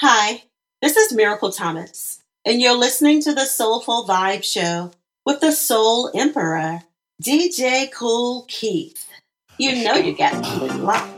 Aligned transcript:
Hi, 0.00 0.44
this 0.80 0.96
is 0.96 1.12
Miracle 1.12 1.50
Thomas, 1.50 2.22
and 2.44 2.60
you're 2.60 2.78
listening 2.78 3.20
to 3.22 3.34
the 3.34 3.46
Soulful 3.46 4.06
Vibe 4.06 4.44
Show 4.44 4.92
with 5.26 5.40
the 5.40 5.50
Soul 5.50 6.12
Emperor, 6.14 6.82
DJ 7.20 7.90
Kool 7.90 8.44
Keith. 8.46 9.08
You 9.58 9.82
know 9.82 9.94
you 9.94 10.16
got 10.16 10.44
to 10.44 10.74
locked. 10.74 11.17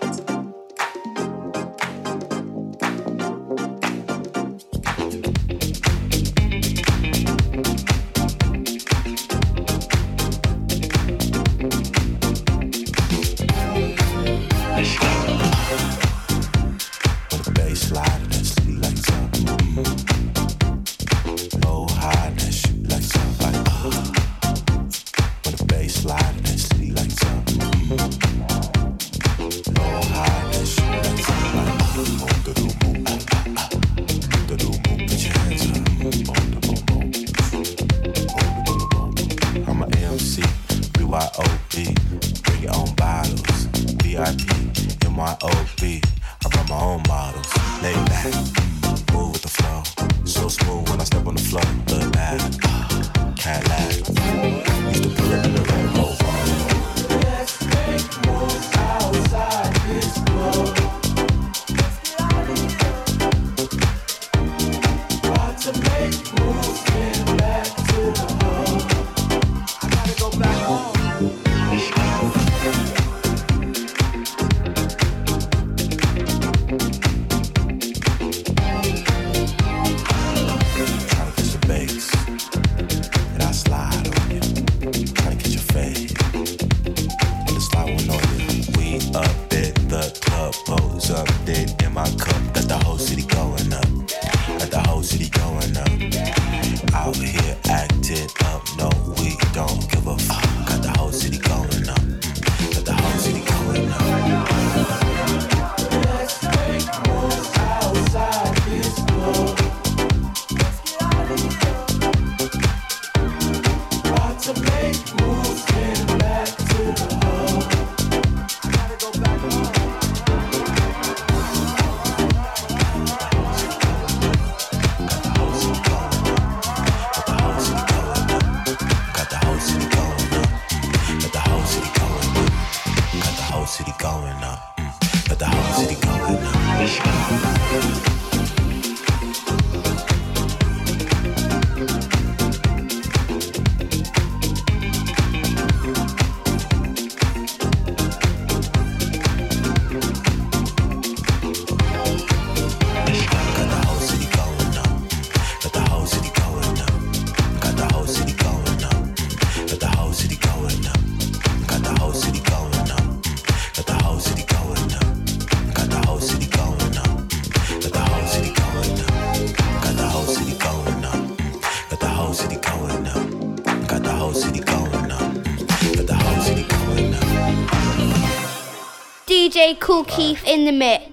Kool 179.90 180.04
Keith 180.04 180.44
in 180.46 180.66
the 180.66 180.70
mix. 180.70 181.09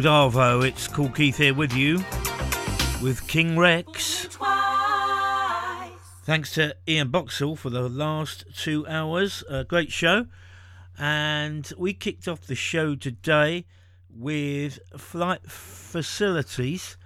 Good 0.00 0.08
Arvo, 0.08 0.66
it's 0.66 0.88
Kool 0.88 1.10
Keith 1.10 1.36
here 1.36 1.52
with 1.52 1.74
you 1.74 1.96
with 3.02 3.22
King 3.28 3.58
Rex. 3.58 4.28
Thanks 6.24 6.54
to 6.54 6.74
Ian 6.88 7.10
Boxall 7.10 7.54
for 7.54 7.68
the 7.68 7.86
last 7.86 8.46
two 8.56 8.86
hours. 8.86 9.44
A 9.50 9.62
great 9.62 9.92
show. 9.92 10.24
And 10.98 11.70
we 11.76 11.92
kicked 11.92 12.26
off 12.26 12.46
the 12.46 12.54
show 12.54 12.94
today 12.94 13.66
with 14.08 14.78
Flight 14.96 15.42
Facilities 15.42 16.96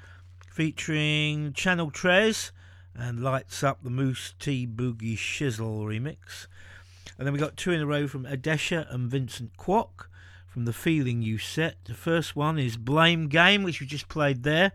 featuring 0.52 1.52
Channel 1.52 1.90
Tres 1.90 2.52
and 2.94 3.24
Lights 3.24 3.64
Up 3.64 3.82
the 3.82 3.90
Mousse 3.90 4.34
T 4.38 4.68
Boogie 4.68 5.18
Shizzle 5.18 5.84
remix. 5.84 6.46
And 7.18 7.26
then 7.26 7.32
we 7.32 7.40
got 7.40 7.56
two 7.56 7.72
in 7.72 7.80
a 7.80 7.86
row 7.86 8.06
from 8.06 8.24
Adesha 8.24 8.86
and 8.94 9.10
Vincent 9.10 9.56
Kwok 9.56 10.06
from 10.54 10.64
the 10.66 10.72
feeling 10.72 11.20
you 11.20 11.36
set. 11.36 11.84
The 11.84 11.94
first 11.94 12.36
one 12.36 12.60
is 12.60 12.76
Blame 12.76 13.26
Game, 13.26 13.64
which 13.64 13.80
we 13.80 13.88
just 13.88 14.06
played 14.06 14.44
there, 14.44 14.70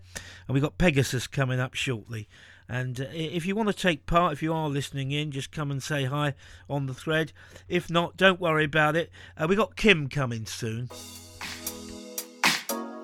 and 0.46 0.54
we 0.54 0.60
got 0.60 0.78
Pegasus 0.78 1.26
coming 1.26 1.58
up 1.58 1.74
shortly. 1.74 2.28
And 2.68 3.00
uh, 3.00 3.06
if 3.14 3.46
you 3.46 3.56
want 3.56 3.70
to 3.70 3.74
take 3.74 4.06
part, 4.06 4.34
if 4.34 4.44
you 4.44 4.54
are 4.54 4.68
listening 4.68 5.12
in, 5.12 5.31
just 5.31 5.54
come 5.54 5.72
and 5.72 5.81
say 5.81 6.04
hi 6.04 6.34
on 6.70 6.88
the 6.88 6.94
thread. 6.94 7.31
If 7.70 7.90
not, 7.90 8.18
don't 8.18 8.42
worry 8.42 8.66
about 8.66 8.98
it. 8.98 9.10
Uh, 9.38 9.48
we 9.48 9.56
got 9.56 9.78
Kim 9.78 10.10
coming 10.10 10.46
soon. 10.46 10.90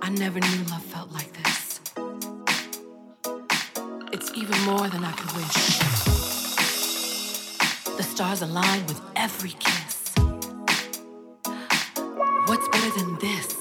I 0.02 0.10
never 0.10 0.42
knew 0.42 0.64
love 0.70 0.84
felt 0.84 1.14
like 1.14 1.32
this. 1.32 1.80
It's 4.12 4.34
even 4.36 4.60
more 4.64 4.90
than 4.90 5.06
I 5.06 5.14
could 5.14 5.32
wish. 5.32 5.80
The 7.96 8.04
stars 8.04 8.42
align 8.42 8.86
with 8.88 9.02
every 9.16 9.52
kiss. 9.52 9.85
What's 12.48 12.68
better 12.70 12.92
than 13.00 13.18
this? 13.18 13.56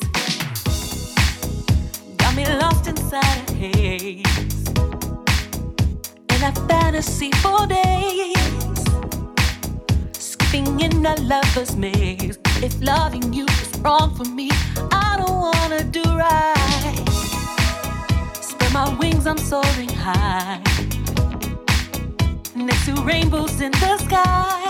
Got 2.19 2.36
me 2.36 2.44
lost 2.60 2.86
inside 2.86 3.48
a 3.48 3.54
haze. 3.54 4.69
In 6.28 6.42
a 6.42 6.52
fantasy 6.69 7.31
for 7.42 7.66
days. 7.66 8.36
Skipping 10.12 10.81
in 10.81 11.06
a 11.06 11.14
lover's 11.22 11.75
maze. 11.76 12.38
If 12.62 12.78
loving 12.82 13.32
you 13.32 13.46
is 13.46 13.72
wrong 13.78 14.14
for 14.14 14.26
me, 14.26 14.50
I 14.92 15.16
don't 15.16 15.40
wanna 15.40 15.84
do 15.84 16.02
right. 16.02 17.04
Spread 18.42 18.72
my 18.75 18.94
wings, 18.98 19.26
I'm 19.26 19.38
soaring 19.38 19.88
high. 19.88 20.60
Next 22.54 22.84
to 22.84 22.92
rainbows 23.02 23.62
in 23.62 23.72
the 23.72 23.96
sky 23.96 24.63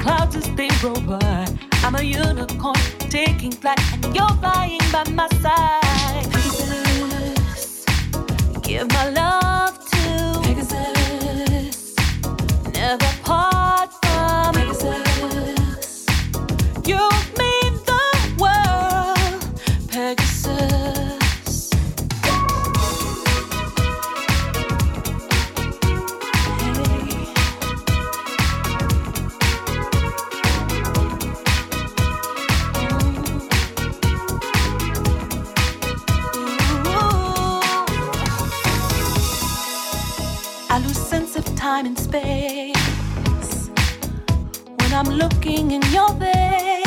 clouds 0.00 0.34
as 0.36 0.48
they 0.56 0.70
roll 0.82 1.00
by. 1.02 1.46
I'm 1.84 1.94
a 1.94 2.02
unicorn 2.02 2.74
taking 2.98 3.52
flight, 3.52 3.80
and 3.92 4.14
you're 4.14 4.36
flying 4.40 4.80
by 4.92 5.04
my 5.10 5.28
side. 5.44 6.26
Give 8.62 8.88
my 8.88 9.10
love 9.10 9.39
time 41.80 41.86
and 41.86 41.98
space 41.98 43.70
when 44.78 44.92
I'm 44.92 45.08
looking 45.08 45.70
in 45.70 45.82
your 45.90 46.08
face. 46.18 46.84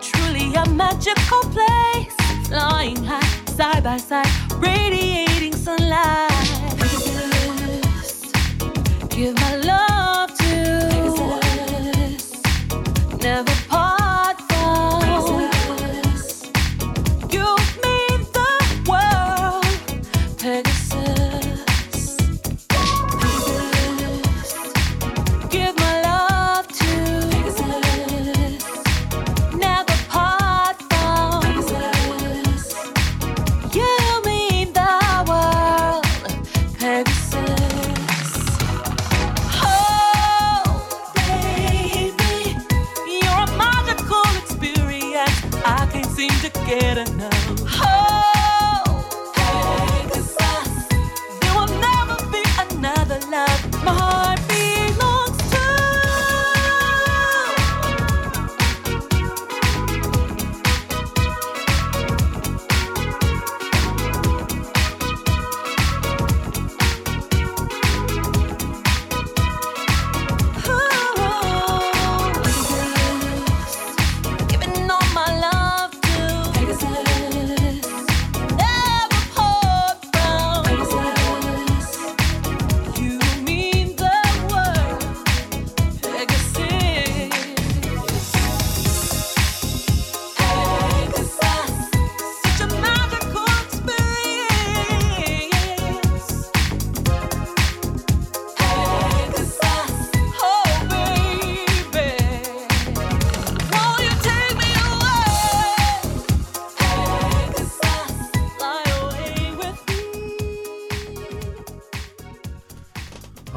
Truly 0.00 0.54
a 0.54 0.66
magical 0.70 1.42
place, 1.54 2.14
flying 2.48 3.04
high, 3.04 3.26
side 3.46 3.82
by 3.84 3.98
side, 3.98 4.28
radiating 4.58 5.54
sunlight. 5.54 6.30
Give 9.10 9.34
my 9.34 9.56
love 9.56 10.30
to 10.38 10.54
never 13.22 13.54
part 13.68 13.93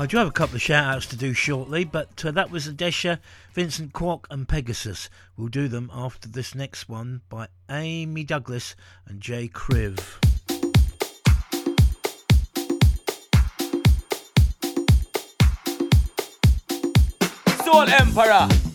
do 0.07 0.17
have 0.17 0.27
a 0.27 0.31
couple 0.31 0.55
of 0.55 0.61
shout 0.61 0.95
outs 0.95 1.05
to 1.07 1.17
do 1.17 1.33
shortly, 1.33 1.83
but 1.83 2.23
uh, 2.23 2.31
that 2.31 2.49
was 2.49 2.65
Adesha, 2.65 3.19
Vincent 3.53 3.91
Kwok, 3.91 4.23
and 4.31 4.47
Pegasus. 4.47 5.09
We'll 5.35 5.49
do 5.49 5.67
them 5.67 5.91
after 5.93 6.29
this 6.29 6.55
next 6.55 6.87
one 6.87 7.23
by 7.27 7.49
Amy 7.69 8.23
Douglas 8.23 8.73
and 9.05 9.19
JKriv. 9.19 9.99
Soul 17.65 17.89
Emperor. 17.89 18.66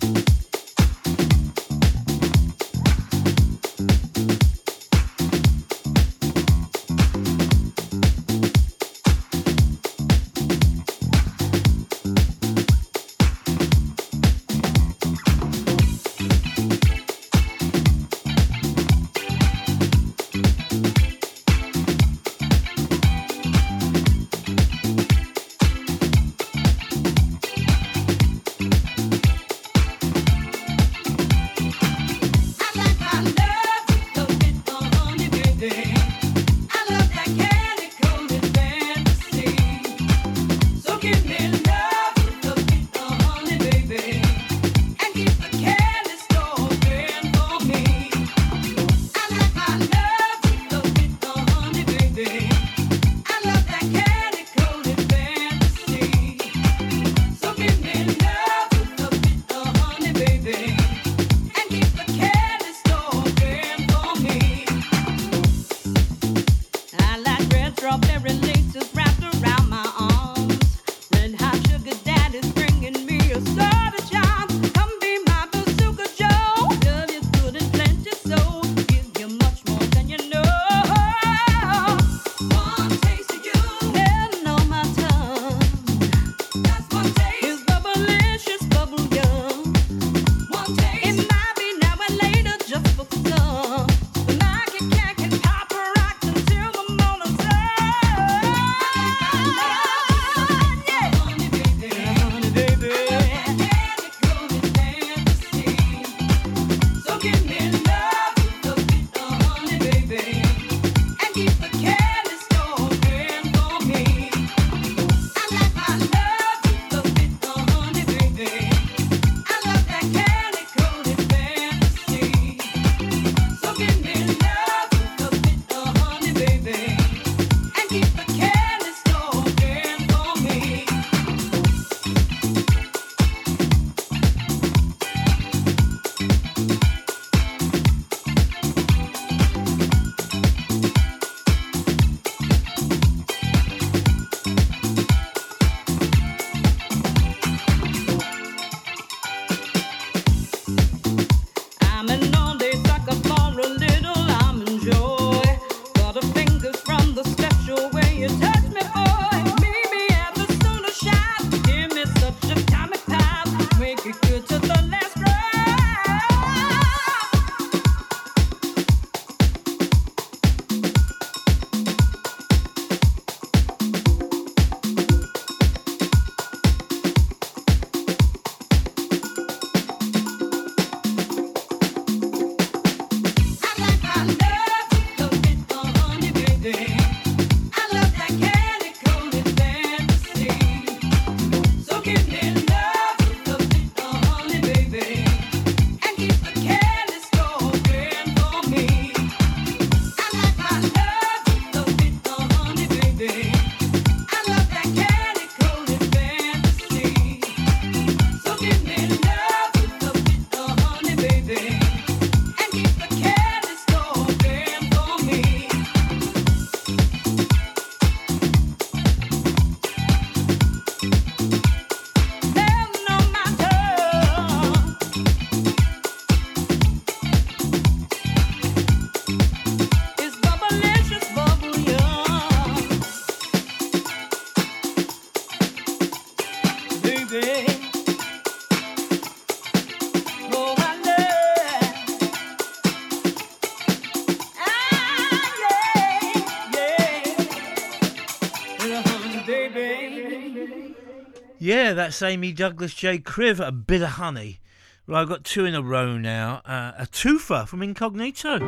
That's 252.03 252.21
Amy 252.21 252.53
Douglas 252.53 252.95
JKriv, 252.95 253.65
a 253.65 253.71
Bit-O-Honey. 253.71 254.59
Well, 255.07 255.23
I've 255.23 255.29
got 255.29 255.45
two 255.45 255.67
in 255.67 255.77
a 255.77 255.83
row 255.83 256.19
now. 256.19 256.61
Uh, 256.67 256.91
a 256.99 257.07
twofer 257.07 257.65
from 257.65 257.81
Incognito. 257.81 258.59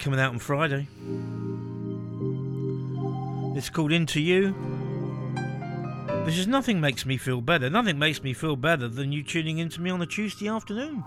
Coming 0.00 0.18
out 0.18 0.32
on 0.32 0.40
Friday. 0.40 0.88
It's 3.56 3.70
called 3.70 3.92
Into 3.92 4.20
You. 4.20 4.56
This 6.24 6.36
is 6.36 6.48
nothing 6.48 6.80
makes 6.80 7.06
me 7.06 7.16
feel 7.16 7.40
better. 7.40 7.70
Nothing 7.70 8.00
makes 8.00 8.24
me 8.24 8.32
feel 8.32 8.56
better 8.56 8.88
than 8.88 9.12
you 9.12 9.22
tuning 9.22 9.58
into 9.58 9.80
me 9.80 9.90
on 9.90 10.02
a 10.02 10.06
Tuesday 10.06 10.48
afternoon. 10.48 11.04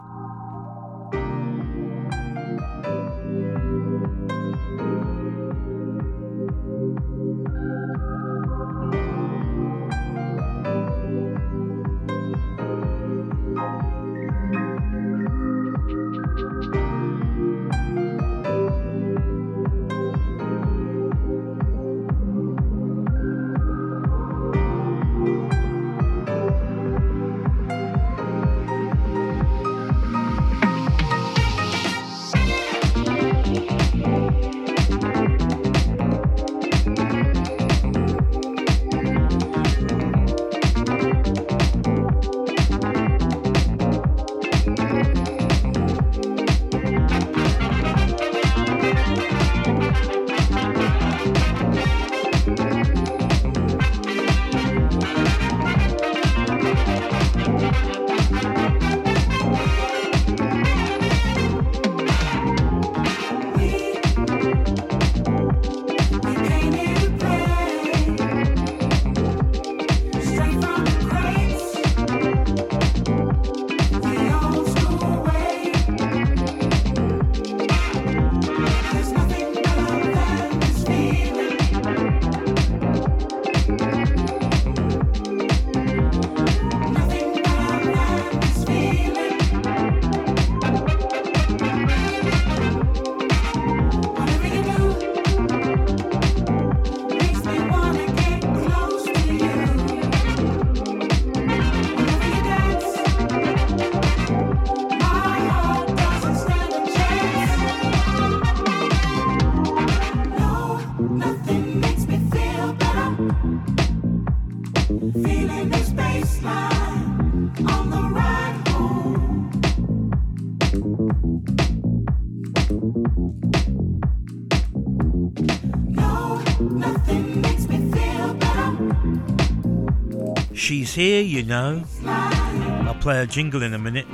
Here, 130.95 131.21
you 131.21 131.43
know. 131.43 131.83
I'll 132.05 132.95
play 132.95 133.21
a 133.21 133.27
jingle 133.27 133.61
in 133.61 133.73
a 133.73 133.79
minute. 133.79 134.07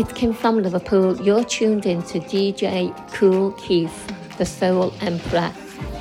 It's 0.00 0.14
Kim 0.14 0.32
from 0.32 0.62
Liverpool. 0.62 1.20
You're 1.20 1.44
tuned 1.44 1.84
in 1.84 2.02
to 2.04 2.20
DJ 2.20 2.90
Kool 3.12 3.52
Keith, 3.52 4.10
the 4.38 4.46
Soul 4.46 4.94
Emperor, 5.02 5.52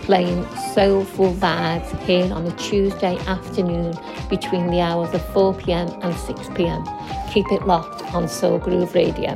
playing 0.03 0.47
soulful 0.73 1.33
vibes 1.33 1.99
here 2.03 2.33
on 2.33 2.47
a 2.47 2.51
Tuesday 2.55 3.17
afternoon 3.27 3.93
between 4.29 4.67
the 4.67 4.79
hours 4.79 5.13
of 5.13 5.21
4 5.33 5.53
pm 5.53 5.89
and 6.01 6.15
6 6.15 6.47
pm. 6.55 6.85
Keep 7.33 7.51
it 7.51 7.67
locked 7.67 8.01
on 8.13 8.29
Soul 8.29 8.57
Groove 8.57 8.95
Radio. 8.95 9.31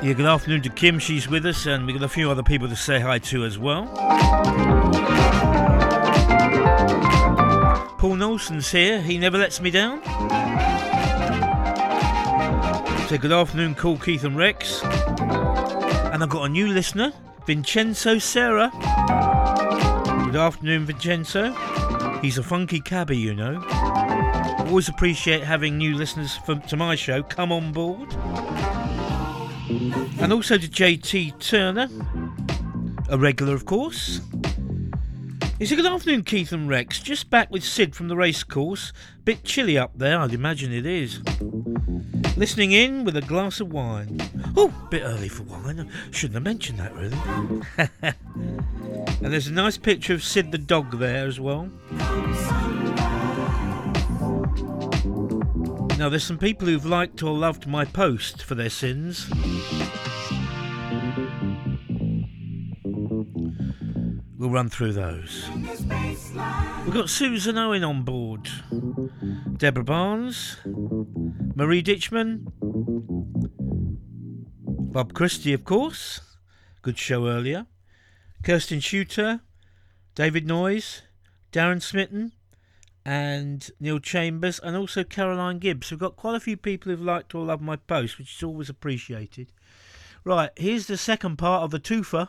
Yeah, 0.00 0.12
good 0.12 0.26
afternoon 0.26 0.62
to 0.62 0.70
Kim. 0.70 1.00
She's 1.00 1.28
with 1.28 1.44
us, 1.44 1.66
and 1.66 1.86
we've 1.86 1.98
got 1.98 2.04
a 2.04 2.08
few 2.08 2.30
other 2.30 2.44
people 2.44 2.68
to 2.68 2.76
say 2.76 3.00
hi 3.00 3.18
to 3.18 3.44
as 3.44 3.58
well. 3.58 4.75
Paul 8.06 8.14
Nelson's 8.14 8.70
here. 8.70 9.02
He 9.02 9.18
never 9.18 9.36
lets 9.36 9.60
me 9.60 9.68
down. 9.68 10.00
So 13.08 13.18
good 13.18 13.32
afternoon, 13.32 13.74
Kool 13.74 13.98
Keith 13.98 14.22
and 14.22 14.36
Rex. 14.36 14.80
And 14.84 16.22
I've 16.22 16.28
got 16.28 16.44
a 16.44 16.48
new 16.48 16.68
listener, 16.68 17.12
Vincenzo 17.46 18.18
Serra. 18.20 18.70
Good 20.24 20.36
afternoon, 20.36 20.86
Vincenzo. 20.86 21.52
He's 22.22 22.38
a 22.38 22.44
funky 22.44 22.78
cabbie, 22.78 23.18
you 23.18 23.34
know. 23.34 23.60
Always 24.68 24.88
appreciate 24.88 25.42
having 25.42 25.76
new 25.76 25.96
listeners 25.96 26.36
for, 26.36 26.54
to 26.54 26.76
my 26.76 26.94
show 26.94 27.24
come 27.24 27.50
on 27.50 27.72
board. 27.72 28.14
And 30.20 30.32
also 30.32 30.58
to 30.58 30.68
JT 30.68 31.40
Turner, 31.40 31.88
a 33.08 33.18
regular, 33.18 33.54
of 33.54 33.64
course. 33.64 34.20
Is 35.58 35.72
a 35.72 35.76
good 35.76 35.86
afternoon, 35.86 36.22
Keith 36.22 36.52
and 36.52 36.68
Rex? 36.68 37.00
Just 37.00 37.30
back 37.30 37.50
with 37.50 37.64
Sid 37.64 37.96
from 37.96 38.08
the 38.08 38.16
race 38.16 38.44
course. 38.44 38.92
Bit 39.24 39.42
chilly 39.42 39.78
up 39.78 39.90
there, 39.96 40.18
I'd 40.18 40.34
imagine 40.34 40.70
it 40.70 40.84
is. 40.84 41.22
Listening 42.36 42.72
in 42.72 43.04
with 43.06 43.16
a 43.16 43.22
glass 43.22 43.58
of 43.60 43.72
wine. 43.72 44.20
Oh, 44.54 44.68
bit 44.90 45.02
early 45.02 45.30
for 45.30 45.44
wine. 45.44 45.90
Shouldn't 46.10 46.34
have 46.34 46.42
mentioned 46.42 46.78
that, 46.78 46.94
really. 46.94 47.16
and 49.24 49.32
there's 49.32 49.46
a 49.46 49.52
nice 49.52 49.78
picture 49.78 50.12
of 50.12 50.22
Sid 50.22 50.52
the 50.52 50.58
dog 50.58 50.98
there 50.98 51.26
as 51.26 51.40
well. 51.40 51.70
Now, 55.96 56.10
there's 56.10 56.24
some 56.24 56.36
people 56.36 56.68
who've 56.68 56.84
liked 56.84 57.22
or 57.22 57.32
loved 57.32 57.66
my 57.66 57.86
post 57.86 58.42
for 58.42 58.54
their 58.54 58.68
sins. 58.68 59.26
We'll 64.46 64.54
run 64.54 64.68
through 64.68 64.92
those. 64.92 65.48
We've 66.84 66.94
got 66.94 67.10
Susan 67.10 67.58
Owen 67.58 67.82
on 67.82 68.04
board, 68.04 68.48
Deborah 69.56 69.82
Barnes, 69.82 70.58
Marie 70.64 71.82
Ditchman, 71.82 72.52
Bob 74.92 75.14
Christie, 75.14 75.52
of 75.52 75.64
course. 75.64 76.20
Good 76.82 76.96
show 76.96 77.26
earlier. 77.26 77.66
Kirsten 78.44 78.78
Shooter, 78.78 79.40
David 80.14 80.46
Noyes, 80.46 81.02
Darren 81.50 81.82
Smitten, 81.82 82.30
and 83.04 83.68
Neil 83.80 83.98
Chambers, 83.98 84.60
and 84.60 84.76
also 84.76 85.02
Caroline 85.02 85.58
Gibbs. 85.58 85.90
We've 85.90 85.98
got 85.98 86.14
quite 86.14 86.36
a 86.36 86.40
few 86.40 86.56
people 86.56 86.92
who've 86.92 87.02
liked 87.02 87.34
or 87.34 87.44
loved 87.44 87.62
my 87.62 87.74
post, 87.74 88.16
which 88.16 88.36
is 88.36 88.44
always 88.44 88.68
appreciated. 88.68 89.50
Right, 90.22 90.50
here's 90.56 90.86
the 90.86 90.96
second 90.96 91.36
part 91.36 91.64
of 91.64 91.72
the 91.72 91.80
twofer. 91.80 92.28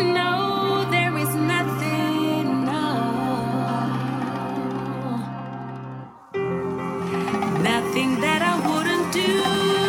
No, 0.00 0.37
Nothing 7.68 8.18
that 8.22 8.40
I 8.40 8.54
wouldn't 8.66 9.12
do 9.12 9.87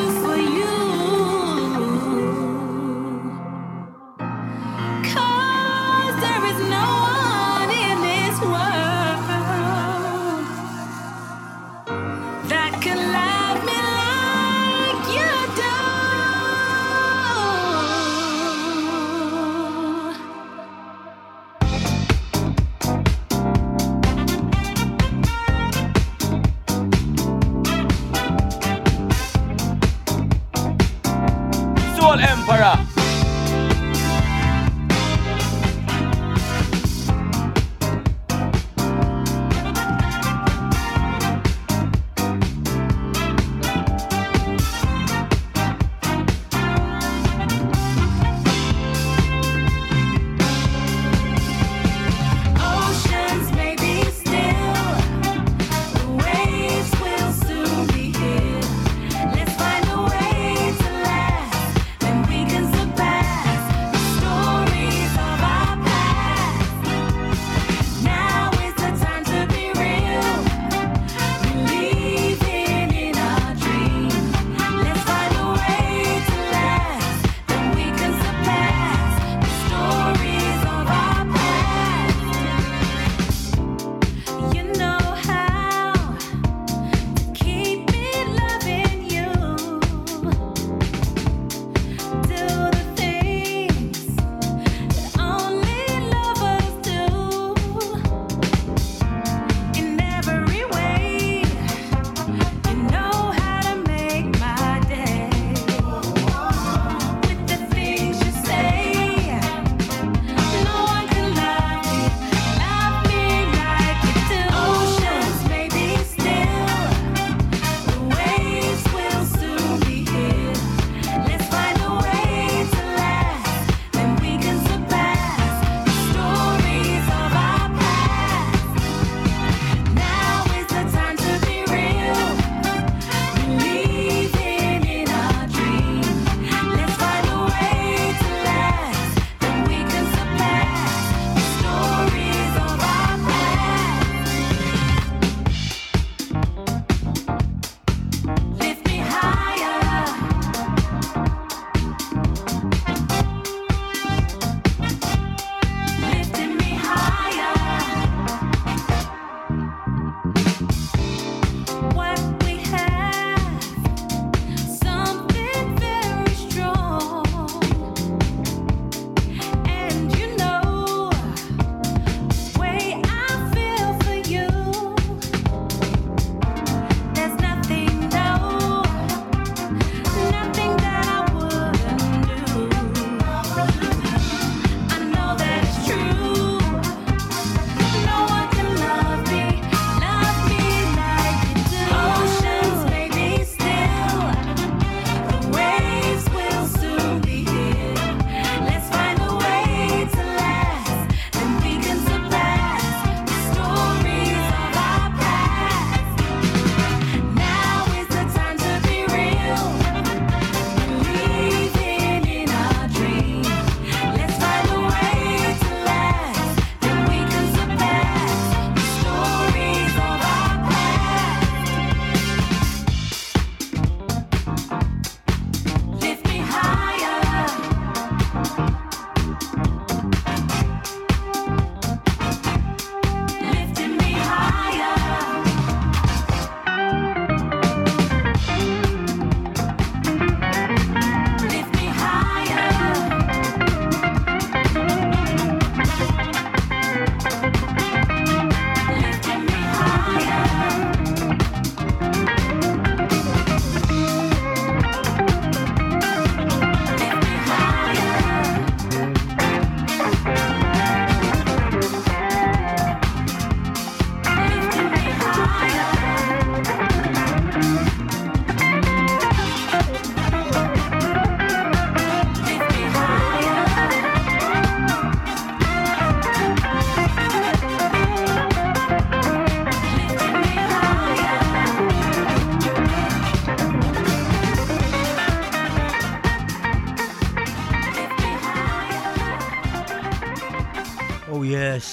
Soul 32.50 32.58
Emperor. 32.58 32.89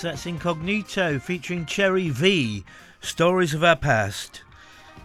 That's 0.02 0.26
Incognito 0.26 1.18
featuring 1.18 1.64
Cherri 1.64 2.10
V, 2.10 2.64
Stories 3.00 3.54
of 3.54 3.64
Our 3.64 3.76
Past. 3.76 4.42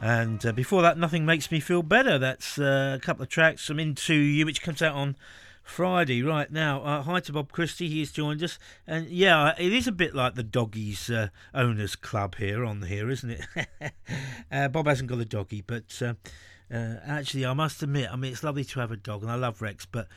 And 0.01 0.45
uh, 0.45 0.51
before 0.51 0.81
that, 0.81 0.97
Nothing 0.97 1.25
Makes 1.25 1.49
Me 1.49 1.59
Feel 1.61 1.81
Better. 1.81 2.17
That's 2.19 2.59
uh, 2.59 2.97
a 2.97 2.99
couple 2.99 3.23
of 3.23 3.29
tracks 3.29 3.65
from 3.65 3.79
Into 3.79 4.13
You, 4.13 4.45
which 4.45 4.61
comes 4.61 4.81
out 4.81 4.95
on 4.95 5.15
Friday. 5.63 6.21
Right 6.23 6.51
now, 6.51 6.81
uh, 6.83 7.03
hi 7.03 7.21
to 7.21 7.31
Bob 7.31 7.51
Christie, 7.51 7.87
he's 7.87 8.11
joined 8.11 8.43
us. 8.43 8.59
And 8.85 9.07
yeah, 9.07 9.53
it 9.57 9.71
is 9.71 9.87
a 9.87 9.93
bit 9.93 10.13
like 10.13 10.35
the 10.35 10.43
Doggies 10.43 11.09
uh, 11.09 11.29
Owners 11.53 11.95
Club 11.95 12.35
here 12.35 12.65
on 12.65 12.81
here, 12.81 13.09
isn't 13.09 13.29
it? 13.29 13.45
Uh, 14.51 14.67
Bob 14.67 14.85
hasn't 14.85 15.07
got 15.07 15.17
a 15.17 15.23
doggy, 15.23 15.61
but 15.65 16.01
uh, 16.01 16.13
actually, 17.05 17.45
I 17.45 17.53
must 17.53 17.81
admit, 17.81 18.11
I 18.11 18.17
mean, 18.17 18.33
it's 18.33 18.43
lovely 18.43 18.65
to 18.65 18.79
have 18.81 18.91
a 18.91 18.97
dog, 18.97 19.21
and 19.21 19.31
I 19.31 19.35
love 19.35 19.61
Rex, 19.61 19.85
but 19.85 20.09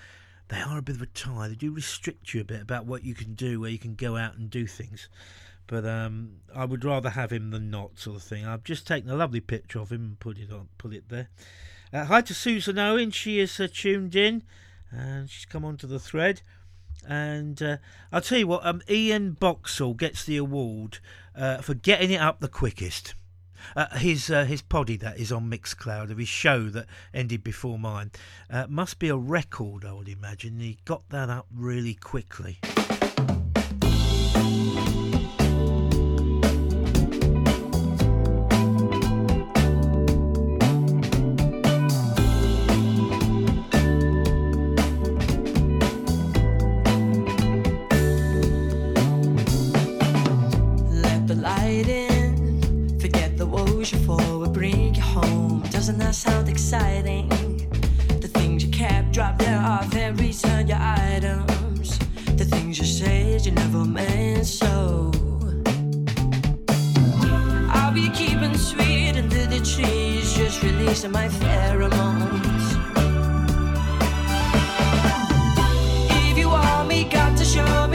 they 0.49 0.61
are 0.61 0.79
a 0.79 0.83
bit 0.83 0.97
of 0.97 1.03
a 1.03 1.07
tie. 1.07 1.49
They 1.49 1.55
do 1.55 1.73
restrict 1.73 2.35
you 2.35 2.41
a 2.41 2.45
bit 2.45 2.61
about 2.61 2.87
what 2.87 3.05
you 3.05 3.15
can 3.15 3.35
do, 3.35 3.61
where 3.61 3.71
you 3.71 3.79
can 3.79 3.95
go 3.95 4.17
out 4.17 4.37
and 4.37 4.51
do 4.51 4.67
things. 4.67 5.09
But 5.67 5.87
um, 5.87 6.37
I 6.55 6.67
would 6.67 6.85
rather 6.85 7.11
have 7.11 7.33
him 7.33 7.51
than 7.51 7.71
not, 7.71 7.99
sort 7.99 8.17
of 8.17 8.23
thing. 8.23 8.45
I've 8.45 8.65
just 8.65 8.87
taken 8.87 9.11
a 9.11 9.17
lovely 9.17 9.41
picture 9.41 9.81
of 9.81 9.91
him 9.91 10.05
and 10.05 10.21
put 10.21 10.39
it 10.39 10.53
on, 10.53 10.69
put 10.77 10.93
it 10.93 11.09
there. 11.09 11.29
Uh, 11.93 12.05
hi 12.05 12.21
to 12.21 12.35
Susan 12.35 12.79
Owen. 12.79 13.11
She 13.11 13.41
is 13.41 13.59
uh, 13.59 13.69
tuned 13.73 14.15
in, 14.15 14.43
and 14.91 15.31
she's 15.31 15.47
come 15.47 15.65
onto 15.65 15.87
the 15.87 15.99
thread. 15.99 16.43
And 17.07 17.63
uh, 17.63 17.77
I'll 18.13 18.21
tell 18.21 18.39
you 18.39 18.47
what, 18.47 18.65
um, 18.67 18.83
Ian 18.89 19.33
Boxall 19.33 19.95
gets 19.95 20.25
the 20.25 20.37
award 20.37 20.99
uh, 21.35 21.59
for 21.59 21.75
getting 21.75 22.11
it 22.11 22.21
up 22.21 22.41
the 22.41 22.49
quickest. 22.49 23.15
Uh, 23.77 23.97
his 23.97 24.31
uh, 24.31 24.45
his 24.45 24.63
poddy 24.63 24.97
that 24.97 25.19
is 25.19 25.33
on 25.33 25.51
Mixcloud 25.51 26.11
of 26.11 26.19
his 26.19 26.29
show 26.29 26.69
that 26.71 26.87
ended 27.13 27.43
before 27.43 27.79
mine 27.79 28.11
uh, 28.51 28.67
must 28.69 28.99
be 28.99 29.09
a 29.09 29.17
record, 29.17 29.85
I 29.85 29.93
would 29.93 30.09
imagine. 30.09 30.61
He 30.61 30.79
got 30.85 31.09
that 31.11 31.31
up 31.31 31.47
really 31.55 31.95
quickly. 31.95 32.61
sound 56.15 56.49
exciting. 56.49 57.29
The 58.21 58.29
things 58.29 58.65
you 58.65 58.71
kept, 58.71 59.11
drop 59.11 59.37
them 59.39 59.65
off 59.65 59.93
and 59.97 60.19
return 60.21 60.69
your 60.69 60.79
items. 60.79 61.99
The 62.37 62.45
things 62.45 62.79
you 62.79 62.85
say 62.85 63.33
is 63.35 63.47
you 63.47 63.53
never 63.53 63.85
meant 63.85 64.47
so. 64.47 65.11
I'll 67.69 67.93
be 67.93 68.09
keeping 68.11 68.57
sweet 68.57 69.17
under 69.17 69.47
the 69.47 69.59
trees, 69.59 70.35
just 70.35 70.63
releasing 70.63 71.11
my 71.11 71.29
pheromones. 71.29 72.65
If 76.31 76.39
you 76.39 76.49
want 76.49 76.89
me, 76.89 77.05
got 77.05 77.37
to 77.39 77.45
show 77.45 77.89
me. 77.89 77.94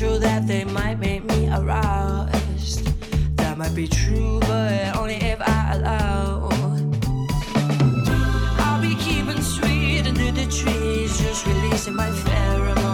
true 0.00 0.18
that 0.18 0.46
they 0.46 0.64
might 0.64 0.98
make 0.98 1.22
me 1.24 1.46
aroused. 1.52 2.86
That 3.36 3.58
might 3.58 3.74
be 3.74 3.86
true, 3.86 4.40
but 4.40 4.96
only 4.96 5.16
if 5.16 5.38
I 5.42 5.72
allow. 5.74 6.48
I'll 8.64 8.80
be 8.80 8.94
keeping 8.94 9.42
sweet 9.42 10.06
under 10.06 10.32
the 10.32 10.46
trees, 10.46 11.18
just 11.18 11.46
releasing 11.46 11.96
my 11.96 12.08
pheromones. 12.08 12.89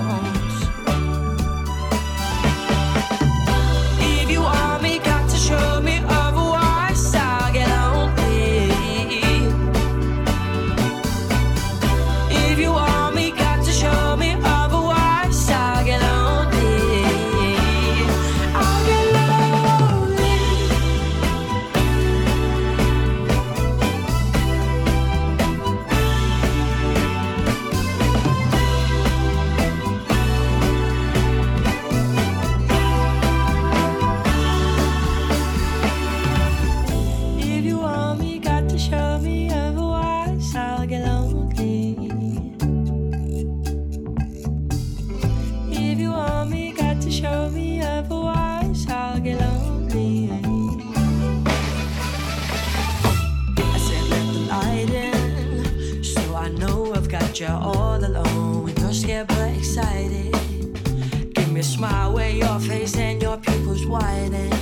whining. 63.99 64.56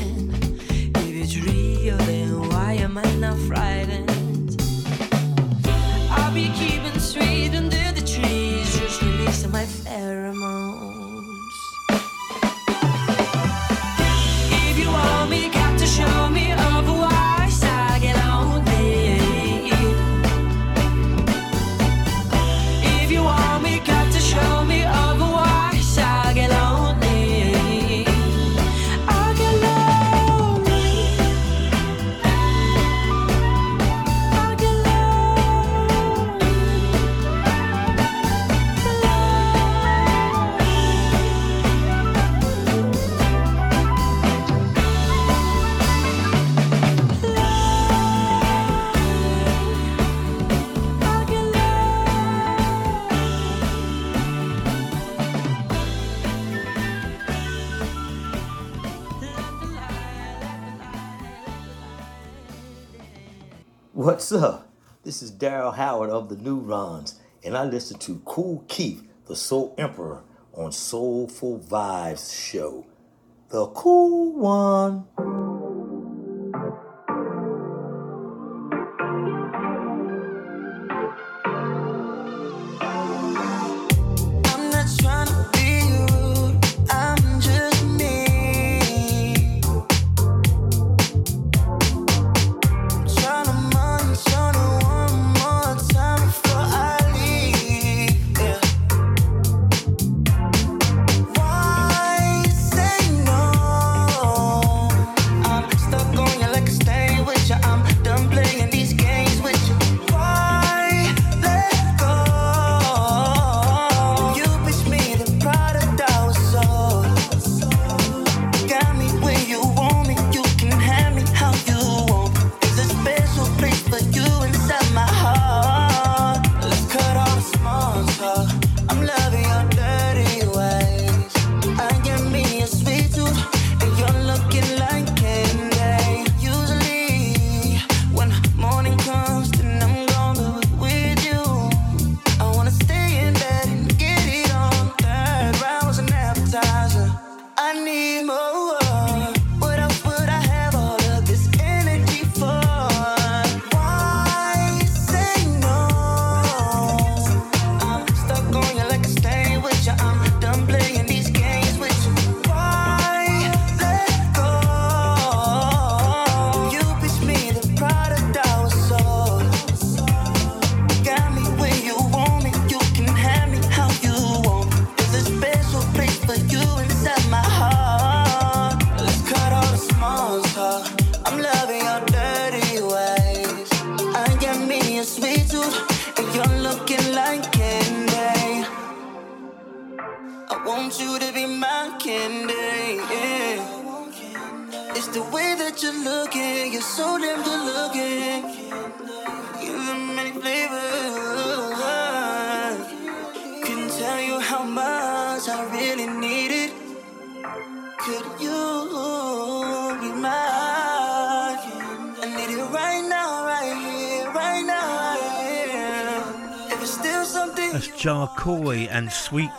What's 64.24 64.42
up? 64.42 64.72
This 65.02 65.20
is 65.20 65.30
Daryl 65.30 65.74
Howard 65.76 66.08
of 66.08 66.30
the 66.30 66.36
Neurons, 66.36 67.20
and 67.44 67.54
I 67.54 67.64
listen 67.64 67.98
to 67.98 68.22
Kool 68.24 68.64
Keith, 68.68 69.06
the 69.26 69.36
Soul 69.36 69.74
Emperor, 69.76 70.22
on 70.54 70.72
Soulful 70.72 71.58
Vibes 71.58 72.34
Show. 72.34 72.86
The 73.50 73.66
cool 73.66 74.32
one. 74.32 75.04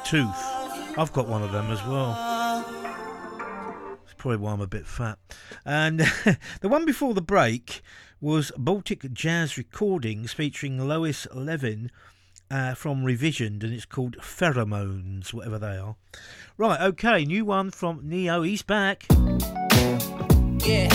tooth. 0.05 0.97
I've 0.97 1.11
got 1.11 1.27
one 1.27 1.43
of 1.43 1.51
them 1.51 1.71
as 1.71 1.83
well. 1.85 2.11
It's 4.03 4.13
probably 4.17 4.37
why 4.37 4.53
I'm 4.53 4.61
a 4.61 4.67
bit 4.67 4.85
fat. 4.85 5.17
And 5.65 5.99
the 6.61 6.69
one 6.69 6.85
before 6.85 7.13
the 7.13 7.21
break 7.21 7.81
was 8.21 8.51
Baltic 8.57 9.11
Jazz 9.13 9.57
Recordings 9.57 10.31
featuring 10.31 10.87
Lois 10.87 11.27
Levin 11.33 11.91
uh, 12.51 12.75
from 12.75 13.03
Revisioned, 13.03 13.63
and 13.63 13.73
it's 13.73 13.85
called 13.85 14.17
Pheromones, 14.17 15.33
whatever 15.33 15.57
they 15.57 15.77
are. 15.77 15.95
Right, 16.57 16.79
okay, 16.79 17.25
new 17.25 17.43
one 17.43 17.71
from 17.71 18.07
Ne-Yo. 18.07 18.43
He's 18.43 18.61
back. 18.61 19.05
Yeah. 20.59 20.89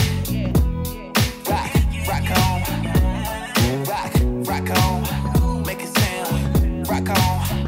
rock 4.50 4.70
on. 4.82 5.62
Make 5.64 5.82
it 5.82 5.96
sound. 5.96 6.88
Rock 6.88 7.11
on. 7.11 7.59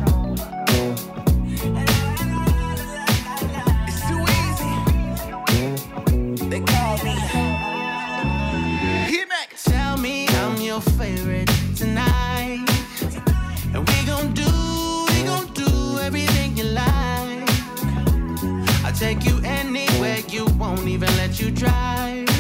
favorite 11.03 11.51
tonight. 11.75 12.65
And 13.75 13.83
we 13.89 13.99
gon' 14.07 14.33
do, 14.35 14.51
we 15.11 15.25
gon' 15.25 15.49
do 15.53 15.99
everything 15.99 16.57
you 16.57 16.63
like. 16.63 17.49
I'll 18.85 18.95
take 18.95 19.25
you 19.25 19.41
anywhere 19.43 20.21
you 20.29 20.45
won't 20.61 20.87
even 20.87 21.09
let 21.17 21.41
you 21.41 21.51
drive. 21.51 22.32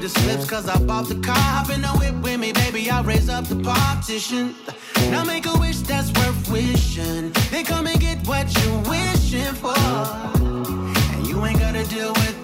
the 0.00 0.08
slips, 0.08 0.48
cause 0.48 0.68
I 0.68 0.78
bought 0.78 1.08
the 1.08 1.16
car. 1.16 1.36
Hop 1.36 1.70
in 1.70 1.82
the 1.82 1.88
whip 1.88 2.14
with 2.22 2.40
me, 2.40 2.52
baby, 2.52 2.90
I'll 2.90 3.04
raise 3.04 3.28
up 3.28 3.46
the 3.46 3.56
partition. 3.56 4.54
Now 5.10 5.24
make 5.24 5.46
a 5.46 5.58
wish 5.58 5.78
that's 5.80 6.10
worth 6.12 6.50
wishing. 6.50 7.32
Then 7.50 7.64
come 7.64 7.86
and 7.86 8.00
get 8.00 8.26
what 8.26 8.46
you're 8.58 8.80
wishing 8.88 9.54
for. 9.54 9.76
And 11.12 11.26
you 11.26 11.44
ain't 11.44 11.58
gotta 11.58 11.84
deal 11.84 12.12
with 12.14 12.39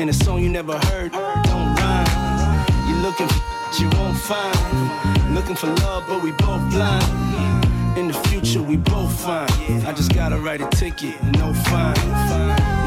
in 0.00 0.08
a 0.08 0.12
song 0.12 0.42
you 0.42 0.48
never 0.48 0.78
heard. 0.86 1.12
Don't 1.12 1.74
rhyme. 1.76 2.66
You're 2.88 3.02
looking 3.02 3.28
for 3.28 3.50
you 3.78 3.88
won't 3.90 4.16
find. 4.16 5.34
Looking 5.34 5.54
for 5.54 5.66
love, 5.66 6.04
but 6.08 6.22
we 6.22 6.32
both 6.32 6.70
blind. 6.70 7.98
In 7.98 8.08
the 8.08 8.14
future, 8.28 8.62
we 8.62 8.76
both 8.76 9.12
fine. 9.20 9.48
I 9.86 9.92
just 9.92 10.14
gotta 10.14 10.38
write 10.38 10.60
a 10.60 10.68
ticket, 10.70 11.22
no 11.22 11.52
fine. 11.52 11.96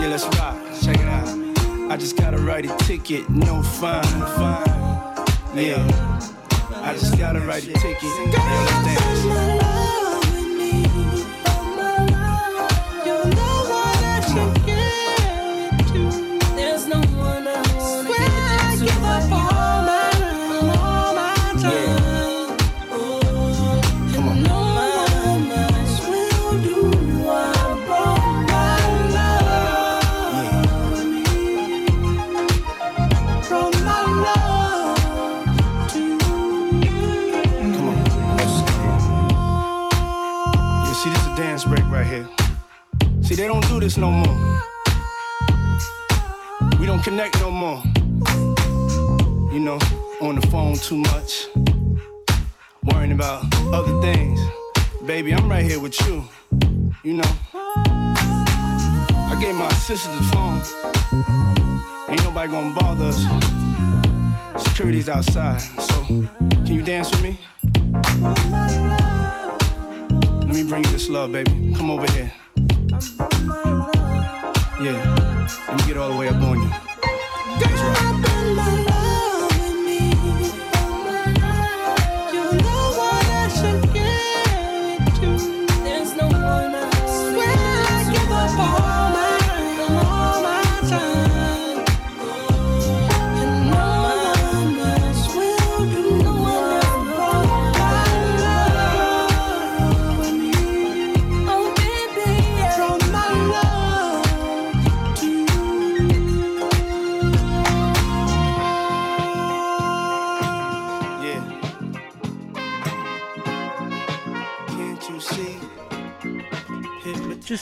Yeah, 0.01 0.07
let's 0.09 0.25
rock. 0.37 0.57
Check 0.81 0.99
it 0.99 1.07
out. 1.07 1.91
I 1.91 1.97
just 1.97 2.17
gotta 2.17 2.37
write 2.37 2.65
a 2.65 2.75
ticket, 2.85 3.29
no 3.29 3.61
fine. 3.61 4.03
Yeah. 5.55 5.85
I 6.83 6.93
just 6.93 7.17
gotta 7.17 7.39
write 7.41 7.63
a 7.63 7.73
ticket. 7.73 8.03
Yeah, 8.03 8.85
let's 8.85 9.27
dance. 9.27 9.62
No 43.97 44.11
more. 44.11 44.59
We 46.79 46.85
don't 46.85 47.03
connect 47.03 47.39
no 47.39 47.51
more. 47.51 47.81
You 49.53 49.59
know, 49.59 49.79
on 50.21 50.35
the 50.35 50.47
phone 50.49 50.75
too 50.75 50.97
much. 50.97 51.47
Worrying 52.83 53.11
about 53.11 53.45
other 53.73 54.01
things. 54.01 54.39
Baby, 55.05 55.33
I'm 55.33 55.49
right 55.49 55.65
here 55.65 55.79
with 55.79 55.99
you. 56.07 56.23
You 57.03 57.13
know. 57.15 57.31
I 57.53 59.37
gave 59.39 59.55
my 59.55 59.67
assistant 59.67 60.17
the 60.17 60.23
phone. 60.33 60.61
Ain't 62.09 62.23
nobody 62.23 62.51
gonna 62.51 62.73
bother 62.73 63.05
us. 63.05 63.25
Security's 64.65 65.09
outside, 65.09 65.61
so 65.61 66.03
can 66.05 66.73
you 66.73 66.81
dance 66.81 67.11
with 67.11 67.21
me? 67.21 67.39
Let 70.41 70.55
me 70.55 70.63
bring 70.63 70.83
you 70.83 70.91
this 70.91 71.09
love, 71.09 71.31
baby. 71.31 71.73
Come 71.75 71.91
over 71.91 72.11
here. 72.13 72.31
Yeah. 74.81 75.47
Let 75.67 75.77
me 75.77 75.85
get 75.85 75.97
all 75.97 76.09
the 76.11 76.17
way 76.17 76.29
up 76.29 76.41
on 76.41 76.61
you. 76.61 76.69
That's 77.59 77.81
right. 77.81 78.32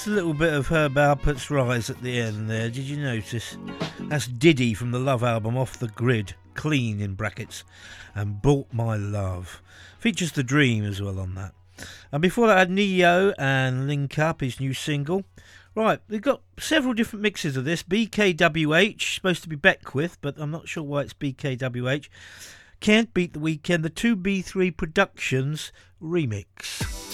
Just 0.02 0.10
a 0.10 0.16
little 0.16 0.34
bit 0.34 0.52
of 0.52 0.66
Herb 0.66 0.97
Alpert's 0.97 1.52
rise 1.52 1.91
at 1.91 2.02
the 2.02 2.20
end 2.20 2.49
there. 2.49 2.72
Did 2.72 2.86
you 2.86 2.97
notice? 2.97 3.56
That's 3.99 4.26
Diddy 4.26 4.74
from 4.74 4.89
the 4.89 4.97
Love 4.97 5.24
album, 5.24 5.56
Off 5.56 5.78
the 5.78 5.89
Grid, 5.89 6.34
clean 6.56 6.99
in 6.99 7.14
brackets, 7.14 7.64
and 8.16 8.41
Bought 8.41 8.74
My 8.74 8.95
Love. 8.95 9.62
Features 9.99 10.32
The 10.32 10.41
Dream 10.41 10.84
as 10.86 10.99
well 10.99 11.20
on 11.20 11.36
that. 11.36 11.54
And 12.12 12.20
before 12.20 12.47
that, 12.47 12.56
I 12.56 12.60
had 12.62 12.72
Ne-Yo 12.72 13.36
and 13.38 13.88
Link 13.88 14.18
Up, 14.18 14.41
his 14.41 14.60
new 14.60 14.74
single. 14.74 15.24
Right, 15.76 15.99
we've 16.10 16.20
got 16.20 16.41
several 16.58 16.95
different 16.95 17.22
mixes 17.22 17.56
of 17.56 17.66
this. 17.66 17.84
BKWH, 17.84 19.14
supposed 19.14 19.43
to 19.43 19.49
be 19.49 19.56
Beckwith, 19.56 20.18
but 20.20 20.34
I'm 20.39 20.49
not 20.49 20.68
sure 20.68 20.82
why 20.82 21.02
it's 21.02 21.14
BKWH. 21.14 22.10
Can't 22.80 23.14
Beat 23.14 23.34
the 23.34 23.39
Weekend, 23.39 23.86
the 23.86 23.91
2B3 23.91 24.76
Productions 24.76 25.72
remix. 26.02 27.11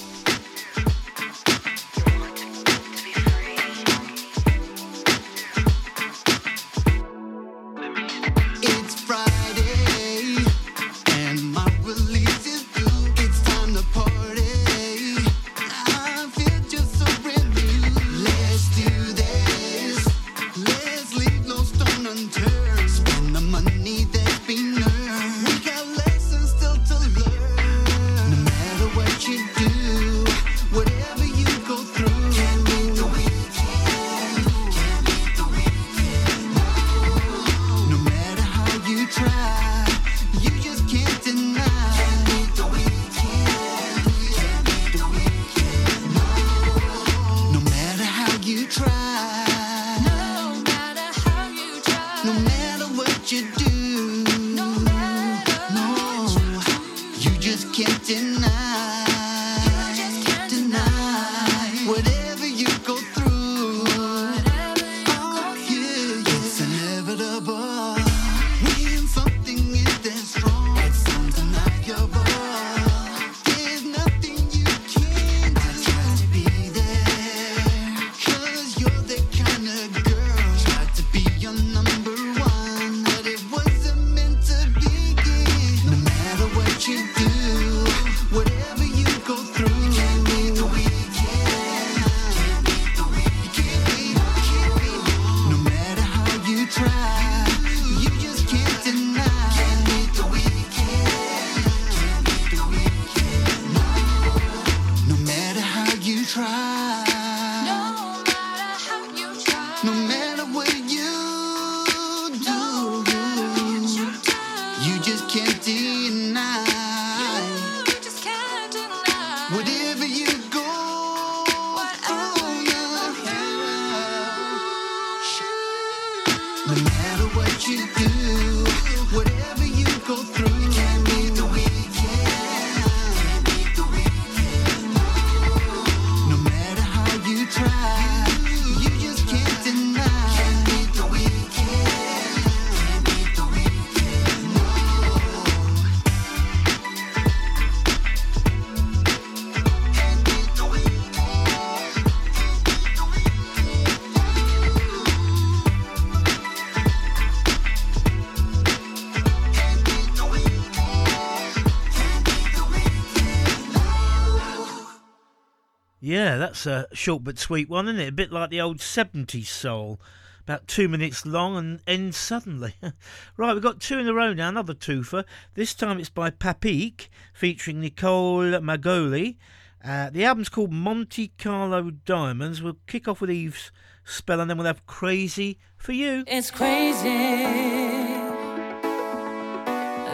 a 166.68 166.88
short 166.94 167.24
but 167.24 167.40
sweet 167.40 167.70
one, 167.70 167.88
isn't 167.88 168.00
it? 168.00 168.10
A 168.10 168.12
bit 168.12 168.32
like 168.32 168.50
the 168.50 168.62
old 168.62 168.78
70s 168.78 169.48
soul. 169.48 170.00
About 170.44 170.68
two 170.68 170.88
minutes 170.88 171.26
long 171.26 171.58
and 171.58 171.80
ends 171.88 172.18
suddenly. 172.18 172.76
right, 173.38 173.54
we've 173.54 173.64
got 173.64 173.82
two 173.82 174.00
in 174.00 174.08
a 174.08 174.14
row 174.14 174.34
now, 174.34 174.50
another 174.50 174.74
twofer. 174.74 175.26
This 175.56 175.74
time 175.74 176.00
it's 176.00 176.10
by 176.10 176.30
Papik, 176.30 177.10
featuring 177.34 177.82
Nicole 177.82 178.60
Magolie. 178.62 179.38
Uh, 179.84 180.10
the 180.10 180.24
album's 180.24 180.50
called 180.50 180.72
Monte 180.72 181.32
Carlo 181.38 181.92
Diamonds. 181.92 182.62
We'll 182.62 182.78
kick 182.88 183.08
off 183.08 183.22
with 183.22 183.32
Eve's 183.32 183.72
spell 184.06 184.40
and 184.40 184.50
then 184.50 184.58
we'll 184.58 184.68
have 184.68 184.86
Crazy 184.86 185.58
for 185.78 185.94
You. 185.94 186.24
It's 186.28 186.52
crazy 186.52 188.18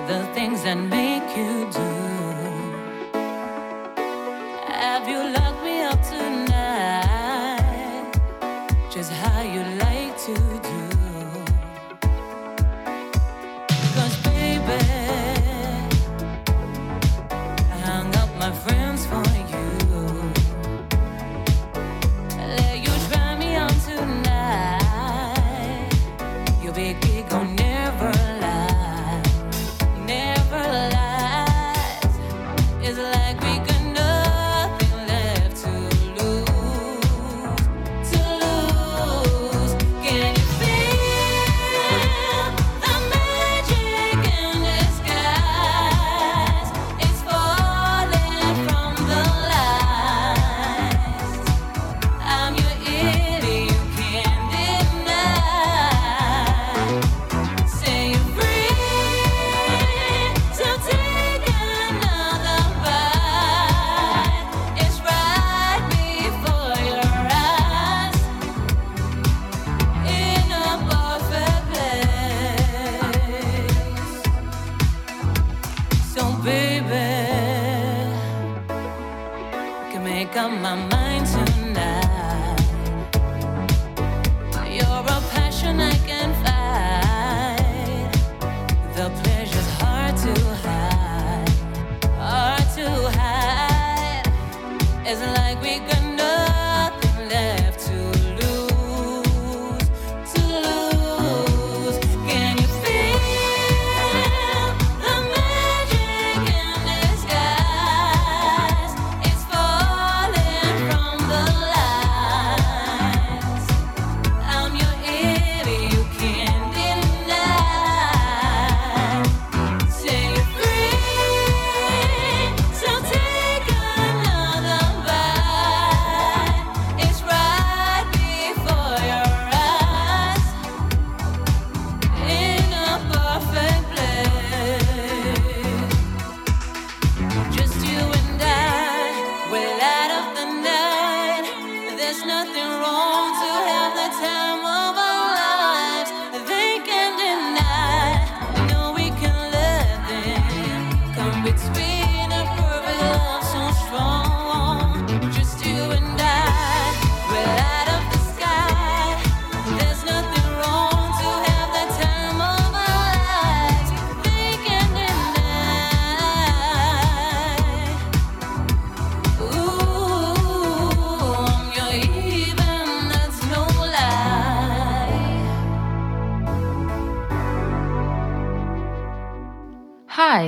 the 0.07 0.23
things 0.33 0.63
that 0.63 0.75
make 0.75 1.37
you 1.37 1.71
do. 1.71 1.79
Have 4.73 5.07
you 5.07 5.33
loved? 5.33 5.42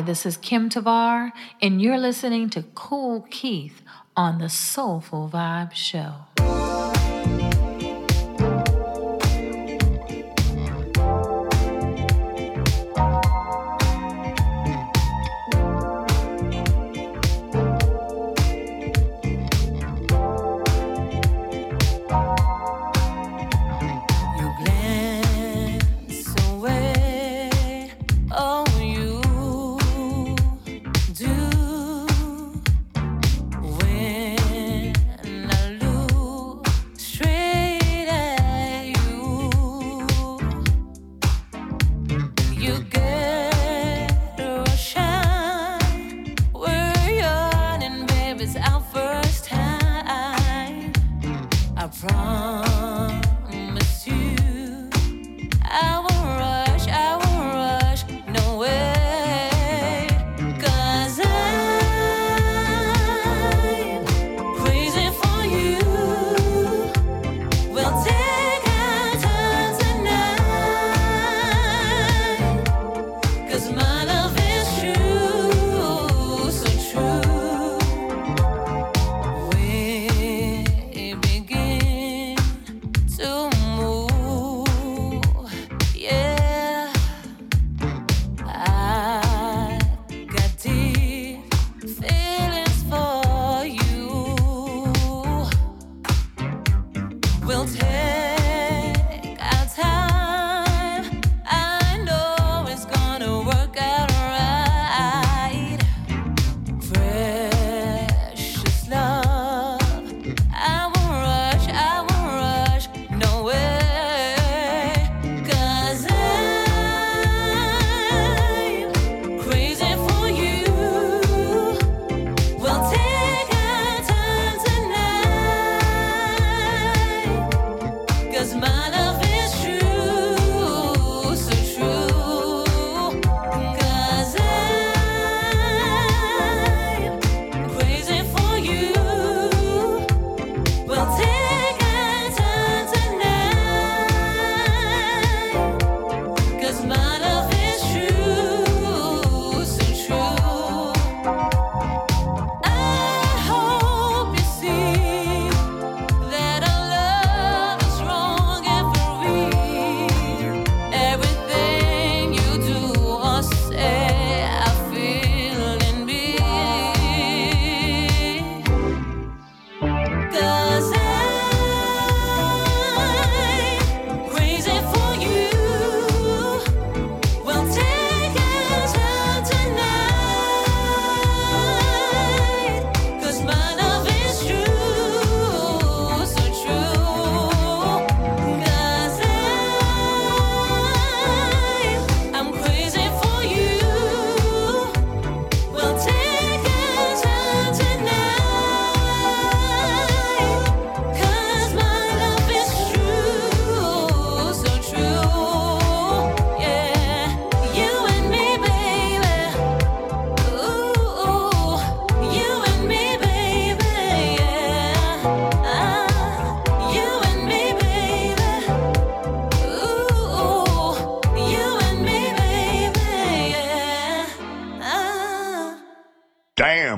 this 0.06 0.26
is 0.26 0.38
Kim 0.38 0.70
Tavar, 0.70 1.32
and 1.62 1.82
you're 1.82 1.97
listening 1.97 2.49
to 2.51 2.64
Kool 2.76 3.26
Keith 3.32 3.82
on 4.16 4.38
the 4.38 4.49
Soulful 4.49 5.30
Vibe 5.34 5.74
Show. 5.74 6.34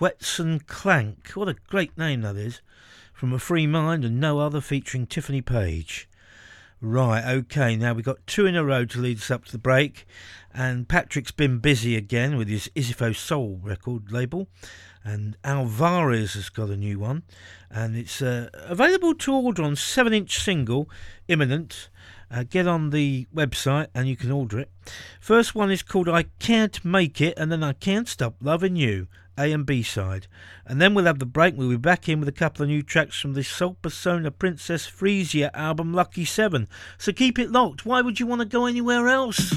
And 0.00 0.66
Klank. 0.66 1.30
What 1.34 1.48
a 1.48 1.56
great 1.68 1.96
name 1.98 2.22
that 2.22 2.36
is. 2.36 2.60
From 3.12 3.32
A 3.32 3.38
Free 3.38 3.66
Mind 3.66 4.04
and 4.04 4.18
No 4.18 4.38
Other 4.38 4.60
featuring 4.60 5.06
Tifanny 5.06 5.44
Paige. 5.44 6.08
Right, 6.80 7.24
okay, 7.24 7.76
now 7.76 7.92
we've 7.92 8.04
got 8.04 8.26
two 8.26 8.46
in 8.46 8.56
a 8.56 8.64
row 8.64 8.84
to 8.84 9.00
lead 9.00 9.18
us 9.18 9.30
up 9.30 9.44
to 9.44 9.52
the 9.52 9.58
break. 9.58 10.06
And 10.52 10.88
Patrick's 10.88 11.30
been 11.30 11.58
busy 11.58 11.96
again 11.96 12.36
with 12.36 12.48
his 12.48 12.68
Isifo 12.74 13.14
Soul 13.14 13.60
record 13.62 14.10
label. 14.10 14.48
And 15.04 15.36
Alvarez 15.44 16.34
has 16.34 16.48
got 16.48 16.70
a 16.70 16.76
new 16.76 16.98
one. 16.98 17.22
And 17.70 17.96
it's 17.96 18.20
uh, 18.22 18.48
available 18.54 19.14
to 19.14 19.34
order 19.34 19.62
on 19.62 19.76
7 19.76 20.12
inch 20.12 20.42
single, 20.42 20.88
imminent. 21.28 21.90
Uh, 22.30 22.44
get 22.44 22.66
on 22.66 22.90
the 22.90 23.26
website 23.34 23.88
and 23.94 24.08
you 24.08 24.16
can 24.16 24.32
order 24.32 24.58
it. 24.58 24.70
First 25.20 25.54
one 25.54 25.70
is 25.70 25.82
called 25.82 26.08
I 26.08 26.24
Can't 26.38 26.82
Make 26.82 27.20
It, 27.20 27.38
and 27.38 27.52
then 27.52 27.62
I 27.62 27.74
Can't 27.74 28.08
Stop 28.08 28.36
Loving 28.40 28.74
You, 28.74 29.06
A 29.38 29.52
and 29.52 29.66
B 29.66 29.82
side. 29.82 30.26
And 30.66 30.80
then 30.80 30.94
we'll 30.94 31.06
have 31.06 31.18
the 31.18 31.26
break. 31.26 31.56
We'll 31.56 31.70
be 31.70 31.76
back 31.76 32.08
in 32.08 32.20
with 32.20 32.28
a 32.28 32.32
couple 32.32 32.62
of 32.62 32.68
new 32.68 32.82
tracks 32.82 33.18
from 33.20 33.34
the 33.34 33.40
Soulpersona 33.40 34.30
Princess 34.36 34.86
Freesia 34.86 35.50
album 35.54 35.92
Lucky 35.92 36.24
Seven. 36.24 36.68
So 36.98 37.12
keep 37.12 37.38
it 37.38 37.50
locked. 37.50 37.86
Why 37.86 38.00
would 38.00 38.20
you 38.20 38.26
want 38.26 38.40
to 38.40 38.46
go 38.46 38.66
anywhere 38.66 39.08
else? 39.08 39.52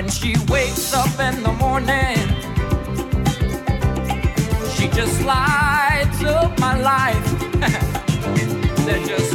when 0.00 0.08
she 0.08 0.34
wakes 0.48 0.94
up 0.94 1.12
in 1.20 1.42
the 1.42 1.52
morning. 1.64 2.16
She 4.74 4.88
just 4.88 5.22
lights 5.26 6.22
up 6.24 6.58
my 6.58 6.74
life. 6.80 7.26
They're 8.86 9.06
just 9.06 9.29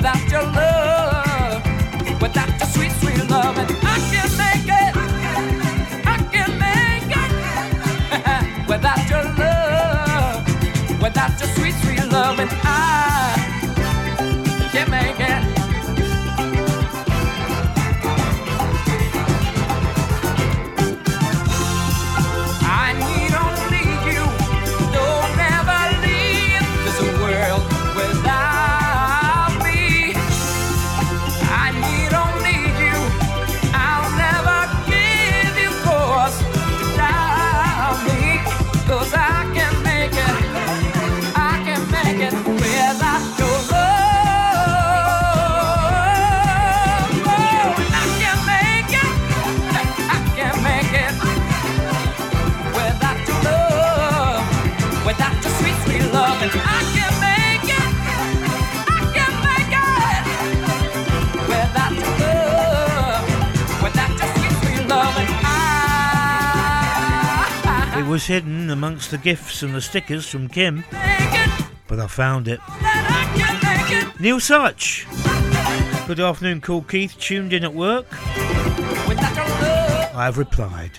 without 0.00 0.30
your 0.30 0.42
love, 0.44 1.62
without 2.22 2.48
your 2.58 2.68
sweet, 2.68 2.92
sweet 2.92 3.28
love. 3.28 3.58
And 3.58 3.70
I 3.82 3.98
can't 4.10 4.34
make 4.38 4.66
it, 4.66 4.96
I 6.06 6.16
can't 6.32 6.56
make 6.58 7.16
it 7.22 8.68
without 8.68 9.10
your 9.10 9.24
love, 9.24 11.02
without 11.02 11.38
your 11.38 11.48
sweet, 11.50 11.74
sweet 11.82 12.10
love. 12.10 12.40
And 12.40 12.50
I 12.62 13.09
was 68.10 68.26
hidden 68.26 68.70
amongst 68.70 69.12
the 69.12 69.18
gifts 69.18 69.62
and 69.62 69.72
the 69.72 69.80
stickers 69.80 70.28
from 70.28 70.48
Kim, 70.48 70.82
but 71.86 72.00
I 72.00 72.08
found 72.08 72.48
it. 72.48 72.58
Neil 74.18 74.40
Such. 74.40 75.06
Good 76.08 76.18
afternoon, 76.18 76.60
Kool 76.60 76.82
Keith. 76.82 77.16
Tuned 77.20 77.52
in 77.52 77.62
at 77.62 77.72
work. 77.72 78.06
I 80.12 80.24
have 80.24 80.38
replied. 80.38 80.90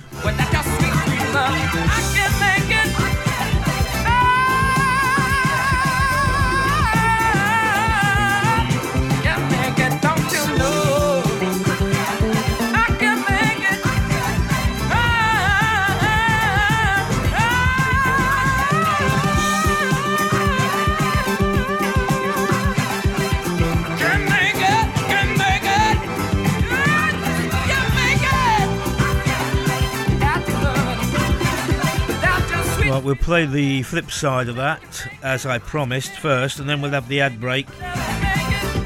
Right, 33.02 33.06
we'll 33.08 33.16
play 33.16 33.48
the 33.48 33.82
flip 33.82 34.12
side 34.12 34.48
of 34.48 34.58
that, 34.58 35.08
as 35.24 35.48
I 35.48 35.58
promised, 35.58 36.20
first, 36.20 36.60
and 36.60 36.70
then 36.70 36.82
we'll 36.82 36.92
have 36.92 37.08
the 37.08 37.22
ad 37.22 37.42
break. 37.42 37.66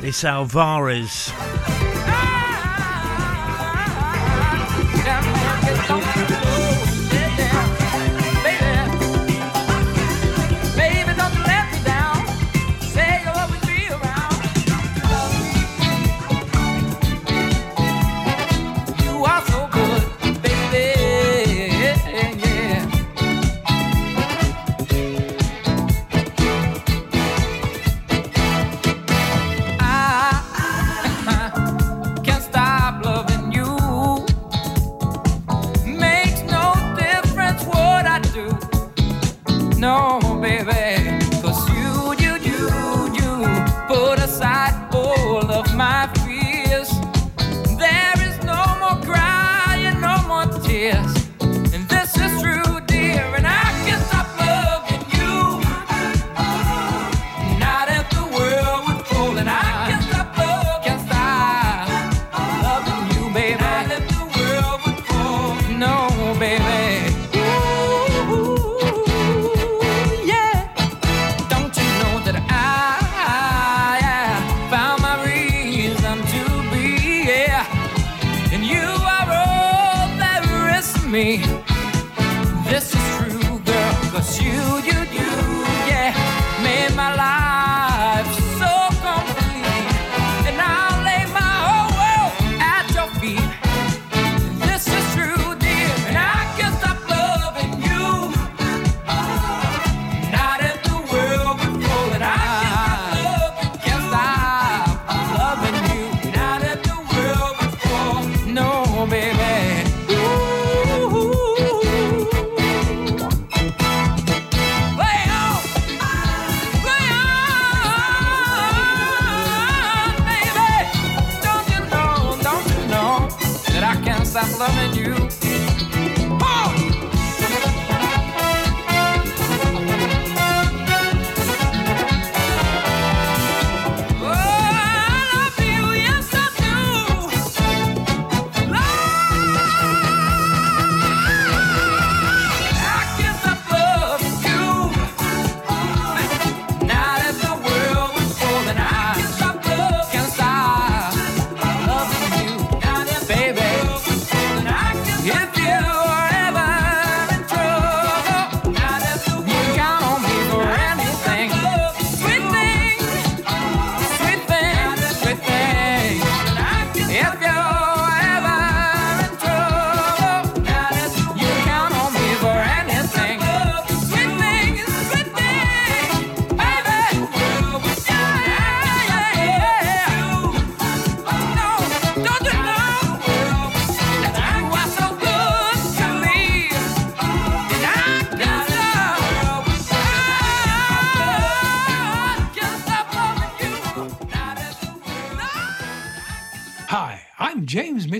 It's 0.03 0.23
Alvarez. 0.23 1.33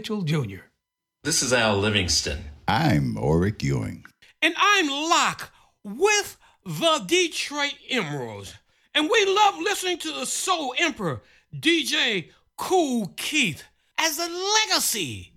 Mitchell 0.06 0.22
Jr. 0.22 0.66
This 1.24 1.42
is 1.42 1.52
Al 1.52 1.80
Livingston. 1.80 2.46
I'm 2.68 3.16
Oric 3.16 3.64
Ewing. 3.64 4.06
And 4.40 4.54
I'm 4.56 4.88
Locke 4.88 5.52
with 5.84 6.38
the 6.64 7.04
Detroit 7.08 7.74
Emeralds. 7.90 8.54
And 8.94 9.10
we 9.10 9.26
love 9.26 9.58
listening 9.58 9.98
to 9.98 10.12
the 10.12 10.28
Soul 10.28 10.76
Emperor, 10.78 11.24
DJ 11.56 12.30
Kool 12.56 13.14
Keith, 13.18 13.64
as 13.98 14.20
a 14.20 14.30
legacy 14.70 15.34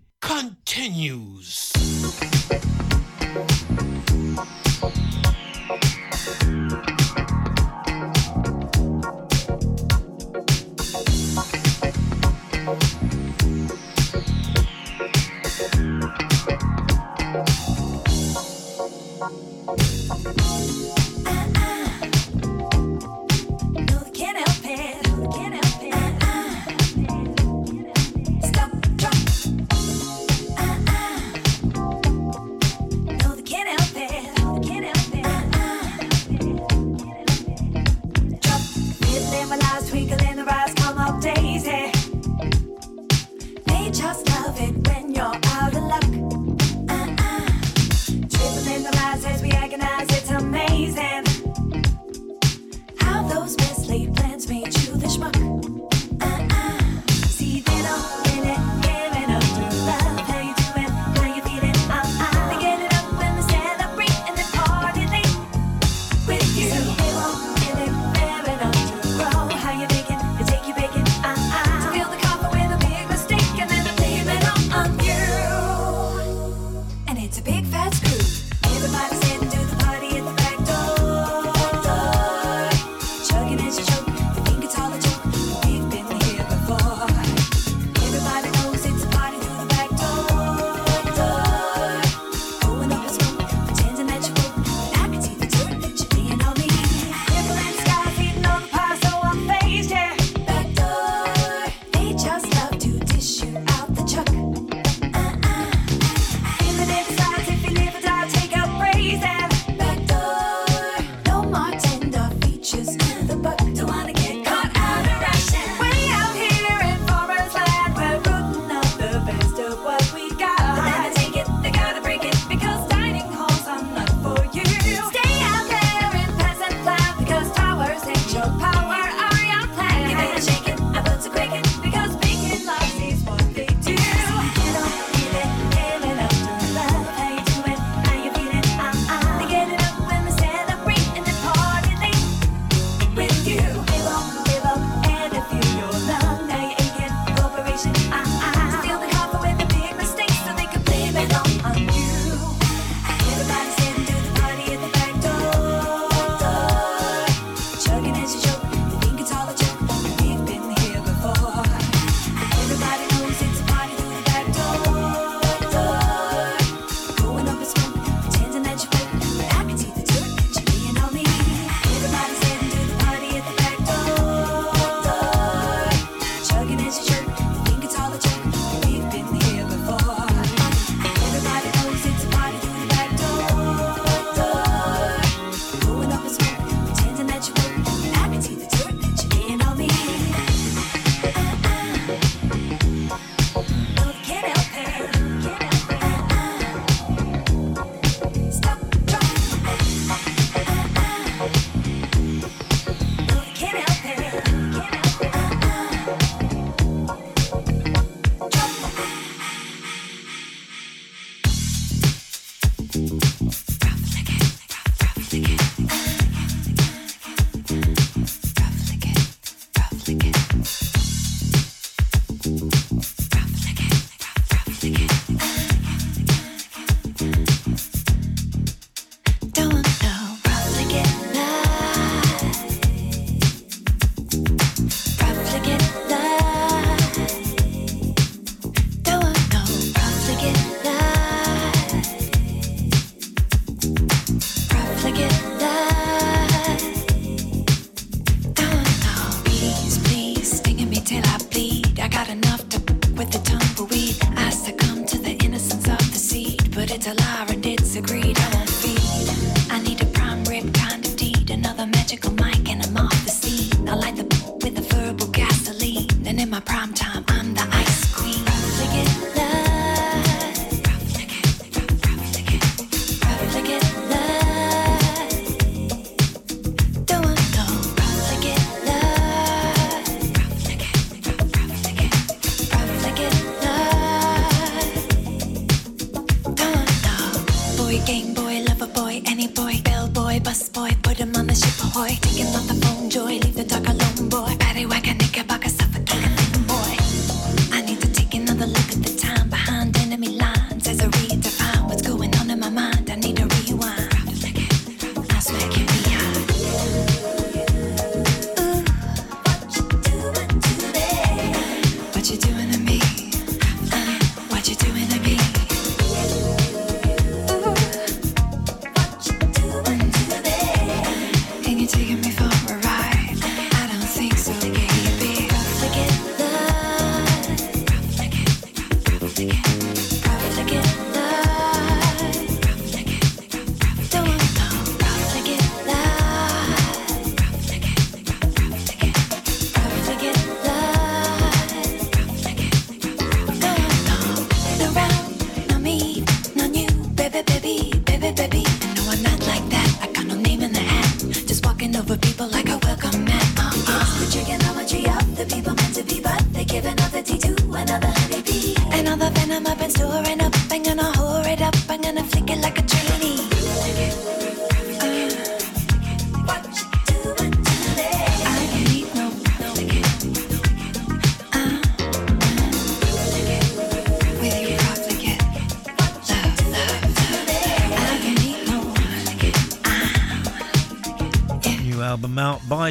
baby, 348.21 348.49
baby. 348.49 348.78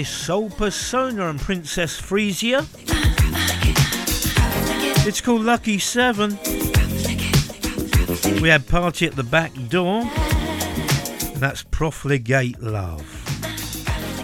Soulpersona 0.08 1.30
and 1.30 1.40
Princess 1.40 2.00
Freesia. 2.00 2.66
It's 5.06 5.22
called 5.22 5.44
Lucky 5.44 5.80
Seven. 5.80 6.38
We 8.42 8.50
had 8.50 8.68
Party 8.68 9.06
at 9.06 9.16
the 9.16 9.24
Back 9.24 9.54
Door, 9.70 10.04
and 10.04 11.38
that's 11.38 11.64
Profligate 11.64 12.62
Love. 12.62 13.06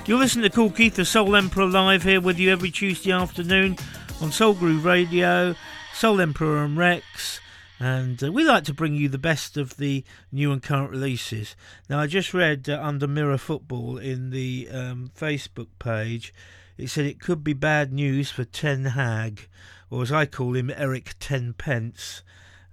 You're 0.08 0.20
listening 0.20 0.44
to 0.44 0.50
Kool 0.50 0.72
Keith, 0.72 0.96
the 0.96 1.06
Soul 1.06 1.36
Emperor, 1.36 1.66
live 1.66 2.04
here 2.04 2.22
with 2.22 2.40
you 2.40 2.52
every 2.52 2.72
Tuesday 2.72 3.12
afternoon 3.12 3.78
on 4.22 4.32
Soul 4.32 4.54
Groove 4.54 4.86
Radio, 4.86 5.56
Soul 5.94 6.20
Emperor 6.22 6.64
and 6.64 6.78
Rex 6.78 7.40
and 7.84 8.24
uh, 8.24 8.32
we 8.32 8.46
like 8.46 8.64
to 8.64 8.74
bring 8.74 8.96
you 8.96 9.10
the 9.10 9.18
best 9.18 9.58
of 9.58 9.76
the 9.76 10.06
new 10.32 10.54
and 10.54 10.64
current 10.64 10.90
releases. 10.90 11.54
Now, 11.90 12.00
I 12.00 12.08
just 12.08 12.34
read 12.34 12.70
uh, 12.70 12.80
under 12.82 13.10
Mirror 13.10 13.40
Football 13.40 13.98
in 13.98 14.30
the 14.30 14.70
um, 14.72 15.12
Facebook 15.14 15.68
page, 15.80 16.34
it 16.78 16.88
said 16.90 17.06
it 17.06 17.20
could 17.20 17.44
be 17.44 17.52
bad 17.52 17.92
news 17.92 18.32
for 18.32 18.46
Ten 18.46 18.86
Hag, 18.86 19.50
or 19.90 20.02
as 20.02 20.14
I 20.14 20.26
call 20.26 20.56
him, 20.56 20.72
Eric 20.74 21.16
Tenpence. 21.20 22.22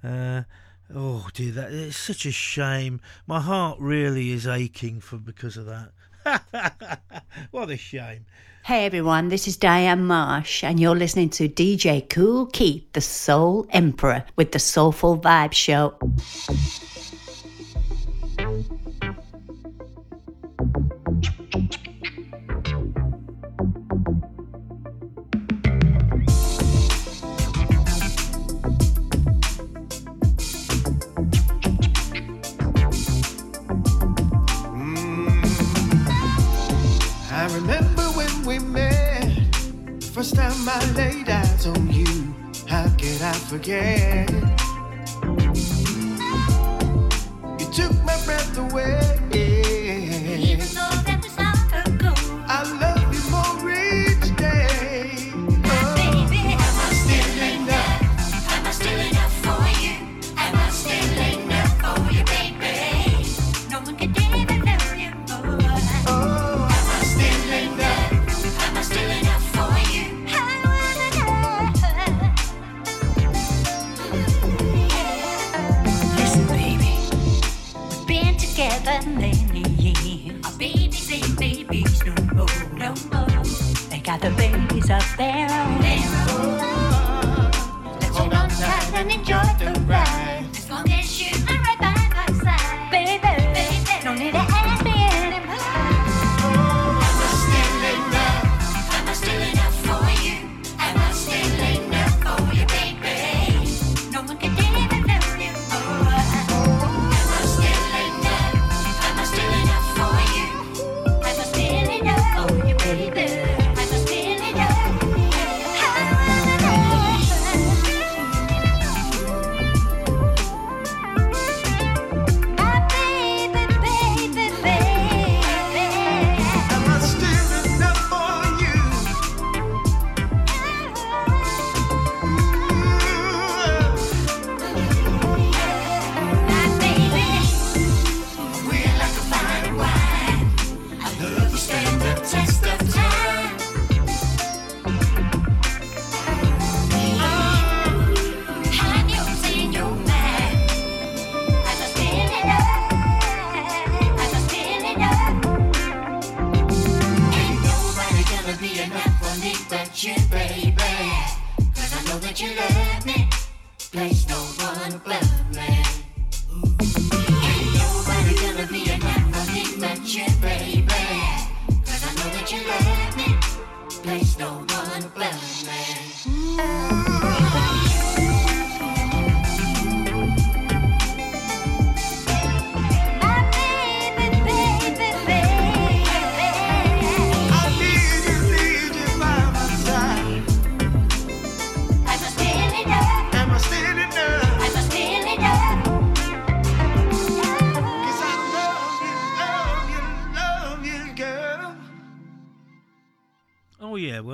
Uh, 0.04 0.42
oh 0.94 1.26
dear, 1.34 1.50
that 1.54 1.72
it's 1.72 1.96
such 1.96 2.24
a 2.24 2.30
shame. 2.30 3.00
My 3.26 3.40
heart 3.40 3.80
really 3.80 4.30
is 4.30 4.46
aching 4.46 5.00
for 5.00 5.16
because 5.16 5.56
of 5.56 5.66
that. 5.66 7.02
what 7.50 7.68
a 7.68 7.76
shame. 7.76 8.26
Hey 8.62 8.84
everyone, 8.84 9.28
this 9.28 9.48
is 9.48 9.56
Diane 9.56 10.04
Marsh, 10.04 10.62
and 10.62 10.78
you're 10.78 10.94
listening 10.94 11.30
to 11.30 11.48
DJ 11.48 12.06
Kool 12.08 12.44
Keith, 12.44 12.92
the 12.92 13.00
Soul 13.00 13.66
Emperor, 13.70 14.24
with 14.36 14.52
the 14.52 14.58
Soulful 14.58 15.18
Vibe 15.18 15.54
Show. 15.54 15.94
Mm. 34.76 35.40
I 37.32 37.54
remember 37.54 37.89
First 40.20 40.34
time 40.34 40.68
I 40.68 40.92
laid 40.92 41.30
eyes 41.30 41.66
on 41.66 41.90
you, 41.90 42.34
how 42.68 42.84
could 42.98 43.22
I 43.22 43.32
forget? 43.48 44.30
You 47.58 47.72
took 47.72 47.94
my 48.04 48.22
breath 48.26 48.58
away. 48.58 49.29
Up 84.90 85.04
there. 85.16 85.49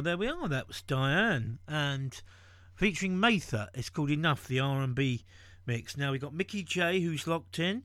There 0.06 0.16
we 0.16 0.28
are. 0.28 0.46
That 0.46 0.68
was 0.68 0.82
Diane 0.82 1.58
and 1.66 2.22
featuring 2.76 3.18
Mather. 3.18 3.68
It's 3.74 3.90
called 3.90 4.08
Enough, 4.08 4.46
the 4.46 4.60
R 4.60 4.80
and 4.80 4.94
B 4.94 5.24
mix. 5.66 5.96
Now 5.96 6.12
we 6.12 6.20
got 6.20 6.32
Mickey 6.32 6.62
J, 6.62 7.00
who's 7.00 7.26
locked 7.26 7.58
in. 7.58 7.82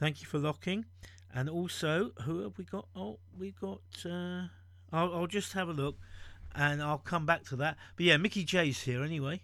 Thank 0.00 0.20
you 0.20 0.26
for 0.26 0.38
locking. 0.38 0.86
And 1.32 1.48
also, 1.48 2.10
who 2.24 2.40
have 2.40 2.58
we 2.58 2.64
got? 2.64 2.88
Oh, 2.96 3.20
we 3.38 3.52
got. 3.52 3.82
Uh, 4.04 4.48
I'll, 4.92 5.14
I'll 5.14 5.28
just 5.28 5.52
have 5.52 5.68
a 5.68 5.72
look, 5.72 5.96
and 6.56 6.82
I'll 6.82 6.98
come 6.98 7.24
back 7.24 7.44
to 7.50 7.56
that. 7.56 7.76
But 7.94 8.06
yeah, 8.06 8.16
Mickey 8.16 8.42
J's 8.42 8.80
here 8.80 9.04
anyway. 9.04 9.40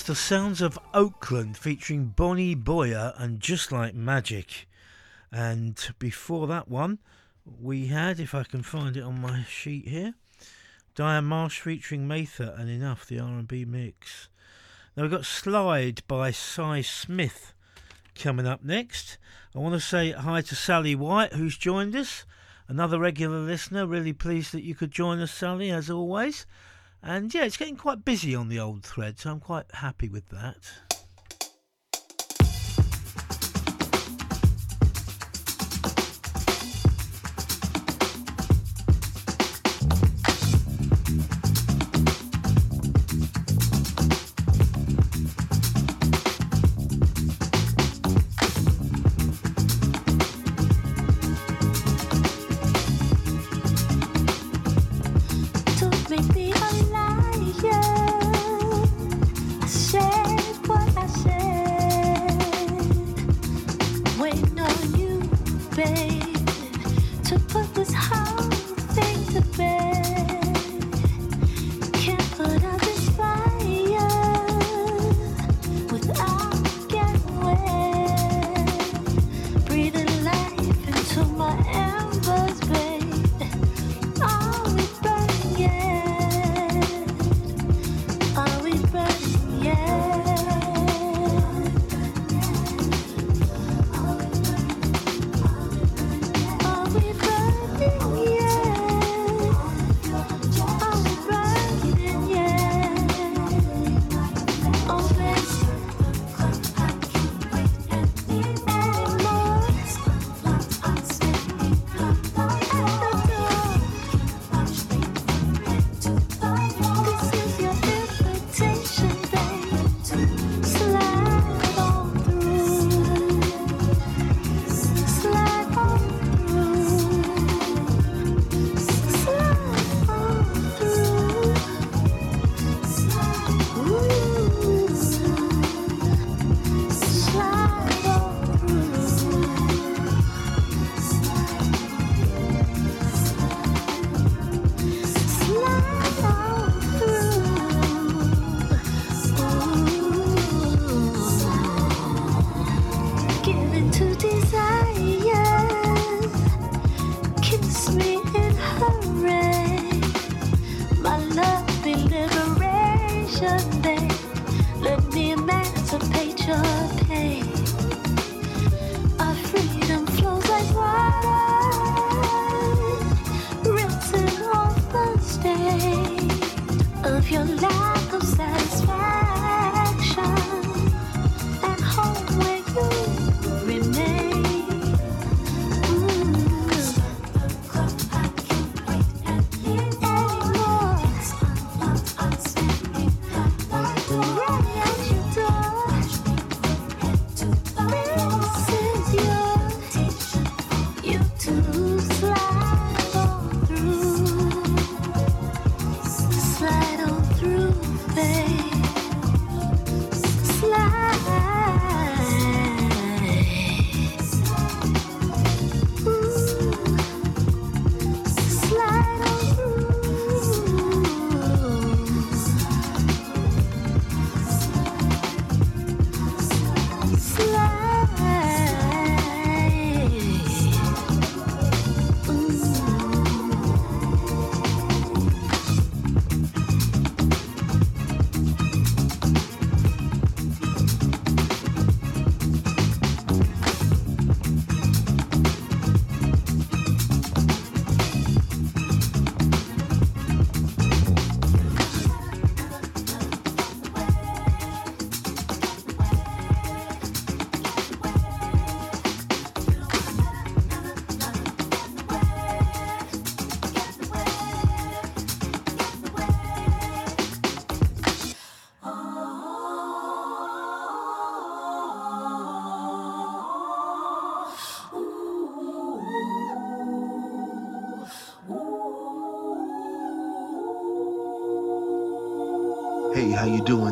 That's 0.00 0.08
the 0.08 0.34
sounds 0.34 0.62
of 0.62 0.78
Oakland 0.94 1.58
featuring 1.58 2.06
Bonnie 2.06 2.54
Boyer 2.54 3.12
and 3.18 3.38
Just 3.38 3.70
Like 3.70 3.94
Magic. 3.94 4.66
And 5.30 5.78
before 5.98 6.46
that 6.46 6.68
one, 6.68 7.00
we 7.60 7.88
had, 7.88 8.18
if 8.18 8.34
I 8.34 8.44
can 8.44 8.62
find 8.62 8.96
it 8.96 9.02
on 9.02 9.20
my 9.20 9.44
sheet 9.44 9.86
here, 9.88 10.14
Diane 10.94 11.26
Marsh 11.26 11.60
featuring 11.60 12.08
Mather 12.08 12.54
and 12.56 12.70
Enough, 12.70 13.04
the 13.04 13.20
R&B 13.20 13.66
mix. 13.66 14.30
Now 14.96 15.02
we've 15.02 15.12
got 15.12 15.26
Slide 15.26 16.00
by 16.08 16.30
Sy 16.30 16.80
Smith 16.80 17.52
coming 18.14 18.46
up 18.46 18.64
next. 18.64 19.18
I 19.54 19.58
want 19.58 19.74
to 19.74 19.80
say 19.80 20.12
hi 20.12 20.40
to 20.40 20.54
Sally 20.54 20.94
White, 20.94 21.34
who's 21.34 21.58
joined 21.58 21.94
us, 21.94 22.24
another 22.68 22.98
regular 22.98 23.40
listener. 23.40 23.86
Really 23.86 24.14
pleased 24.14 24.52
that 24.52 24.64
you 24.64 24.74
could 24.74 24.92
join 24.92 25.20
us, 25.20 25.30
Sally, 25.30 25.70
as 25.70 25.90
always. 25.90 26.46
And 27.02 27.32
yeah, 27.32 27.44
it's 27.44 27.56
getting 27.56 27.76
quite 27.76 28.04
busy 28.04 28.34
on 28.34 28.48
the 28.48 28.60
old 28.60 28.82
thread, 28.84 29.18
so 29.18 29.30
I'm 29.30 29.40
quite 29.40 29.66
happy 29.74 30.08
with 30.08 30.28
that. 30.28 30.56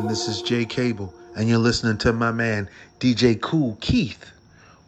This 0.09 0.27
is 0.27 0.41
Jay 0.41 0.65
Cable, 0.65 1.13
and 1.35 1.47
you're 1.47 1.59
listening 1.59 1.99
to 1.99 2.11
my 2.11 2.31
man 2.31 2.67
DJ 2.99 3.39
Kool 3.39 3.77
Keith 3.79 4.31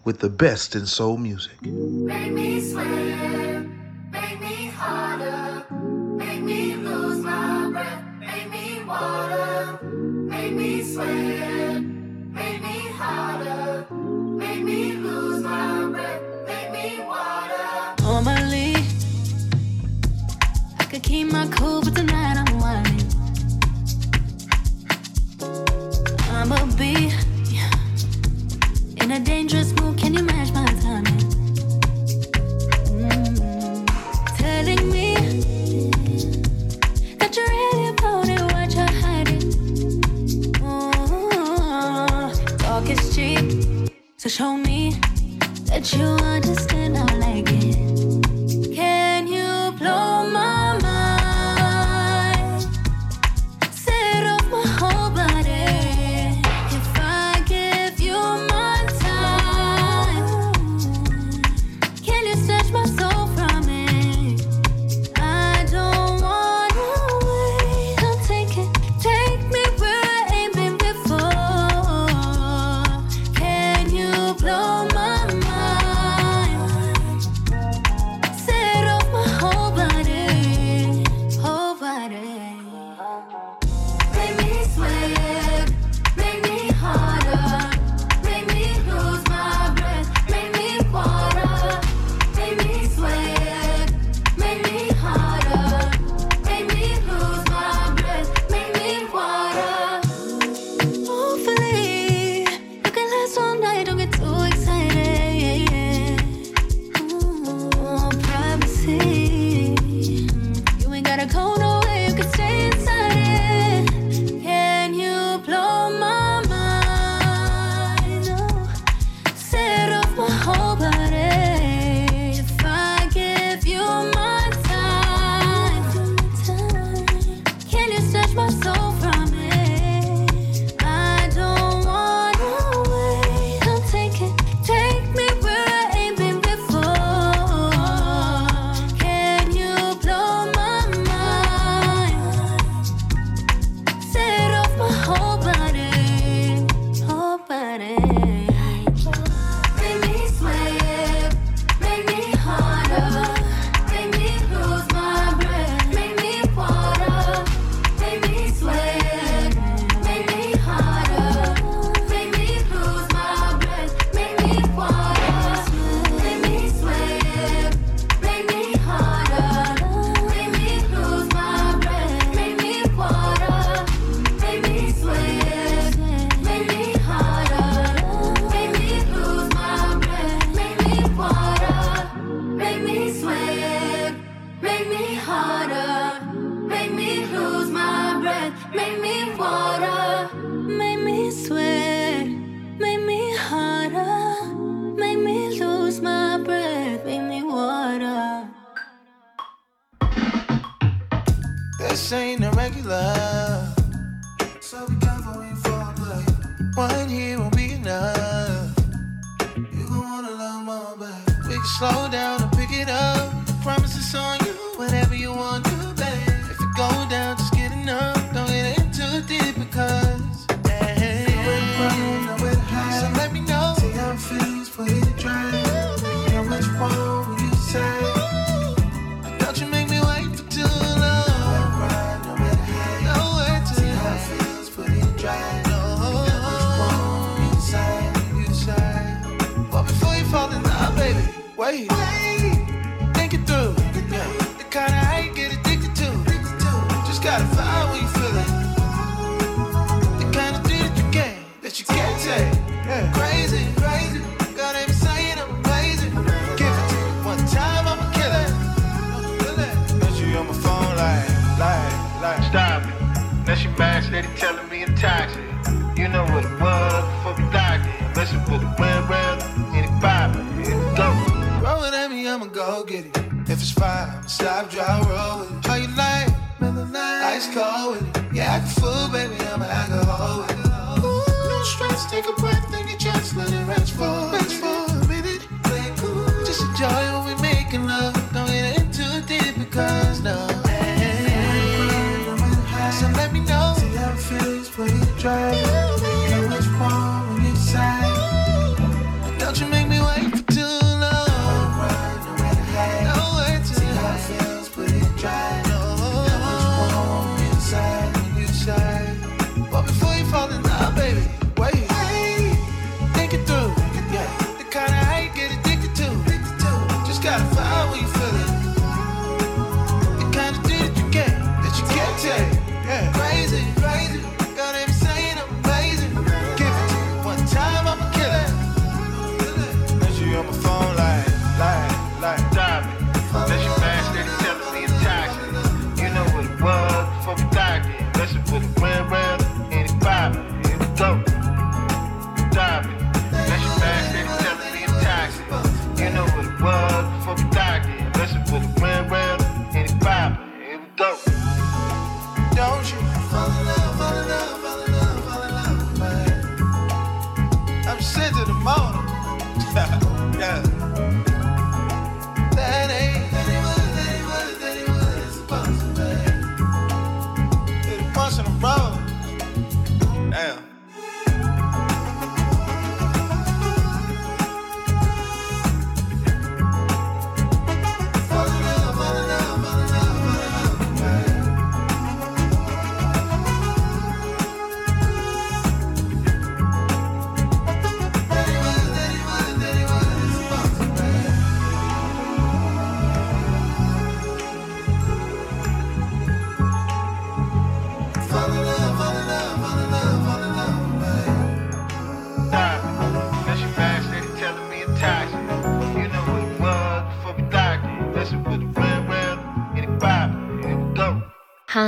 with 0.04 0.20
the 0.20 0.30
best 0.32 0.76
in 0.76 0.88
soul 0.88 1.16
music. 1.20 1.60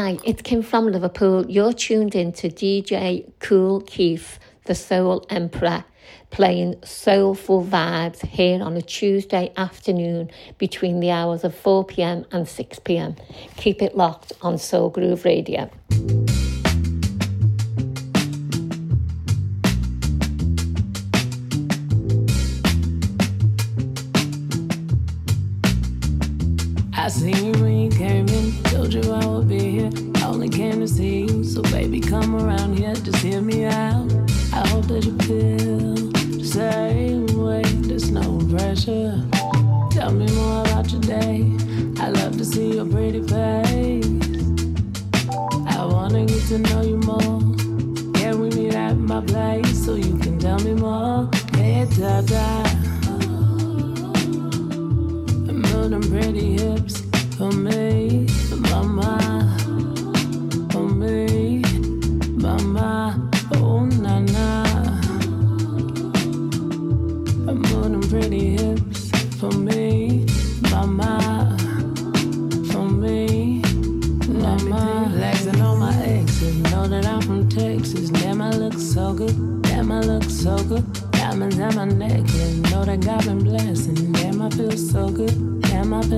Hi, 0.04 0.18
it's 0.26 0.42
Kim 0.42 0.62
from 0.62 0.92
Liverpool. 0.92 1.50
You're 1.50 1.72
tuned 1.72 2.14
in 2.14 2.34
to 2.34 2.50
DJ 2.50 3.32
Kool 3.40 3.80
Keith, 3.80 4.38
the 4.66 4.76
Soul 4.76 5.26
Emperor, 5.30 5.86
playing 6.30 6.76
soulful 6.84 7.64
vibes 7.64 8.20
here 8.26 8.62
on 8.62 8.76
a 8.76 8.82
Tuesday 8.82 9.54
afternoon 9.56 10.30
between 10.58 11.00
the 11.00 11.10
hours 11.10 11.46
of 11.46 11.56
4 11.56 11.86
pm 11.86 12.26
and 12.34 12.46
6 12.46 12.80
pm. 12.80 13.16
Keep 13.56 13.82
it 13.82 13.96
locked 13.96 14.34
on 14.42 14.58
Soul 14.58 14.90
Groove 14.90 15.24
Radio. 15.24 15.72
I 26.94 27.08
seen 27.08 27.54
you 27.56 27.63
come 32.14 32.36
around 32.36 32.78
here, 32.78 32.94
just 32.94 33.18
hear 33.24 33.42
me 33.42 33.66
out. 33.66 34.06
I 34.54 34.68
hope 34.68 34.86
that 34.86 35.04
you 35.04 35.18
feel 35.26 35.96
the 36.38 36.46
same 36.46 37.26
way, 37.44 37.64
there's 37.64 38.12
no 38.12 38.38
pressure. 38.52 39.33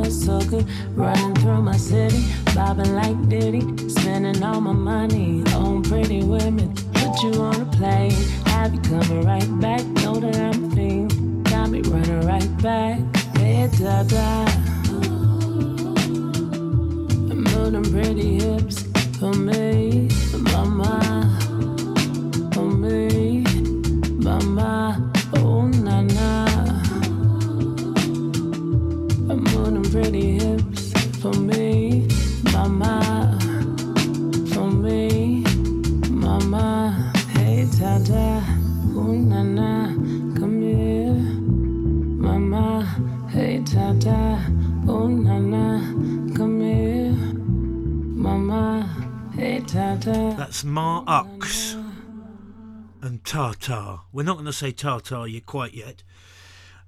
Feel 0.06 0.14
so 0.14 0.40
good. 0.42 0.68
Running 0.96 1.34
through 1.34 1.64
my 1.64 1.78
city, 1.78 2.24
bobbing 2.54 2.94
like 2.94 3.28
Diddy. 3.28 3.62
Spending 3.90 4.44
all 4.44 4.62
my 4.62 4.72
money 4.72 5.44
on 5.56 5.82
pretty 5.82 6.22
women. 6.22 6.76
Put 6.94 7.24
you 7.24 7.42
on 7.42 7.62
a 7.62 7.66
plane, 7.66 8.12
have 8.46 8.76
you 8.76 8.82
coming 8.82 9.26
right 9.26 9.60
back. 9.60 9.95
Tah 53.60 53.76
Tah. 53.76 54.02
We're 54.12 54.24
not 54.24 54.36
going 54.36 54.46
to 54.46 54.54
say 54.54 54.72
Tah 54.72 55.00
Tah 55.00 55.24
yet 55.24 55.46
quite 55.46 55.74
yet. 55.74 56.04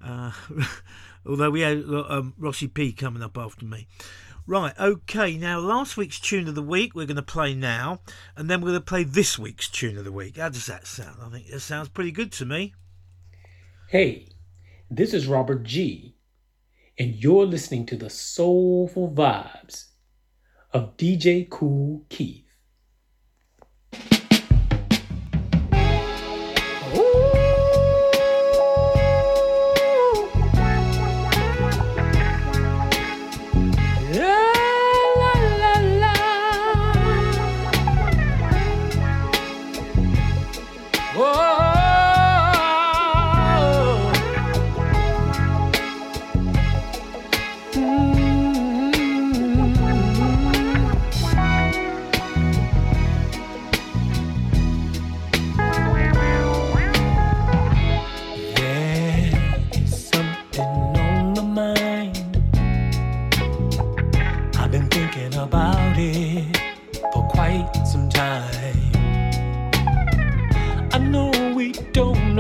Uh, 0.04 0.32
although 1.26 1.50
we 1.50 1.62
had 1.62 1.84
uh, 1.88 2.06
um, 2.08 2.34
Rossi 2.38 2.68
P 2.68 2.92
coming 2.92 3.24
up 3.24 3.38
after 3.38 3.66
me. 3.66 3.88
Right, 4.46 4.74
okay, 4.80 5.38
now 5.38 5.60
last 5.60 5.98
week's 5.98 6.20
tune 6.22 6.48
of 6.48 6.56
the 6.56 6.62
week 6.62 6.96
we're 6.96 7.06
going 7.06 7.18
to 7.18 7.22
play 7.22 7.54
now, 7.54 8.00
and 8.38 8.50
then 8.50 8.62
we're 8.62 8.70
going 8.70 8.80
to 8.80 8.86
play 8.86 9.04
this 9.04 9.38
week's 9.38 9.68
tune 9.68 9.98
of 9.98 10.06
the 10.06 10.12
week. 10.12 10.38
How 10.38 10.48
does 10.48 10.68
that 10.68 10.88
sound? 10.88 11.18
I 11.22 11.30
think 11.30 11.50
it 11.50 11.60
sounds 11.60 11.90
pretty 11.90 12.12
good 12.12 12.32
to 12.34 12.46
me. 12.46 12.74
Hey, 13.90 14.30
this 14.90 15.14
is 15.14 15.28
Robert 15.28 15.64
Gee, 15.64 16.16
and 16.98 17.16
you're 17.16 17.46
listening 17.46 17.86
to 17.88 17.98
the 17.98 18.10
soulful 18.10 19.12
vibes 19.12 19.88
of 20.72 20.96
DJ 20.96 21.50
Kool 21.50 22.06
Keith. 22.08 22.47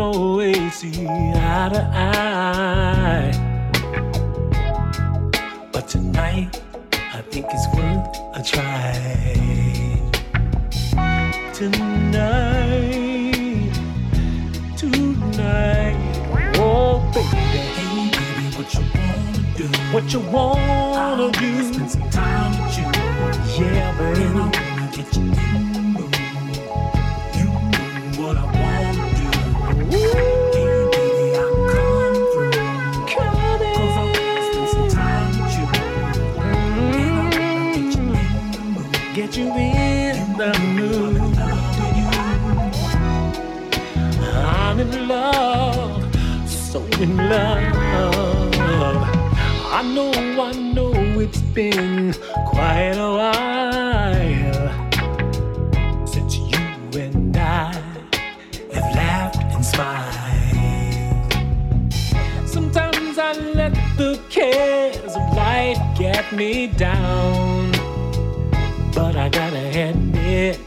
Always 0.08 0.74
see 0.74 1.06
eye 1.08 1.70
to 1.74 1.82
eye. 1.94 3.32
But 5.72 5.88
tonight, 5.88 6.62
I 7.14 7.22
think 7.22 7.46
it's 7.50 7.68
worth 7.76 8.08
a 8.36 8.42
try. 8.44 8.94
Tonight, 11.54 12.94
tonight. 14.78 15.98
Oh, 16.58 17.00
baby. 17.14 17.28
Hey, 17.78 18.10
baby, 18.12 18.46
what 18.56 18.68
you 18.74 18.84
wanna 18.96 19.42
do? 19.58 19.68
What 19.94 20.06
you 20.14 20.22
wanna 20.32 21.28
do? 21.32 21.50
Spend 21.74 21.92
some 21.92 22.10
time 22.10 22.52
with 22.64 22.78
you. 22.78 22.86
Yeah, 23.66 23.92
baby. 23.98 24.67
In 47.00 47.16
love. 47.16 47.74
I 49.70 49.84
know, 49.94 50.12
I 50.42 50.52
know 50.54 50.92
it's 51.20 51.42
been 51.42 52.14
quite 52.48 52.98
a 52.98 53.12
while 53.20 54.72
since 56.08 56.38
you 56.38 56.58
and 57.00 57.38
I 57.38 57.72
have 58.74 58.96
laughed 58.96 59.44
and 59.54 59.64
smiled. 59.64 60.16
Sometimes 62.48 63.20
I 63.20 63.34
let 63.34 63.74
the 63.98 64.20
cares 64.30 65.16
of 65.16 65.36
life 65.36 65.78
get 66.00 66.32
me 66.34 66.68
down. 66.68 67.72
But 68.96 69.16
I 69.16 69.30
gotta 69.30 69.90
admit, 69.90 70.60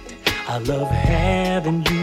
I 0.46 0.58
love 0.58 0.90
having 0.90 1.84
you 1.86 1.99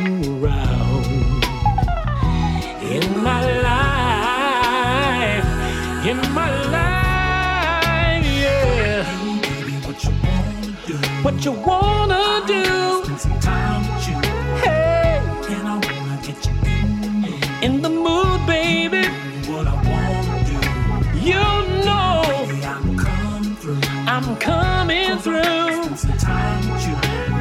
coming 24.40 25.18
through. 25.20 25.96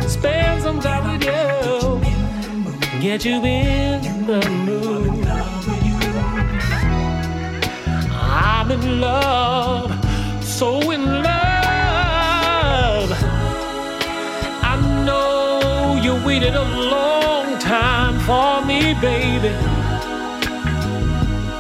Spend 0.09 0.63
some 0.63 0.81
time 0.81 1.05
with 1.13 1.25
you. 1.25 2.01
Get 3.01 3.25
you 3.25 3.45
in 3.45 4.27
the 4.27 4.49
mood. 4.65 5.27
I'm 8.13 8.71
in 8.71 9.01
love, 9.01 9.93
so 10.45 10.91
in 10.91 11.05
love. 11.23 13.11
I 14.63 14.75
know 15.05 16.01
you 16.03 16.15
waited 16.27 16.55
a 16.55 16.65
long 16.65 17.59
time 17.59 18.19
for 18.21 18.65
me, 18.67 18.95
baby, 18.95 19.55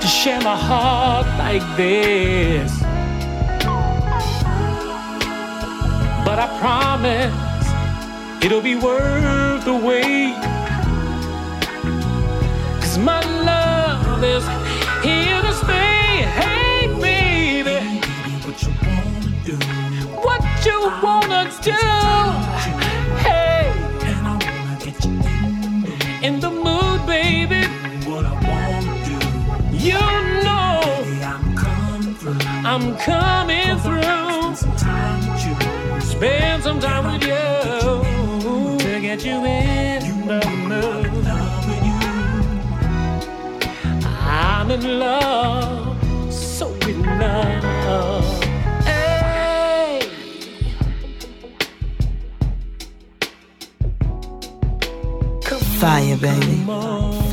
to 0.01 0.07
share 0.07 0.41
my 0.41 0.57
heart 0.57 1.27
like 1.39 1.65
this. 1.77 2.86
But 6.37 6.51
I 6.51 6.59
promise 6.61 8.45
it'll 8.45 8.61
be 8.61 8.77
worth 8.77 9.65
the 9.65 9.73
wait. 9.73 10.37
Cause 12.79 12.99
my 12.99 13.23
love 13.43 14.23
is 14.23 14.45
here 15.03 15.41
to 15.41 15.53
stay. 15.55 16.29
Hey, 16.37 16.89
baby. 17.01 17.79
What 18.45 18.63
you 18.63 18.73
wanna 18.85 19.31
do? 19.47 19.57
What 20.27 20.43
you 20.67 20.79
wanna 21.03 21.51
do? 21.63 21.73
Hey. 23.25 23.73
And 24.05 24.27
I 24.27 24.33
wanna 24.33 24.77
get 24.85 25.03
you 25.07 25.13
in 26.23 26.41
the 26.41 26.51
mood, 26.51 27.07
baby. 27.07 27.65
You 29.73 30.01
know 30.45 30.83
I'm 32.67 32.95
coming 32.99 33.79
through. 33.79 34.26
Spend 36.17 36.63
some 36.63 36.81
time 36.81 37.05
with 37.13 37.23
you 37.25 38.79
to 38.79 39.01
get 39.03 39.23
you 39.23 39.45
in 39.45 40.27
the 40.27 40.41
mood. 40.67 41.27
I'm 44.27 44.71
in 44.71 44.99
love, 44.99 46.33
so 46.33 46.73
in 46.89 47.03
love. 47.05 48.45
Hey. 48.85 50.01
Fire, 55.43 56.17
baby. 56.17 56.65
Fire, 56.65 57.13
baby. 57.13 57.26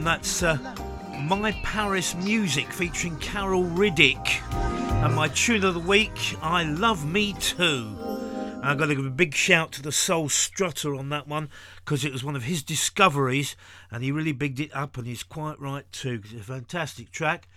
One. 0.00 0.04
That's 0.04 0.42
uh, 0.42 0.56
My 1.28 1.52
Paris 1.62 2.14
Music 2.14 2.72
featuring 2.72 3.18
Carol 3.18 3.64
Riddick. 3.64 4.40
And 5.04 5.14
my 5.14 5.28
tune 5.28 5.64
of 5.64 5.74
the 5.74 5.80
week, 5.80 6.36
I 6.40 6.64
Love 6.64 7.06
Me 7.10 7.34
Too. 7.34 7.96
And 7.98 8.64
I've 8.64 8.78
got 8.78 8.86
to 8.86 8.94
give 8.94 9.04
a 9.04 9.10
big 9.10 9.34
shout 9.34 9.72
to 9.72 9.82
the 9.82 9.92
Soul 9.92 10.28
Strutter 10.28 10.94
on 10.94 11.10
that 11.10 11.28
one 11.28 11.50
because 11.76 12.04
it 12.04 12.12
was 12.12 12.24
one 12.24 12.36
of 12.36 12.44
his 12.44 12.62
discoveries 12.62 13.56
and 13.90 14.02
he 14.02 14.10
really 14.12 14.32
bigged 14.32 14.60
it 14.60 14.74
up 14.74 14.96
and 14.96 15.06
he's 15.06 15.22
quite 15.22 15.58
right 15.60 15.90
too 15.92 16.20
it's 16.24 16.32
a 16.34 16.38
fantastic 16.38 17.10
track. 17.10 17.48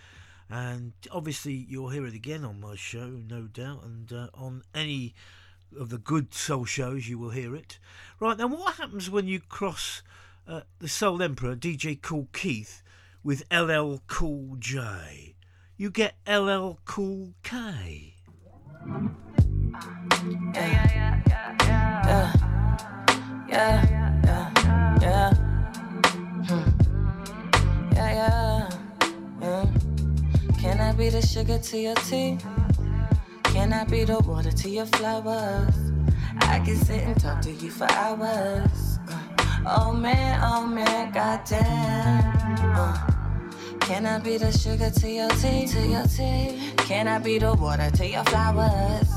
And 0.49 0.93
obviously, 1.11 1.53
you'll 1.53 1.89
hear 1.89 2.05
it 2.05 2.13
again 2.13 2.43
on 2.43 2.59
my 2.59 2.75
show, 2.75 3.07
no 3.07 3.43
doubt, 3.43 3.83
and 3.83 4.11
uh, 4.11 4.27
on 4.33 4.63
any 4.75 5.13
of 5.79 5.89
the 5.89 5.97
good 5.97 6.33
soul 6.33 6.65
shows, 6.65 7.07
you 7.07 7.17
will 7.17 7.31
hear 7.31 7.55
it. 7.55 7.79
Right, 8.19 8.37
now, 8.37 8.47
what 8.47 8.75
happens 8.75 9.09
when 9.09 9.27
you 9.27 9.39
cross 9.39 10.03
uh, 10.47 10.61
the 10.79 10.87
Soul 10.87 11.21
Emperor, 11.21 11.55
DJ 11.55 12.01
Kool 12.01 12.27
Keith, 12.33 12.83
with 13.23 13.43
LL 13.51 13.97
Cool 14.07 14.55
J? 14.59 15.35
You 15.77 15.89
get 15.89 16.15
LL 16.27 16.79
Cool 16.85 17.33
K. 17.43 18.15
Yeah, 20.53 21.21
yeah, 23.47 23.93
yeah. 25.01 25.33
Yeah, 27.93 28.69
yeah. 29.41 29.65
Can 30.59 30.79
I 30.79 30.93
be 30.93 31.09
the 31.09 31.21
sugar 31.21 31.57
to 31.59 31.77
your 31.77 31.95
tea? 31.95 32.37
Can 33.43 33.73
I 33.73 33.83
be 33.83 34.03
the 34.05 34.19
water 34.19 34.51
to 34.51 34.69
your 34.69 34.85
flowers? 34.85 35.75
I 36.41 36.59
can 36.59 36.75
sit 36.77 37.03
and 37.03 37.19
talk 37.19 37.41
to 37.41 37.51
you 37.51 37.69
for 37.69 37.91
hours. 37.91 38.92
Oh 39.65 39.93
man, 39.93 40.41
oh 40.43 40.67
man, 40.67 41.13
goddamn. 41.13 41.63
Uh, 42.75 42.97
can 43.79 44.05
I 44.05 44.19
be 44.19 44.37
the 44.37 44.51
sugar 44.51 44.89
to 44.89 45.09
your 45.09 45.29
tea? 45.29 45.67
To 45.67 45.87
your 45.87 46.03
tea? 46.03 46.73
Can 46.77 47.07
I 47.07 47.17
be 47.17 47.39
the 47.39 47.53
water 47.53 47.89
to 47.91 48.05
your 48.05 48.25
flowers? 48.25 49.09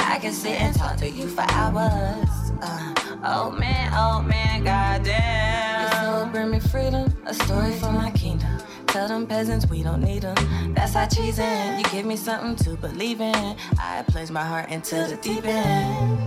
I 0.00 0.18
can 0.20 0.34
sit 0.34 0.60
and 0.60 0.76
talk 0.76 0.98
to 0.98 1.08
you 1.08 1.26
for 1.26 1.40
hours. 1.48 2.28
Uh, 2.60 2.94
oh 3.24 3.50
man, 3.58 3.90
oh 3.94 4.20
man, 4.22 4.62
goddamn. 4.62 5.80
Your 5.80 5.90
soul 6.02 6.26
bring 6.26 6.50
me 6.50 6.60
freedom, 6.60 7.10
a 7.24 7.32
story 7.32 7.72
for 7.72 7.90
my 7.90 8.10
kingdom. 8.10 8.58
Tell 8.88 9.06
them 9.06 9.26
peasants 9.26 9.68
we 9.68 9.82
don't 9.82 10.02
need 10.02 10.22
them. 10.22 10.74
That's 10.74 10.94
how 10.94 11.04
cheesing. 11.04 11.78
You 11.78 11.84
give 11.90 12.06
me 12.06 12.16
something 12.16 12.56
to 12.64 12.76
believe 12.76 13.20
in. 13.20 13.56
I 13.78 14.02
place 14.08 14.30
my 14.30 14.42
heart 14.44 14.70
into 14.70 14.96
the 14.96 15.18
deep 15.20 15.44
end. 15.44 16.18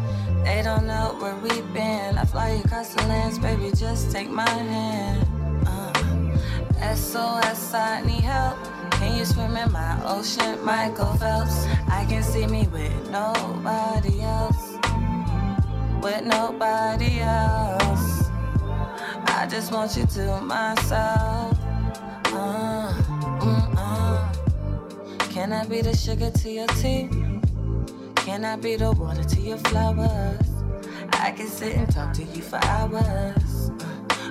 They 0.46 0.62
don't 0.62 0.86
know 0.86 1.16
where 1.20 1.36
we've 1.36 1.74
been. 1.74 2.18
I 2.18 2.24
fly 2.26 2.50
across 2.64 2.94
the 2.94 3.02
lands, 3.08 3.40
baby, 3.40 3.72
just 3.76 4.12
take 4.12 4.30
my 4.30 4.48
hand. 4.50 5.28
Uh, 5.66 6.96
SOS, 6.96 7.74
I 7.74 8.02
need 8.06 8.22
help. 8.22 8.58
Can 8.92 9.18
you 9.18 9.26
swim 9.26 9.58
in 9.58 9.72
my 9.72 10.00
ocean, 10.06 10.64
Michael 10.64 11.14
Phelps? 11.16 11.66
I 11.90 12.06
can 12.08 12.22
see 12.22 12.46
me 12.46 12.68
with 12.68 13.10
nobody 13.10 14.22
else. 14.22 14.78
With 16.02 16.24
nobody 16.26 17.22
else. 17.22 18.30
I 19.26 19.48
just 19.50 19.72
want 19.72 19.98
you 19.98 20.06
to 20.06 20.42
myself. 20.42 21.61
Uh, 22.34 22.94
mm, 23.42 23.74
uh. 23.78 24.34
Can 25.32 25.52
I 25.52 25.66
be 25.66 25.82
the 25.82 25.94
sugar 25.96 26.32
to 26.32 26.50
your 26.50 26.68
tea? 26.68 27.10
Can 28.16 28.46
I 28.46 28.56
be 28.56 28.78
the 28.78 28.94
water 28.94 29.24
to 29.24 29.42
your 29.42 29.58
flowers? 29.58 30.48
I 31.14 31.32
can 31.32 31.48
sit 31.48 31.76
and 31.76 31.92
talk 31.92 32.14
to 32.14 32.24
you 32.24 32.42
for 32.42 32.58
hours. 32.64 33.72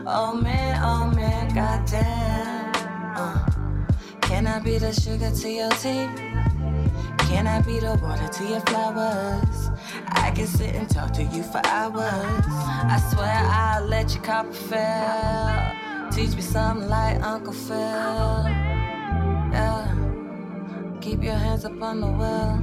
Oh 0.07 0.35
man, 0.35 0.81
oh 0.83 1.15
man, 1.15 1.55
goddamn. 1.55 2.73
Uh, 3.17 3.47
can 4.23 4.47
I 4.47 4.61
be 4.61 4.79
the 4.79 4.93
sugar 4.95 5.31
to 5.31 5.51
your 5.51 5.71
tea? 5.73 6.09
Can 7.29 7.47
I 7.47 7.61
be 7.61 7.81
the 7.81 7.99
water 8.03 8.29
to 8.29 8.45
your 8.45 8.61
flowers? 8.61 9.71
I 10.09 10.31
can 10.31 10.47
sit 10.47 10.75
and 10.75 10.89
talk 10.89 11.13
to 11.15 11.23
you 11.25 11.43
for 11.43 11.61
hours. 11.67 12.45
I 12.47 12.99
swear 13.13 13.31
I'll 13.31 13.85
let 13.85 14.15
you 14.15 14.21
copper 14.23 14.53
fill. 14.53 15.90
Teach 16.11 16.35
me 16.35 16.43
something 16.43 16.89
like 16.89 17.23
Uncle 17.23 17.53
Phil. 17.53 17.77
Yeah. 19.53 19.87
Keep 21.01 21.23
your 21.23 21.35
hands 21.35 21.65
up 21.65 21.81
on 21.81 22.01
the 22.01 22.09
well. 22.09 22.61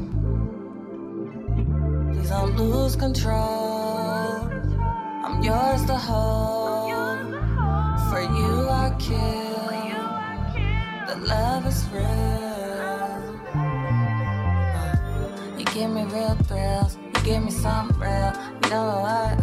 Please 2.13 2.29
don't 2.29 2.57
lose 2.57 2.95
control. 2.95 3.35
I'm 5.23 5.41
yours 5.41 5.85
to 5.85 5.95
hold. 5.95 6.87
For 8.09 8.21
you 8.21 8.69
I 8.69 8.93
kill. 8.99 9.47
The 11.07 11.15
love 11.25 11.65
is 11.65 11.85
real. 11.93 12.37
You 15.57 15.65
give 15.65 15.89
me 15.89 16.03
real 16.03 16.35
thrills. 16.47 16.97
You 16.97 17.21
give 17.23 17.43
me 17.43 17.51
something 17.51 17.97
real. 17.97 18.33
You 18.63 18.69
know 18.69 18.99
what? 19.05 19.39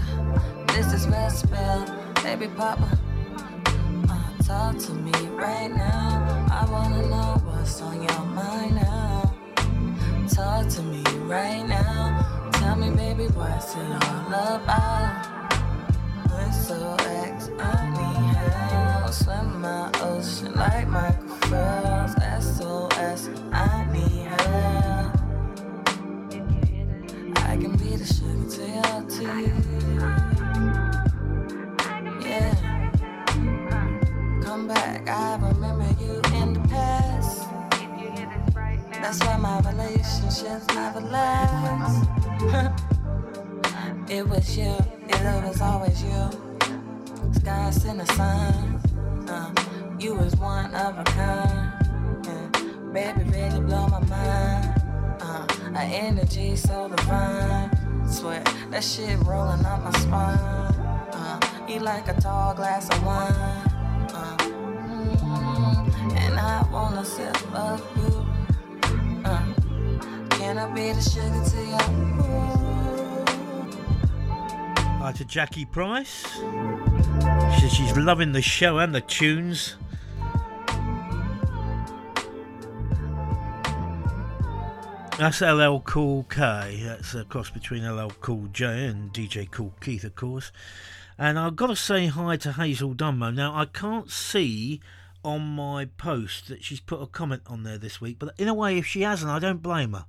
This 0.69 0.93
is 0.93 1.07
real 1.09 1.31
spell. 1.31 1.87
Baby 2.23 2.49
Papa, 2.57 2.99
talk 4.47 4.77
to 4.79 4.93
me 4.93 5.13
right 5.29 5.69
now. 5.69 6.47
I 6.51 6.71
wanna 6.71 7.09
know 7.09 7.41
what's 7.47 7.81
on 7.81 8.03
your 8.03 8.21
mind 8.27 8.75
now. 8.77 9.35
Talk 10.29 10.69
to 10.69 10.83
me 10.83 11.03
right 11.23 11.67
now. 11.67 12.51
Tell 12.53 12.77
me, 12.77 12.91
baby, 12.91 13.27
what's 13.33 13.75
it 13.75 13.81
all 13.81 14.29
about? 14.29 15.27
It's 16.41 16.69
so 16.69 16.97
X, 17.01 17.49
I 17.59 17.91
need 17.97 18.37
help. 18.37 19.13
Swim 19.15 19.61
my 19.63 19.91
ocean 20.03 20.53
like 20.55 20.89
Michael 20.89 21.29
Phelps. 21.49 22.15
SOS, 22.45 23.31
I 23.53 23.87
need 23.93 24.27
help. 24.27 25.17
I 27.49 27.57
can 27.57 27.77
be 27.77 27.97
the 27.97 28.05
sugar 28.05 29.07
to 29.09 29.25
your 29.25 29.51
tea. 30.29 30.34
Come 34.65 34.75
back, 34.75 35.07
I 35.11 35.37
remember 35.47 35.85
you 36.03 36.23
in 36.41 36.55
the 36.55 36.69
past. 36.71 37.47
That's 38.93 39.21
why 39.21 39.37
my 39.37 39.61
relationships 39.61 40.67
never 40.69 41.01
last. 41.01 42.09
it 44.11 44.27
was 44.27 44.57
you, 44.57 44.75
it 45.07 45.45
was 45.45 45.61
always 45.61 46.03
you. 46.03 46.31
Skies 47.35 47.85
in 47.85 47.99
the 47.99 48.07
sun, 48.07 48.81
uh, 49.29 49.53
you 50.01 50.15
was 50.15 50.35
one 50.37 50.75
of 50.75 50.99
a 50.99 51.05
kind. 51.05 52.25
Yeah. 52.25 53.13
Baby, 53.13 53.29
really 53.29 53.61
blow 53.61 53.87
my 53.89 54.01
mind. 54.01 54.83
Uh, 55.21 55.47
energy 55.79 56.57
so 56.57 56.89
divine. 56.89 57.69
Sweat, 58.09 58.49
that 58.71 58.83
shit 58.83 59.19
rolling 59.27 59.63
up 59.67 59.85
my 59.85 59.93
spine. 59.99 60.39
Uh, 61.13 61.39
you 61.69 61.81
like 61.81 62.09
a 62.09 62.19
tall 62.19 62.55
glass 62.55 62.89
of 62.89 63.05
wine. 63.05 63.74
And 66.17 66.39
I 66.39 66.67
wanna 66.71 67.05
sip 67.05 67.55
of 67.55 67.81
you. 67.97 68.27
Uh, 69.25 69.55
can 70.31 70.59
I 70.59 70.71
be 70.75 70.93
the 70.93 71.01
sugar 71.01 71.45
to 71.51 71.61
your 71.67 72.15
Hi 75.05 75.13
to 75.13 75.25
Jackie 75.27 75.67
Price. 75.67 76.23
She 77.55 77.61
says 77.61 77.73
she's 77.75 77.95
loving 77.95 78.33
the 78.33 78.41
show 78.41 78.79
and 78.79 78.95
the 78.95 79.03
tunes. 79.03 79.77
That's 85.19 85.43
LL 85.43 85.79
Cool 85.81 86.25
K. 86.25 86.83
That's 86.85 87.15
a 87.15 87.25
cross 87.25 87.51
between 87.51 87.89
LL 87.89 88.11
Cool 88.21 88.49
J 88.53 88.87
and 88.87 89.13
DJ 89.13 89.49
Kool 89.49 89.75
Keith, 89.81 90.05
of 90.05 90.17
course. 90.17 90.51
And 91.17 91.39
I've 91.39 91.55
got 91.55 91.67
to 91.69 91.77
say 91.77 92.07
hi 92.07 92.37
to 92.39 92.53
Hazel 92.53 92.95
Dunmo. 92.95 93.31
Now, 93.31 93.55
I 93.55 93.67
can't 93.67 94.11
see 94.11 94.81
on 95.25 95.43
my 95.43 95.87
post 95.97 96.49
that 96.49 96.63
she's 96.63 96.81
put 96.81 97.03
a 97.03 97.07
comment 97.07 97.43
on 97.47 97.63
there 97.63 97.79
this 97.79 98.01
week, 98.01 98.19
but 98.19 98.35
in 98.39 98.49
a 98.49 98.55
way, 98.55 98.79
if 98.79 98.87
she 98.87 99.03
hasn't, 99.03 99.31
I 99.31 99.39
don't 99.39 99.63
blame 99.63 99.93
her. 99.93 100.07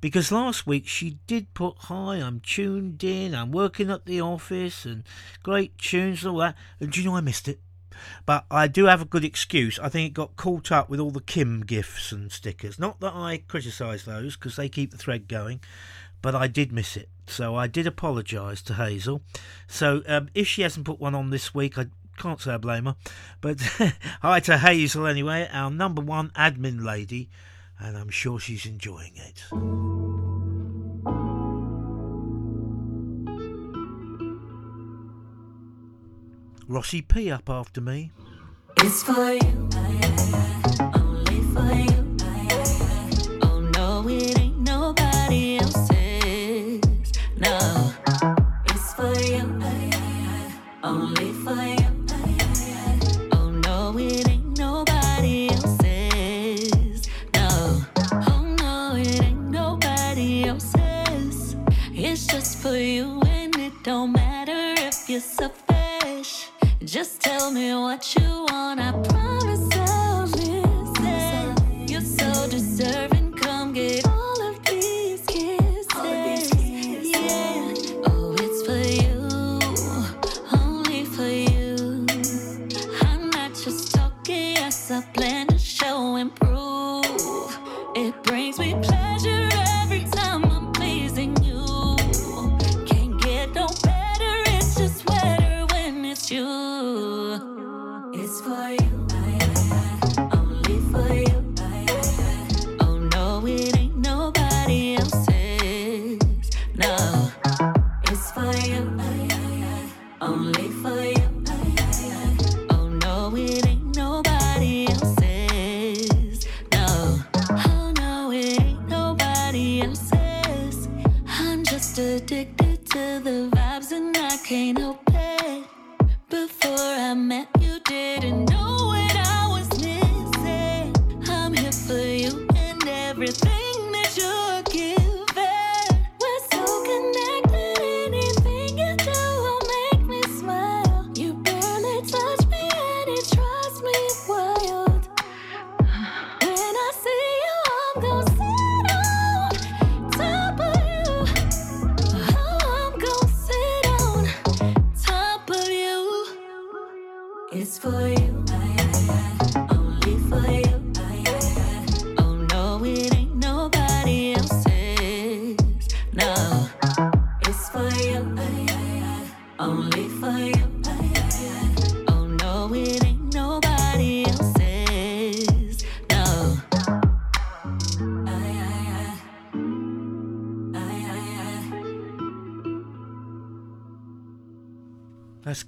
Because 0.00 0.32
last 0.32 0.66
week 0.66 0.88
she 0.88 1.18
did 1.28 1.54
put, 1.54 1.76
Hi, 1.82 2.16
I'm 2.16 2.40
tuned 2.40 3.04
in, 3.04 3.34
I'm 3.34 3.52
working 3.52 3.90
at 3.90 4.04
the 4.04 4.20
office, 4.20 4.84
and 4.84 5.04
great 5.42 5.78
tunes 5.78 6.24
and 6.24 6.32
all 6.32 6.38
that. 6.40 6.56
And 6.80 6.90
do 6.90 7.00
you 7.00 7.08
know 7.08 7.16
I 7.16 7.20
missed 7.20 7.46
it? 7.46 7.60
But 8.26 8.44
I 8.50 8.68
do 8.68 8.86
have 8.86 9.00
a 9.00 9.06
good 9.06 9.24
excuse. 9.24 9.78
I 9.78 9.88
think 9.88 10.08
it 10.08 10.14
got 10.14 10.36
caught 10.36 10.72
up 10.72 10.88
with 10.88 10.98
all 10.98 11.12
the 11.12 11.20
Kim 11.20 11.60
gifts 11.60 12.10
and 12.10 12.32
stickers. 12.32 12.78
Not 12.78 13.00
that 13.00 13.14
I 13.14 13.44
criticise 13.46 14.04
those, 14.04 14.36
because 14.36 14.56
they 14.56 14.68
keep 14.68 14.90
the 14.90 14.98
thread 14.98 15.28
going, 15.28 15.60
but 16.20 16.34
I 16.34 16.48
did 16.48 16.72
miss 16.72 16.96
it. 16.96 17.08
So 17.26 17.54
I 17.54 17.66
did 17.66 17.86
apologise 17.86 18.62
to 18.62 18.74
Hazel. 18.74 19.22
So 19.68 20.02
um, 20.08 20.28
if 20.34 20.48
she 20.48 20.62
hasn't 20.62 20.86
put 20.86 21.00
one 21.00 21.14
on 21.14 21.30
this 21.30 21.54
week, 21.54 21.78
I 21.78 21.86
can't 22.16 22.40
say 22.40 22.52
I 22.52 22.56
blame 22.56 22.86
her. 22.86 22.96
But 23.40 23.60
hi 24.22 24.40
to 24.40 24.58
Hazel 24.58 25.06
anyway, 25.06 25.48
our 25.52 25.70
number 25.70 26.02
one 26.02 26.30
admin 26.30 26.84
lady, 26.84 27.28
and 27.78 27.96
I'm 27.96 28.10
sure 28.10 28.38
she's 28.38 28.66
enjoying 28.66 29.12
it. 29.16 29.44
Rossi 36.68 37.02
P 37.02 37.30
up 37.30 37.50
after 37.50 37.80
me. 37.80 38.12
It's 38.78 39.02
for 39.02 39.32
you, 39.32 39.68
only 40.94 41.42
for 41.52 41.72
you. 41.72 42.11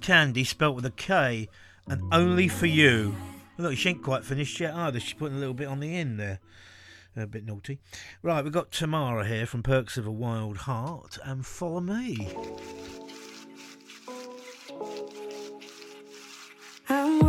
Kandi, 0.05 0.45
spelt 0.45 0.75
with 0.75 0.85
a 0.85 0.91
K, 0.91 1.49
and 1.87 1.99
Only 2.13 2.47
for 2.47 2.67
You. 2.67 3.15
Look, 3.57 3.75
she 3.75 3.89
ain't 3.89 4.03
quite 4.03 4.23
finished 4.23 4.59
yet 4.59 4.75
either. 4.75 4.99
She's 4.99 5.13
putting 5.13 5.35
a 5.35 5.39
little 5.39 5.55
bit 5.55 5.67
on 5.67 5.79
the 5.79 5.95
end 5.95 6.19
there. 6.19 6.39
A 7.15 7.25
bit 7.25 7.43
naughty. 7.43 7.79
Right, 8.21 8.43
we've 8.43 8.53
got 8.53 8.71
Tamara 8.71 9.25
here 9.25 9.47
from 9.47 9.63
Perks 9.63 9.97
of 9.97 10.05
a 10.05 10.11
Wild 10.11 10.57
Heart 10.57 11.17
and 11.23 11.43
Follow 11.43 11.79
Me. 11.79 12.31
I'm 16.87 17.19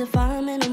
if 0.00 0.16
I'm 0.16 0.48
in 0.48 0.65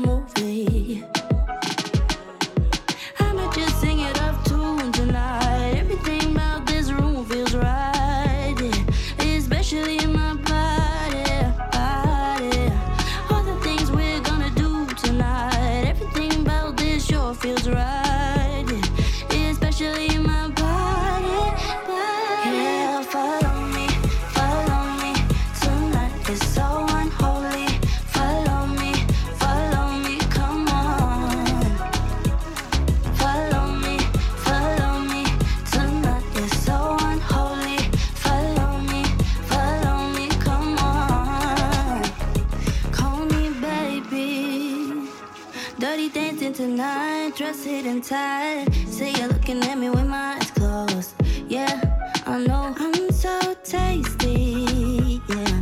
and 47.85 48.03
tied. 48.03 48.73
See 48.88 49.11
you 49.11 49.27
looking 49.27 49.64
at 49.64 49.77
me 49.77 49.89
with 49.89 50.07
my 50.07 50.38
eyes 50.38 50.51
closed. 50.51 51.15
Yeah, 51.47 51.81
I 52.26 52.39
know 52.39 52.73
I'm 52.77 53.11
so 53.11 53.55
tasty. 53.64 55.22
Yeah, 55.27 55.60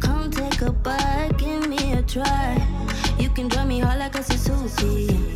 come 0.00 0.30
take 0.30 0.60
a 0.62 0.72
bite, 0.72 1.32
give 1.38 1.68
me 1.68 1.92
a 1.92 2.02
try. 2.02 2.60
You 3.18 3.28
can 3.30 3.48
drive 3.48 3.68
me 3.68 3.80
hard 3.80 3.98
like 3.98 4.14
a 4.14 4.22
Suzuki. 4.22 5.31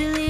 usually 0.00 0.29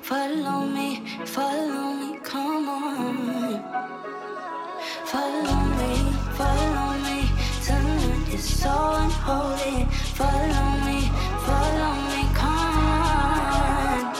Follow 0.00 0.66
me, 0.66 1.06
follow 1.26 1.92
me, 1.92 2.18
come 2.22 2.68
on. 2.68 3.62
Follow 5.04 5.60
me, 5.78 5.96
follow 6.32 6.98
me. 6.98 7.28
Tonight 7.62 8.34
is 8.34 8.42
so 8.42 8.70
unholy. 8.70 9.84
Follow 10.14 10.70
me, 10.86 11.02
follow 11.44 11.94
me, 12.08 12.22
come 12.34 12.78
on. 12.88 14.14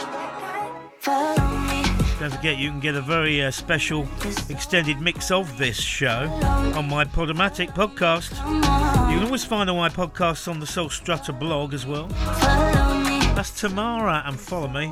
Follow 0.99 1.49
me. 1.67 1.83
Don't 2.19 2.31
forget, 2.31 2.57
you 2.57 2.69
can 2.69 2.79
get 2.79 2.95
a 2.95 3.01
very 3.01 3.43
uh, 3.43 3.51
special 3.51 4.07
extended 4.49 5.01
mix 5.01 5.31
of 5.31 5.57
this 5.57 5.77
show 5.77 6.29
on 6.75 6.87
my 6.87 7.03
Podomatic 7.03 7.73
podcast. 7.73 8.31
You 9.11 9.17
can 9.17 9.25
always 9.25 9.43
find 9.43 9.69
all 9.69 9.77
my 9.77 9.89
podcasts 9.89 10.47
on 10.47 10.59
the 10.59 10.67
Soul 10.67 10.89
Strutter 10.89 11.33
blog 11.33 11.73
as 11.73 11.85
well. 11.85 12.07
That's 13.35 13.59
Tamara 13.59 14.21
and 14.25 14.39
follow 14.39 14.67
me. 14.67 14.91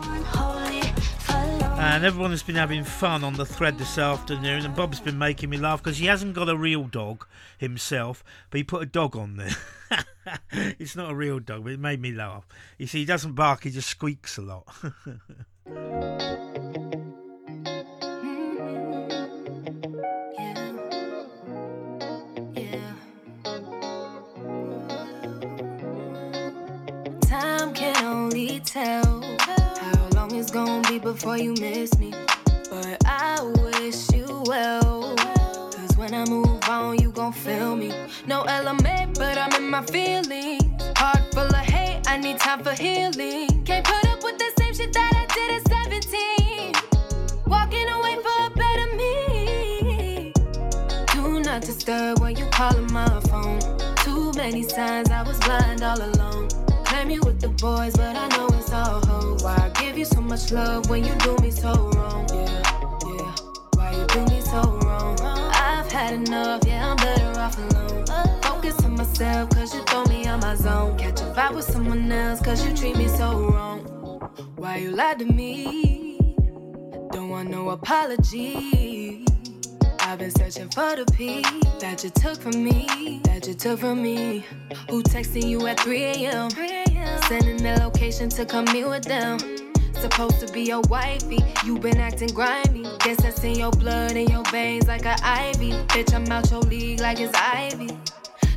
And 1.84 2.06
everyone 2.06 2.30
has 2.30 2.44
been 2.44 2.56
having 2.56 2.84
fun 2.84 3.24
on 3.24 3.34
the 3.34 3.46
thread 3.46 3.80
this 3.80 3.98
afternoon, 3.98 4.66
and 4.66 4.76
Bob's 4.76 5.00
been 5.00 5.18
making 5.18 5.50
me 5.50 5.58
laugh 5.58 5.84
because 5.84 5.98
he 5.98 6.06
hasn't 6.06 6.36
got 6.36 6.48
a 6.48 6.56
real 6.56 6.84
dog 6.84 7.26
himself, 7.58 8.24
but 8.52 8.60
he 8.60 8.64
put 8.64 8.84
a 8.84 8.86
dog 8.86 9.16
on 9.16 9.38
there. 9.38 9.58
it's 10.52 10.96
not 10.96 11.10
a 11.10 11.16
real 11.16 11.40
dog, 11.40 11.64
but 11.64 11.74
it 11.74 11.80
made 11.80 12.00
me 12.00 12.12
laugh. 12.12 12.48
You 12.78 12.86
see, 12.86 13.00
he 13.00 13.06
doesn't 13.06 13.34
bark, 13.34 13.64
he 13.64 13.72
just 13.72 13.90
squeaks 13.90 14.38
a 14.38 14.44
lot. 14.44 14.68
Time 27.28 27.74
can 27.74 28.06
only 28.06 28.60
tell 28.60 29.21
it's 30.42 30.50
gonna 30.50 30.82
be 30.90 30.98
before 30.98 31.38
you 31.38 31.54
miss 31.62 31.96
me. 32.00 32.12
But 32.72 32.98
I 33.06 33.44
wish 33.62 34.12
you 34.12 34.42
well. 34.48 35.16
Cause 35.16 35.96
when 35.96 36.16
I 36.16 36.26
move 36.26 36.64
on, 36.68 36.98
you 36.98 37.12
gon' 37.12 37.32
feel 37.32 37.76
me. 37.76 37.94
No 38.26 38.42
element, 38.44 39.20
but 39.20 39.38
I'm 39.38 39.54
in 39.54 39.70
my 39.70 39.84
feelings. 39.84 40.64
Heart 40.98 41.22
full 41.34 41.46
of 41.46 41.66
hate, 41.74 42.02
I 42.08 42.18
need 42.18 42.40
time 42.40 42.64
for 42.64 42.74
healing. 42.74 43.64
Can't 43.66 43.86
put 43.86 44.04
up 44.08 44.24
with 44.24 44.40
the 44.40 44.52
same 44.58 44.74
shit 44.74 44.92
that 44.94 45.14
I 45.22 45.26
did 45.36 45.50
at 45.58 45.64
17. 45.70 46.74
Walking 47.46 47.88
away 47.90 48.16
for 48.26 48.38
a 48.48 48.50
better 48.62 48.96
me. 48.96 50.34
Do 51.14 51.40
not 51.42 51.62
disturb 51.62 52.20
when 52.20 52.36
you 52.36 52.48
calling 52.48 52.92
my 52.92 53.20
phone. 53.30 53.62
Too 53.98 54.32
many 54.36 54.64
signs 54.64 55.12
I 55.12 55.22
was 55.22 55.38
blind 55.40 55.84
all 55.84 56.02
alone. 56.02 56.61
Claim 57.02 57.14
you 57.16 57.22
with 57.22 57.42
the 57.42 57.50
boys, 57.50 57.98
but 57.98 58.16
I 58.16 58.28
know 58.38 58.46
it's 58.50 58.72
all 58.72 59.04
hoes. 59.04 59.44
Why 59.44 59.56
I 59.56 59.70
give 59.82 59.98
you 59.98 60.06
so 60.06 60.22
much 60.22 60.52
love 60.52 60.88
when 60.88 61.04
you 61.04 61.16
do 61.16 61.36
me 61.38 61.50
so 61.50 61.74
wrong? 61.96 62.28
Yeah, 62.30 62.62
yeah. 63.08 63.36
Why 63.74 63.92
you 63.98 64.06
do 64.06 64.24
me 64.32 64.40
so 64.42 64.62
wrong? 64.84 65.20
I've 65.20 65.92
had 65.92 66.14
enough, 66.14 66.62
yeah, 66.64 66.92
I'm 66.92 66.98
better 66.98 67.40
off 67.40 67.58
alone. 67.58 68.06
Focus 68.44 68.86
on 68.86 68.98
myself, 68.98 69.50
cause 69.50 69.74
you 69.74 69.82
throw 69.86 70.06
me 70.06 70.28
on 70.28 70.42
my 70.42 70.54
zone. 70.54 70.96
Catch 70.96 71.22
a 71.22 71.34
vibe 71.34 71.56
with 71.56 71.66
someone 71.66 72.12
else, 72.12 72.40
cause 72.40 72.64
you 72.64 72.72
treat 72.72 72.96
me 72.96 73.08
so 73.08 73.50
wrong. 73.50 73.80
Why 74.58 74.78
you 74.78 74.92
lied 74.92 75.18
to 75.20 75.26
me? 75.26 76.20
Don't 77.12 77.30
want 77.30 77.50
no 77.50 77.72
apology. 77.72 79.26
I've 80.12 80.20
been 80.20 80.32
searching 80.32 80.68
for 80.68 80.94
the 80.98 81.06
peace 81.14 81.50
that 81.80 82.04
you 82.04 82.10
took 82.10 82.38
from 82.42 82.62
me, 82.62 83.22
that 83.24 83.48
you 83.48 83.54
took 83.54 83.80
from 83.80 84.04
me. 84.04 84.44
Who 84.90 85.04
texting 85.04 85.48
you 85.48 85.66
at 85.68 85.80
3 85.80 86.04
a.m.? 86.04 86.50
Sending 86.50 87.56
the 87.56 87.80
location 87.82 88.28
to 88.32 88.46
come 88.46 88.66
meet 88.74 88.84
with 88.84 89.06
them. 89.06 89.40
Supposed 89.94 90.46
to 90.46 90.52
be 90.52 90.64
your 90.64 90.82
wifey, 90.90 91.40
you 91.64 91.80
been 91.80 91.98
acting 91.98 92.28
grimy. 92.34 92.84
Guess 93.00 93.22
that's 93.22 93.42
in 93.46 93.56
your 93.56 93.72
blood, 93.72 94.18
in 94.18 94.28
your 94.28 94.44
veins 94.52 94.86
like 94.86 95.06
an 95.06 95.18
ivy. 95.24 95.72
Bitch, 95.88 96.14
I'm 96.14 96.30
out 96.30 96.52
your 96.52 96.60
league 96.60 97.00
like 97.00 97.22
it's 97.22 97.32
Ivy. 97.34 97.88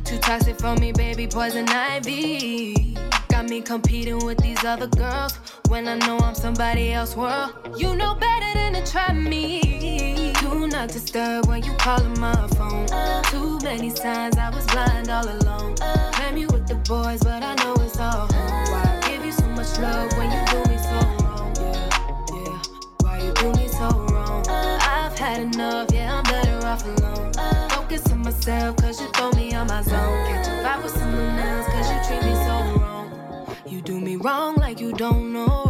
Too 0.03 0.17
toxic 0.17 0.59
for 0.59 0.75
me, 0.75 0.91
baby, 0.91 1.25
poison 1.25 1.69
ivy. 1.69 2.97
Got 3.29 3.47
me 3.47 3.61
competing 3.61 4.25
with 4.25 4.39
these 4.39 4.61
other 4.65 4.87
girls 4.87 5.39
when 5.69 5.87
I 5.87 5.95
know 5.99 6.17
I'm 6.17 6.35
somebody 6.35 6.91
else's 6.91 7.15
world. 7.15 7.53
You 7.77 7.95
know 7.95 8.13
better 8.15 8.59
than 8.59 8.73
to 8.73 8.91
try 8.91 9.13
me. 9.13 10.34
Do 10.45 10.67
not 10.67 10.89
disturb 10.89 11.47
when 11.47 11.63
you 11.63 11.73
calling 11.73 12.19
my 12.19 12.47
phone. 12.49 12.85
Too 13.31 13.57
many 13.63 13.89
signs 13.89 14.37
I 14.37 14.51
was 14.51 14.63
blind 14.67 15.09
all 15.09 15.27
alone. 15.27 15.73
Claim 16.13 16.37
you 16.37 16.47
with 16.47 16.67
the 16.67 16.75
boys, 16.75 17.23
but 17.23 17.41
I 17.41 17.55
know 17.55 17.73
it's 17.83 17.99
all 17.99 18.27
home. 18.31 18.65
Why 18.71 18.83
I 18.85 19.09
give 19.09 19.25
you 19.25 19.31
so 19.31 19.47
much 19.47 19.79
love 19.79 20.15
when 20.17 20.29
you 20.29 20.41
do 20.51 20.59
me 20.69 20.77
so 20.77 20.99
wrong? 21.25 21.51
Yeah, 21.59 21.89
yeah. 22.35 22.61
Why 23.01 23.23
you 23.23 23.33
do 23.33 23.53
me 23.53 23.67
so 23.67 23.89
wrong? 24.11 24.45
I've 24.47 25.17
had 25.17 25.41
enough, 25.41 25.91
yeah, 25.91 26.15
I'm 26.17 26.23
better 26.23 26.67
off 26.67 26.85
alone. 26.85 27.33
Focus 27.69 28.11
on 28.11 28.19
myself, 28.19 28.77
cause 28.77 29.01
you 29.01 29.07
throw 29.13 29.31
me 29.31 29.51
on 29.55 29.65
my 29.65 29.81
zone. 29.81 30.27
Catch 30.27 30.47
a 30.47 30.63
vibe 30.63 30.83
with 30.83 30.91
someone 30.91 31.39
else, 31.39 31.65
cause 31.73 31.89
you 31.91 31.97
treat 32.07 32.23
me 32.23 32.35
so 32.45 32.79
wrong. 32.79 33.55
You 33.65 33.81
do 33.81 33.99
me 33.99 34.15
wrong 34.17 34.57
like 34.57 34.79
you 34.79 34.93
don't 34.93 35.33
know. 35.33 35.64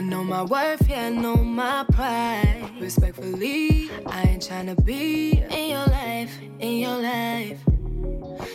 I 0.00 0.02
know 0.02 0.24
my 0.24 0.42
worth, 0.42 0.88
yeah, 0.88 1.08
I 1.08 1.10
know 1.10 1.36
my 1.36 1.84
pride. 1.92 2.70
Respectfully, 2.80 3.90
I 4.06 4.22
ain't 4.22 4.42
tryna 4.42 4.82
be 4.82 5.42
in 5.50 5.72
your 5.72 5.84
life, 5.88 6.38
in 6.58 6.78
your 6.78 6.96
life. 6.96 7.60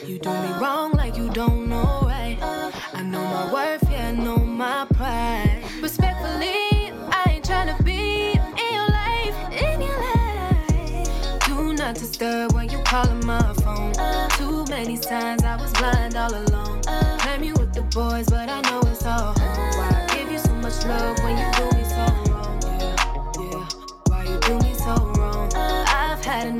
You 0.08 0.18
do 0.18 0.32
me 0.32 0.52
wrong 0.60 0.94
like 0.94 1.16
you 1.16 1.30
don't 1.30 1.70
know 1.70 2.02
right. 2.02 2.40
I 2.42 3.04
know 3.04 3.24
my 3.24 3.54
worth, 3.54 3.88
yeah, 3.92 4.08
I 4.08 4.12
know 4.14 4.38
my 4.38 4.88
pride. 4.96 5.62
Respectfully, 5.84 6.92
I 7.12 7.24
ain't 7.30 7.46
tryna 7.46 7.78
be 7.86 8.32
in 8.32 8.70
your 8.74 8.90
life, 8.90 9.38
in 9.54 9.82
your 9.84 10.00
life. 10.00 11.46
Do 11.46 11.74
not 11.74 11.94
disturb 11.94 12.54
when 12.54 12.72
you 12.72 12.80
calling 12.80 13.24
my 13.24 13.54
phone. 13.62 13.94
Too 14.32 14.66
many 14.72 14.96
signs 14.96 15.44
I 15.44 15.58
was 15.58 15.72
blind 15.74 16.16
all 16.16 16.34
alone. 16.34 16.82
Claim 17.20 17.44
you 17.44 17.54
with 17.54 17.72
the 17.72 17.84
boys, 17.94 18.30
but 18.30 18.50
I 18.50 18.62
know 18.62 18.80
it's 18.90 19.06
all 19.06 19.38
home. 19.38 19.78
Why 19.78 20.08
I 20.10 20.16
give 20.16 20.32
you 20.32 20.40
so 20.40 20.54
much 20.56 20.84
love 20.86 21.15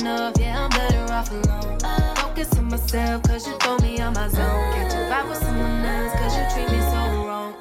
enough, 0.06 0.36
yeah, 0.40 0.64
I'm 0.64 0.70
better 0.70 1.14
off 1.14 1.32
alone. 1.32 1.80
Uh, 1.84 2.16
Focus 2.16 2.56
on 2.58 2.66
myself, 2.66 3.24
cause 3.24 3.48
you 3.48 3.58
throw 3.58 3.78
me 3.80 4.00
on 4.00 4.14
my 4.14 4.28
zone. 4.28 4.74
Catch 4.74 4.94
a 4.94 4.98
vibe 5.12 5.30
with 5.30 5.38
someone 5.40 5.86
else, 5.86 6.14
cause 6.14 6.38
you 6.38 6.44
treat 6.54 6.78
me 6.78 6.84
so 6.84 7.28
wrong. 7.28 7.56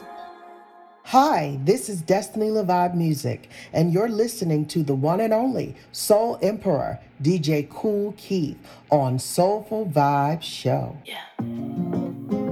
Hi, 1.04 1.58
this 1.64 1.88
is 1.88 2.02
Destiny 2.02 2.50
Levive 2.50 2.94
Music, 2.94 3.48
and 3.72 3.92
you're 3.94 4.10
listening 4.10 4.66
to 4.66 4.82
the 4.82 4.94
one 4.94 5.20
and 5.20 5.32
only 5.32 5.74
Soul 5.92 6.38
Emperor, 6.42 6.98
DJ 7.22 7.66
Kool 7.68 8.12
Keith, 8.18 8.58
on 8.90 9.18
Soulful 9.18 9.86
Vibe 9.86 10.42
Show. 10.42 10.98
Sometimes 11.38 12.43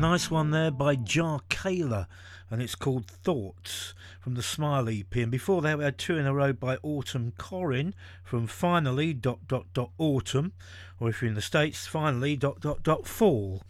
nice 0.00 0.30
one 0.30 0.50
there 0.50 0.70
by 0.70 0.96
Jar 0.96 1.40
Kaler, 1.50 2.06
and 2.48 2.62
it's 2.62 2.74
called 2.74 3.06
Thoughts 3.06 3.92
from 4.18 4.32
the 4.32 4.42
Smile 4.42 4.88
EP. 4.88 5.14
And 5.14 5.30
before 5.30 5.60
that, 5.60 5.76
we 5.76 5.84
had 5.84 5.98
two 5.98 6.16
in 6.16 6.26
a 6.26 6.32
row 6.32 6.54
by 6.54 6.78
Autumn 6.82 7.34
Corin 7.36 7.94
from 8.24 8.46
Finally 8.46 9.12
dot 9.12 9.40
dot 9.46 9.66
dot 9.74 9.90
Autumn, 9.98 10.52
or 10.98 11.10
if 11.10 11.20
you're 11.20 11.28
in 11.28 11.34
the 11.34 11.42
States, 11.42 11.86
Finally 11.86 12.36
dot 12.36 12.60
dot 12.60 12.82
dot 12.82 13.06
Fall. 13.06 13.62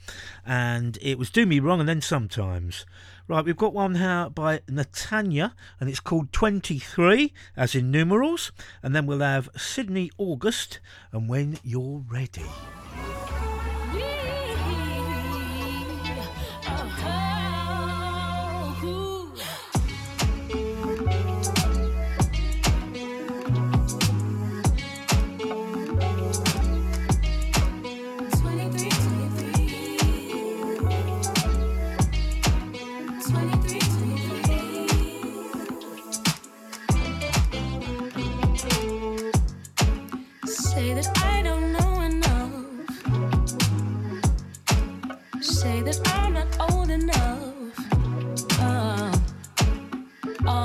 And 0.47 0.99
it 1.03 1.19
was 1.19 1.31
Do 1.31 1.47
Me 1.47 1.59
Wrong 1.59 1.81
and 1.81 1.89
Then 1.89 2.01
Sometimes. 2.01 2.87
Right, 3.27 3.45
we've 3.45 3.57
got 3.57 3.75
one 3.75 3.97
here 3.97 4.31
by 4.31 4.59
Natanya, 4.69 5.53
and 5.81 5.91
it's 5.91 5.99
called 5.99 6.33
23, 6.33 7.33
as 7.57 7.75
in 7.75 7.91
numerals. 7.91 8.53
And 8.85 8.95
then 8.95 9.05
we'll 9.05 9.19
have 9.19 9.53
Sydny 9.55 10.11
August, 10.17 10.79
and 11.11 11.29
When 11.29 11.59
You're 11.65 12.05
Ready. 12.09 12.47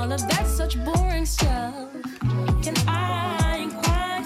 all 0.06 0.12
of 0.12 0.28
that 0.28 0.46
such 0.46 0.76
boring 0.84 1.26
stuff. 1.26 1.74
Can 2.62 2.74
I 2.86 3.58
inquire 3.62 4.22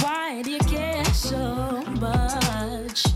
why 0.00 0.42
do 0.42 0.50
you 0.50 0.58
care 0.58 1.04
so 1.04 1.82
much? 2.00 3.06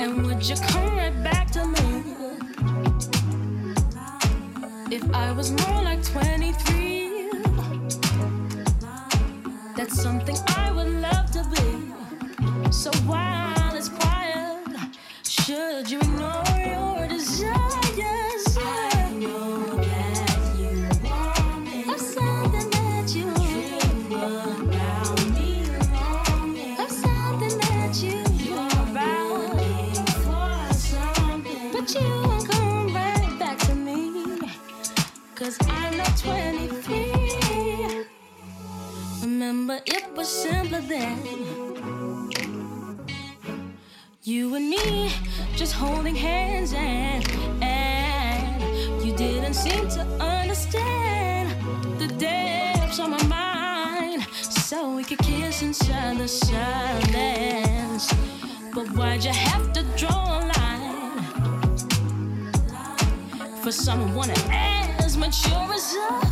And 0.00 0.24
would 0.24 0.42
you 0.48 0.56
come 0.56 0.96
right 0.96 1.22
back 1.22 1.50
to 1.50 1.66
me 1.66 2.04
if 4.90 5.04
I 5.12 5.32
was 5.32 5.50
more? 5.50 5.73
someone 63.94 64.30
as 64.98 65.16
mature 65.16 65.72
as 65.72 65.94
us. 65.94 66.23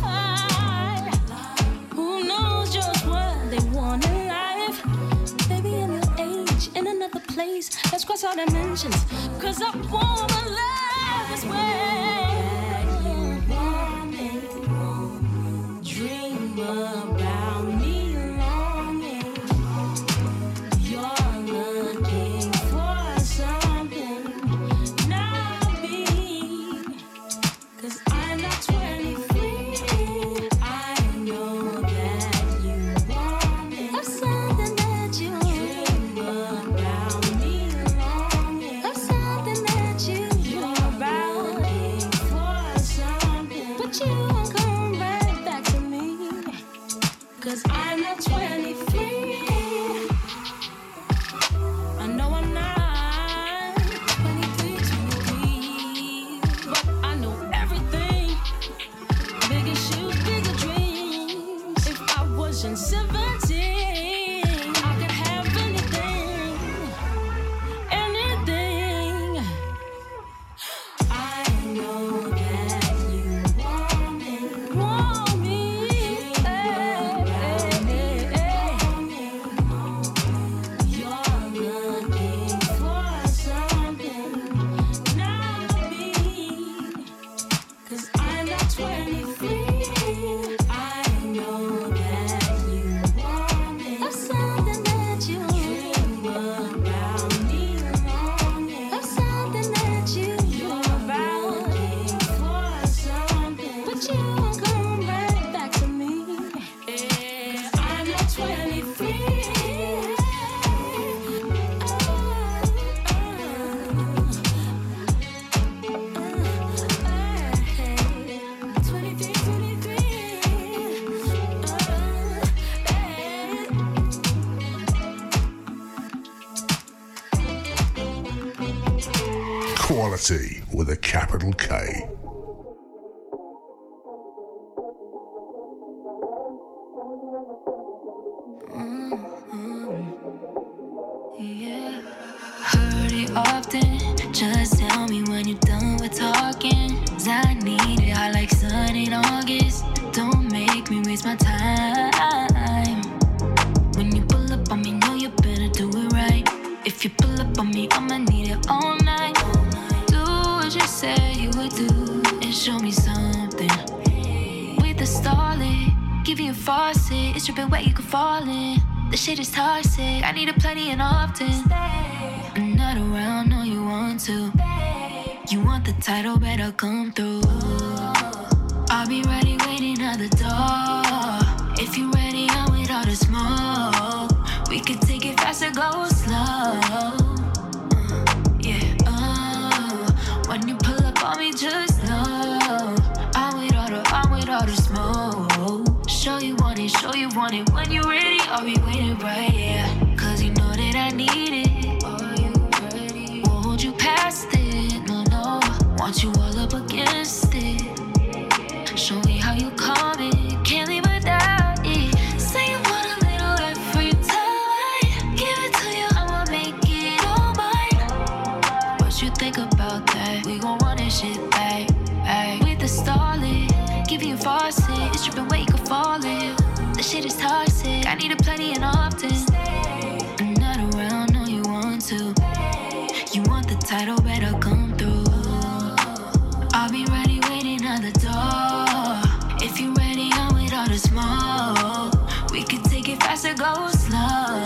to 240.93 240.99
smoke. 240.99 242.51
We 242.51 242.63
could 242.63 242.83
take 242.85 243.09
it 243.09 243.19
fast 243.23 243.45
or 243.45 243.55
go 243.55 243.89
slow. 243.89 244.61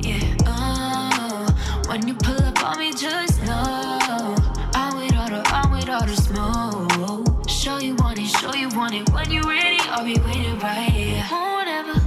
Yeah, 0.00 0.34
oh. 0.46 1.46
When 1.88 2.08
you 2.08 2.14
pull 2.14 2.42
up 2.42 2.64
on 2.64 2.78
me, 2.80 2.92
just 2.92 3.40
know. 3.44 4.34
I'm 4.74 4.96
with 4.96 5.14
all 5.14 5.30
the, 5.30 5.42
I'm 5.46 5.70
with 5.70 5.88
all 5.88 6.04
the 6.04 6.16
smoke. 6.16 7.48
Show 7.48 7.78
you 7.78 7.94
want 7.96 8.18
it, 8.18 8.26
show 8.26 8.52
you 8.54 8.68
want 8.70 8.94
it. 8.94 9.08
When 9.10 9.30
you 9.30 9.42
ready, 9.42 9.78
I'll 9.82 10.04
be 10.04 10.18
waiting 10.20 10.58
right 10.58 10.90
here. 10.90 11.24
Won't 11.30 11.68
ever 11.68 12.00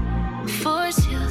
force 0.63 0.99
you 1.07 1.23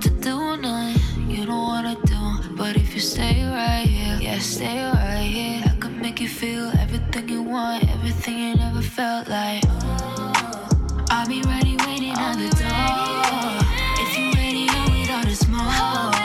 to 0.00 0.10
do 0.10 0.56
nothing 0.58 1.30
you 1.30 1.46
don't 1.46 1.66
wanna 1.72 1.96
do. 2.04 2.54
But 2.56 2.76
if 2.76 2.92
you 2.92 3.00
stay 3.00 3.44
right 3.44 3.86
here, 3.86 4.18
yeah, 4.20 4.38
stay 4.38 4.84
right 4.84 5.24
here. 5.24 5.62
I 5.64 5.74
could 5.80 5.96
make 5.96 6.20
you 6.20 6.28
feel 6.28 6.70
everything 6.78 7.30
you 7.30 7.42
want, 7.42 7.88
everything 7.88 8.38
you 8.38 8.56
never 8.56 8.82
felt 8.82 9.26
like. 9.28 9.64
Oh. 9.66 10.09
I'll 11.20 11.26
be 11.26 11.42
ready 11.42 11.76
waiting 11.84 12.16
on 12.16 12.38
the 12.38 12.48
door. 12.48 13.60
If 13.98 14.16
you're 14.16 14.32
ready, 14.32 14.66
I'll 14.70 14.90
wait 14.90 15.10
all 15.10 15.22
this 15.22 15.46
more. 15.48 16.19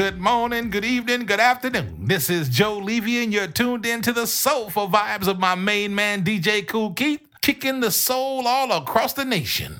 Good 0.00 0.18
morning, 0.18 0.70
good 0.70 0.86
evening, 0.86 1.26
good 1.26 1.40
afternoon. 1.40 2.06
This 2.06 2.30
is 2.30 2.48
Joe 2.48 2.80
Leavy, 2.80 3.22
and 3.22 3.34
you're 3.34 3.46
tuned 3.46 3.84
in 3.84 4.00
to 4.00 4.14
the 4.14 4.26
soulful 4.26 4.88
vibes 4.88 5.28
of 5.28 5.38
my 5.38 5.54
main 5.54 5.94
man, 5.94 6.24
DJ 6.24 6.66
Kool 6.66 6.94
Keith, 6.94 7.20
kicking 7.42 7.80
the 7.80 7.90
soul 7.90 8.48
all 8.48 8.72
across 8.72 9.12
the 9.12 9.26
nation. 9.26 9.76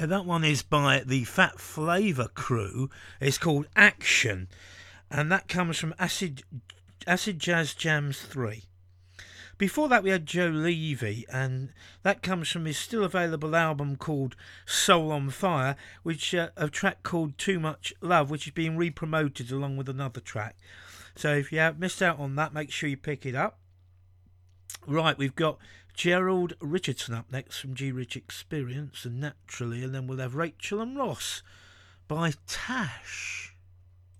Yeah, 0.00 0.06
that 0.06 0.24
one 0.24 0.44
is 0.44 0.62
by 0.62 1.02
the 1.04 1.24
Phat 1.24 1.60
Flavour 1.60 2.28
crew. 2.28 2.88
It's 3.20 3.36
called 3.36 3.66
Action, 3.76 4.48
and 5.10 5.30
that 5.30 5.46
comes 5.46 5.76
from 5.76 5.94
Acid 5.98 6.42
Acid 7.06 7.38
Jazz 7.38 7.74
Jams 7.74 8.18
3. 8.22 8.64
Before 9.58 9.90
that, 9.90 10.02
we 10.02 10.08
had 10.08 10.24
Joe 10.24 10.48
Leavy, 10.48 11.26
and 11.28 11.74
that 12.02 12.22
comes 12.22 12.48
from 12.48 12.64
his 12.64 12.78
still 12.78 13.04
available 13.04 13.54
album 13.54 13.96
called 13.96 14.36
Soul 14.64 15.12
on 15.12 15.28
Fire, 15.28 15.76
which 16.02 16.34
uh, 16.34 16.48
a 16.56 16.70
track 16.70 17.02
called 17.02 17.36
Too 17.36 17.60
Much 17.60 17.92
Love, 18.00 18.30
which 18.30 18.46
is 18.46 18.54
being 18.54 18.78
re-promoted 18.78 19.52
along 19.52 19.76
with 19.76 19.90
another 19.90 20.20
track. 20.20 20.56
So 21.14 21.34
if 21.34 21.52
you 21.52 21.58
have 21.58 21.78
missed 21.78 22.00
out 22.00 22.18
on 22.18 22.36
that, 22.36 22.54
make 22.54 22.70
sure 22.70 22.88
you 22.88 22.96
pick 22.96 23.26
it 23.26 23.34
up. 23.34 23.58
Right, 24.86 25.18
we've 25.18 25.36
got 25.36 25.58
Gerald 25.94 26.54
Richardson 26.60 27.14
up 27.14 27.30
next 27.30 27.58
from 27.58 27.74
G 27.74 27.92
Rich 27.92 28.16
Experience, 28.16 29.04
and 29.04 29.20
naturally, 29.20 29.82
and 29.84 29.94
then 29.94 30.06
we'll 30.06 30.18
have 30.18 30.34
Rachel 30.34 30.80
and 30.80 30.96
Ross 30.96 31.42
by 32.08 32.32
Tash. 32.46 33.54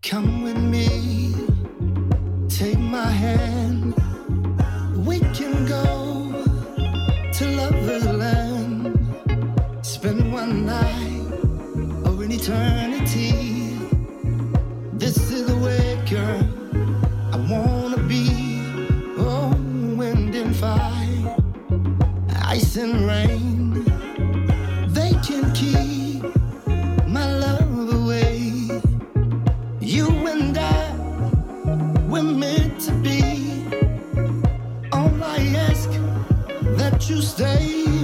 Come 0.02 0.42
with 0.42 0.56
me, 0.56 1.34
take 2.48 2.78
my 2.78 3.06
hand. 3.06 3.94
We 5.06 5.20
can 5.20 5.66
go 5.66 6.44
to 7.32 7.46
Lover's 7.46 8.06
Land, 8.06 8.98
spend 9.82 10.32
one 10.32 10.66
night 10.66 11.26
or 12.04 12.22
an 12.22 12.32
eternity. 12.32 13.78
This 14.92 15.16
is 15.30 15.46
the 15.46 15.56
way, 15.56 15.98
girl, 16.08 16.46
I 17.32 17.36
wanna 17.50 18.02
be. 18.06 18.28
Oh, 19.16 19.50
wind 19.96 20.34
and 20.34 20.54
fire, 20.54 20.89
ice 22.50 22.74
and 22.78 23.06
rain, 23.06 23.84
they 24.88 25.12
can 25.22 25.52
keep 25.52 26.20
my 27.06 27.24
love 27.38 27.94
away. 27.94 28.42
You 29.80 30.08
and 30.26 30.58
I, 30.58 30.92
we're 32.08 32.24
meant 32.24 32.80
to 32.86 32.92
be. 33.06 33.20
All 34.90 35.22
I 35.22 35.38
ask 35.68 35.90
that 36.78 37.08
you 37.08 37.22
stay 37.22 37.99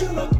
only 0.00 0.14
natural. 0.14 0.37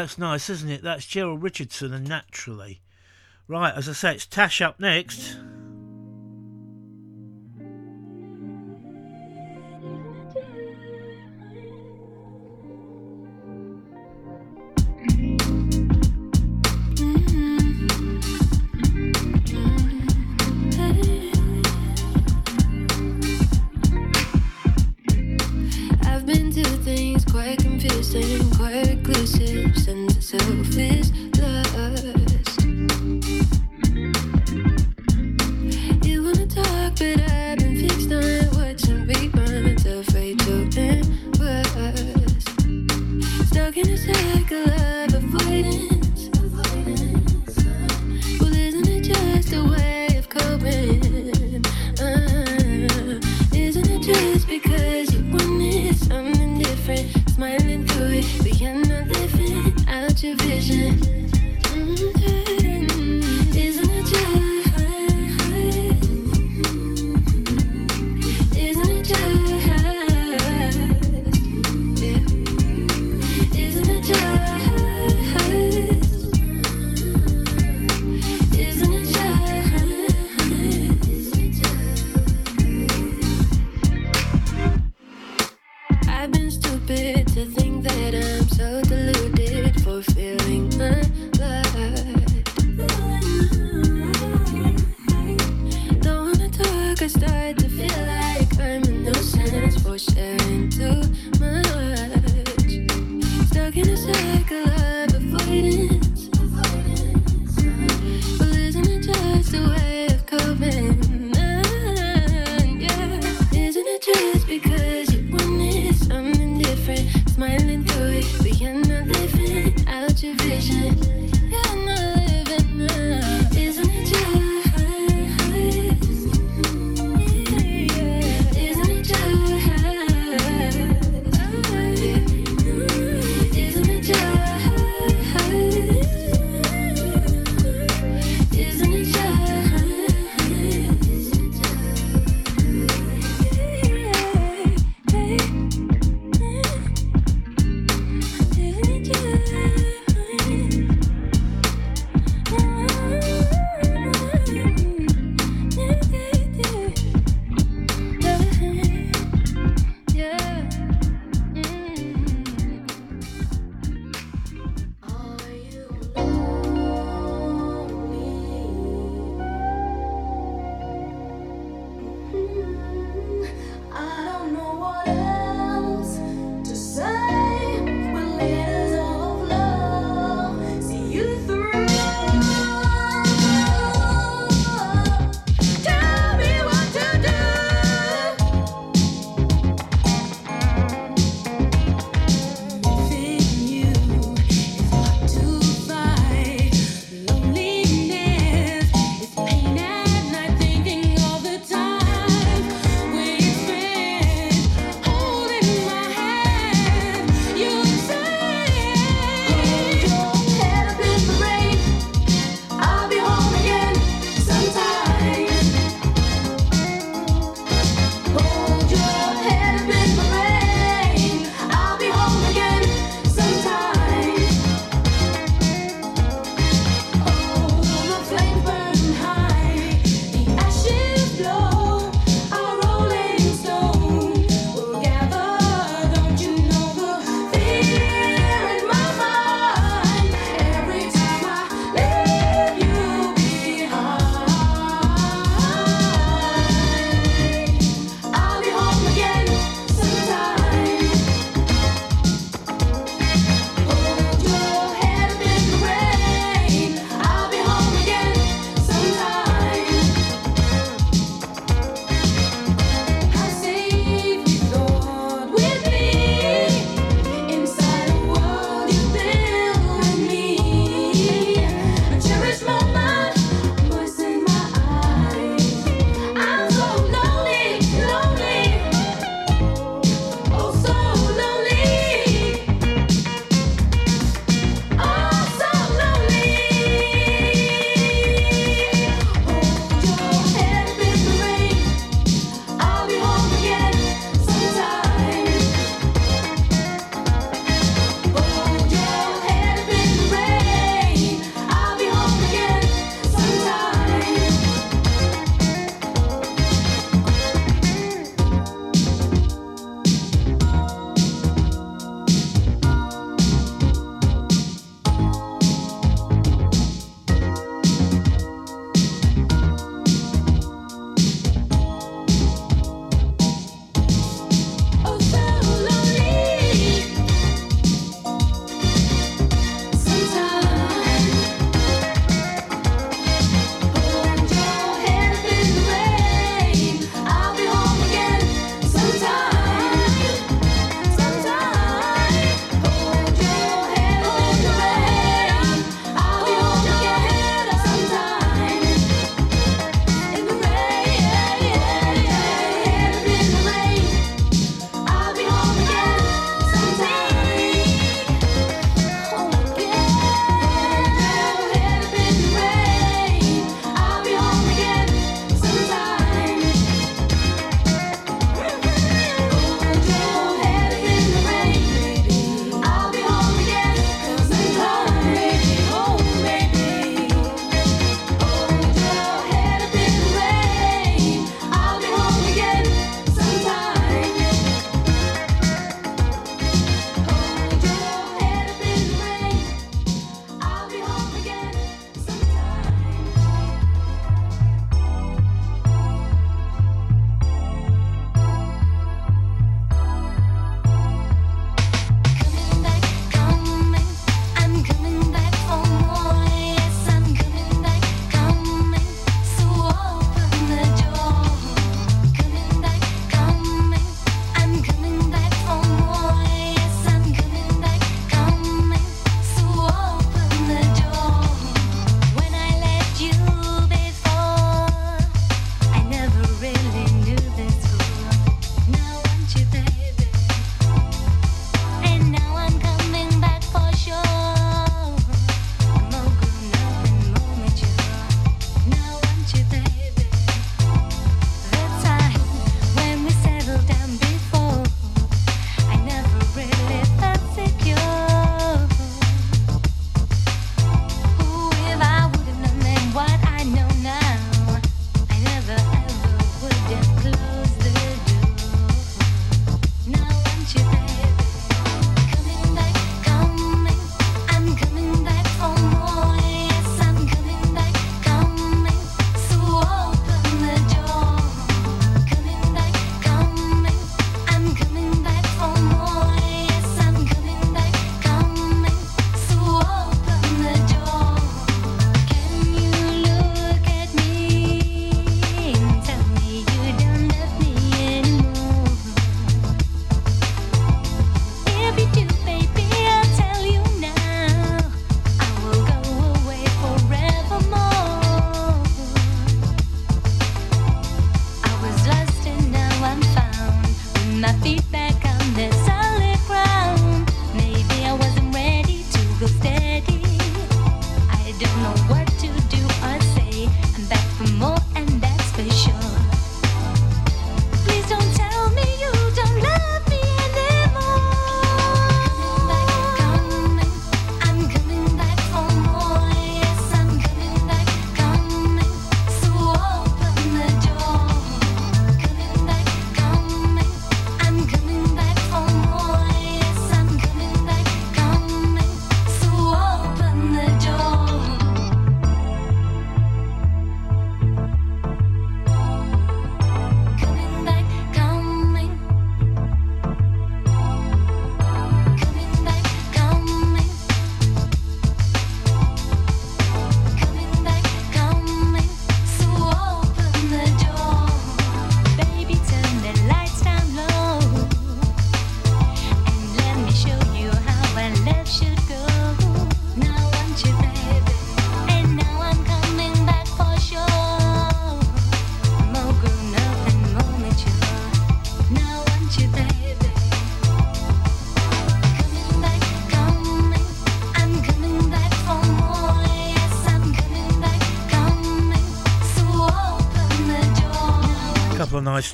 that's 0.00 0.18
nice, 0.18 0.50
isn't 0.50 0.70
it? 0.70 0.82
That's 0.82 1.06
Gerald 1.06 1.42
Richardson 1.42 1.92
and 1.94 2.06
Naturally. 2.06 2.80
Right, 3.48 3.72
as 3.74 3.88
I 3.88 3.92
say, 3.92 4.14
it's 4.14 4.26
Tash 4.26 4.60
up 4.60 4.78
next. 4.80 5.35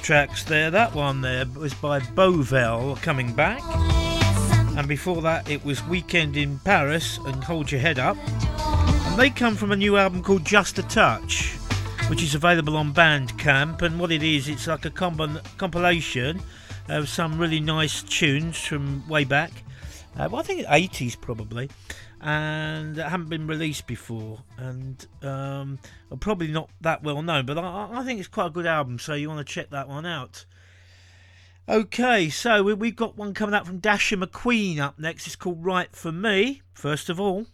Tracks 0.03 0.43
there. 0.43 0.69
That 0.69 0.95
one 0.95 1.21
there 1.21 1.47
was 1.47 1.75
by 1.75 2.01
Bovell 2.01 3.01
coming 3.03 3.33
back. 3.33 3.63
And 4.77 4.89
before 4.89 5.23
that, 5.23 5.49
it 5.49 5.65
was 5.65 5.85
Weekend 5.87 6.37
in 6.37 6.59
Paris 6.61 7.19
and 7.19 7.45
Hold 7.45 7.71
Your 7.71 7.81
Head 7.81 8.01
Up. 8.01 8.17
And 8.59 9.19
they 9.19 9.31
come 9.31 9.55
from 9.55 9.71
a 9.71 9.77
new 9.77 9.97
album 9.97 10.23
called 10.23 10.45
Just 10.45 10.79
a 10.79 10.83
Touch, 10.83 11.53
which 12.09 12.21
is 12.21 12.35
available 12.35 12.77
on 12.77 12.93
Bandcamp. 12.93 13.83
And 13.83 14.01
what 14.01 14.11
it 14.11 14.25
is, 14.25 14.49
it's 14.49 14.67
like 14.67 14.85
a 14.85 14.91
comp- 14.91 15.47
compilation 15.57 16.43
of 16.89 17.09
some 17.09 17.39
really 17.39 17.61
nice 17.61 18.03
tunes 18.03 18.59
from 18.59 19.09
way 19.09 19.23
back. 19.23 19.53
Uh, 20.17 20.29
well, 20.31 20.41
I 20.41 20.43
think 20.43 20.67
80s 20.67 21.21
probably. 21.21 21.71
And 22.23 22.97
it 22.97 23.05
hadn't 23.05 23.29
been 23.29 23.49
released 23.49 23.89
before, 23.89 24.45
and 24.57 25.05
um, 25.23 25.81
probably 26.21 26.47
not 26.49 26.71
that 26.81 27.03
well 27.03 27.21
known. 27.21 27.47
But 27.47 27.59
I, 27.59 27.89
I 27.93 28.05
think 28.05 28.21
it's 28.21 28.29
quite 28.29 28.47
a 28.47 28.51
good 28.51 28.67
album, 28.67 29.01
so 29.01 29.15
you 29.15 29.29
want 29.29 29.45
to 29.45 29.53
check 29.53 29.71
that 29.71 29.89
one 29.89 30.07
out. 30.07 30.45
Okay, 31.69 32.29
so 32.29 32.63
we, 32.63 32.75
we've 32.75 32.95
got 32.95 33.17
one 33.17 33.35
coming 33.35 33.57
out 33.57 33.67
from 33.67 33.79
Dasher 33.79 34.17
McQueen 34.17 34.79
up 34.79 35.01
next. 35.01 35.27
It's 35.27 35.35
called 35.35 35.65
Right 35.65 35.95
for 35.95 36.13
Me. 36.13 36.63
First 36.75 37.11
of 37.11 37.19
all, 37.19 37.47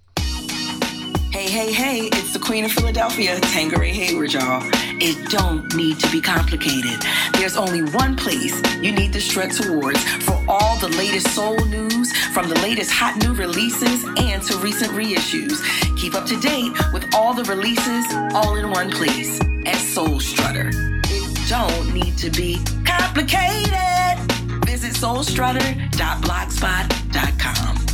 Hey, 1.30 1.48
hey, 1.48 1.72
hey, 1.72 2.00
it's 2.06 2.32
the 2.32 2.38
Queen 2.38 2.64
of 2.64 2.72
Philadelphia, 2.72 3.38
Tangeray 3.40 3.92
Hayward, 3.92 4.32
y'all. 4.32 4.87
It 5.00 5.30
don't 5.30 5.72
need 5.76 6.00
to 6.00 6.10
be 6.10 6.20
complicated. 6.20 7.00
There's 7.34 7.56
only 7.56 7.82
one 7.82 8.16
place 8.16 8.60
you 8.82 8.90
need 8.90 9.12
to 9.12 9.20
strut 9.20 9.52
towards 9.52 10.02
for 10.24 10.44
all 10.48 10.76
the 10.78 10.88
latest 10.88 11.28
soul 11.34 11.56
news, 11.66 12.12
from 12.34 12.48
the 12.48 12.56
latest 12.56 12.90
hot 12.90 13.16
new 13.18 13.32
releases 13.32 14.02
and 14.18 14.42
to 14.42 14.56
recent 14.58 14.90
reissues. 14.92 15.62
Keep 15.96 16.14
up 16.14 16.26
to 16.26 16.36
date 16.40 16.72
with 16.92 17.14
all 17.14 17.32
the 17.32 17.44
releases 17.44 18.04
all 18.34 18.56
in 18.56 18.70
one 18.70 18.90
place 18.90 19.40
at 19.66 19.76
Soul 19.76 20.18
Strutter. 20.18 20.70
It 21.04 21.48
don't 21.48 21.94
need 21.94 22.18
to 22.18 22.30
be 22.30 22.58
complicated. 22.84 24.18
Visit 24.66 24.94
soulstrutter.blogspot.com. 24.94 27.87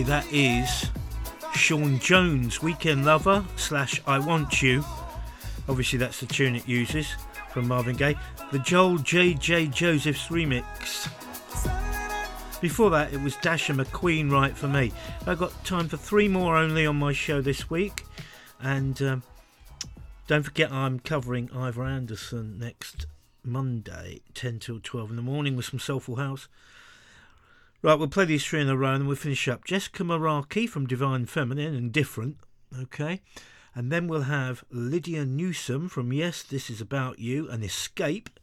That 0.00 0.26
is 0.32 0.88
Sean 1.54 1.98
Jones, 1.98 2.62
Weekend 2.62 3.04
Lover 3.04 3.44
slash 3.56 4.00
I 4.06 4.18
Want 4.18 4.62
You. 4.62 4.82
Obviously, 5.68 5.98
that's 5.98 6.18
the 6.18 6.24
tune 6.24 6.56
it 6.56 6.66
uses 6.66 7.14
from 7.50 7.68
Marvin 7.68 7.96
Gaye. 7.96 8.16
The 8.52 8.58
Joel 8.60 8.96
J.J. 8.96 9.66
Josephs 9.66 10.28
remix. 10.28 11.10
Before 12.62 12.88
that, 12.88 13.12
it 13.12 13.20
was 13.20 13.36
Dasha 13.36 13.74
McQueen, 13.74 14.30
Right 14.30 14.56
For 14.56 14.66
Me. 14.66 14.92
I've 15.26 15.38
got 15.38 15.62
time 15.62 15.88
for 15.88 15.98
three 15.98 16.26
more 16.26 16.56
only 16.56 16.86
on 16.86 16.96
my 16.96 17.12
show 17.12 17.42
this 17.42 17.68
week. 17.68 18.06
And 18.62 19.00
um, 19.02 19.22
don't 20.26 20.42
forget, 20.42 20.72
I'm 20.72 21.00
covering 21.00 21.50
Ivor 21.54 21.84
Anderson 21.84 22.58
next 22.58 23.04
Monday, 23.44 24.20
10 24.32 24.58
till 24.58 24.80
12 24.82 25.10
in 25.10 25.16
the 25.16 25.22
morning 25.22 25.54
with 25.54 25.66
some 25.66 25.78
Soulful 25.78 26.16
House. 26.16 26.48
Right, 27.84 27.98
we'll 27.98 28.06
play 28.06 28.26
these 28.26 28.44
three 28.44 28.60
in 28.60 28.68
a 28.68 28.76
row 28.76 28.94
and 28.94 29.08
we'll 29.08 29.16
finish 29.16 29.48
up. 29.48 29.64
Jessica 29.64 30.04
Maraki 30.04 30.68
from 30.68 30.86
Divine 30.86 31.26
Feminine 31.26 31.74
and 31.74 31.90
Different, 31.90 32.36
okay? 32.80 33.22
And 33.74 33.90
then 33.90 34.06
we'll 34.06 34.22
have 34.22 34.62
Lydia 34.70 35.24
Newsom 35.24 35.88
from 35.88 36.12
Yes, 36.12 36.44
This 36.44 36.70
Is 36.70 36.80
About 36.80 37.18
You 37.18 37.50
and 37.50 37.64
Escape. 37.64 38.38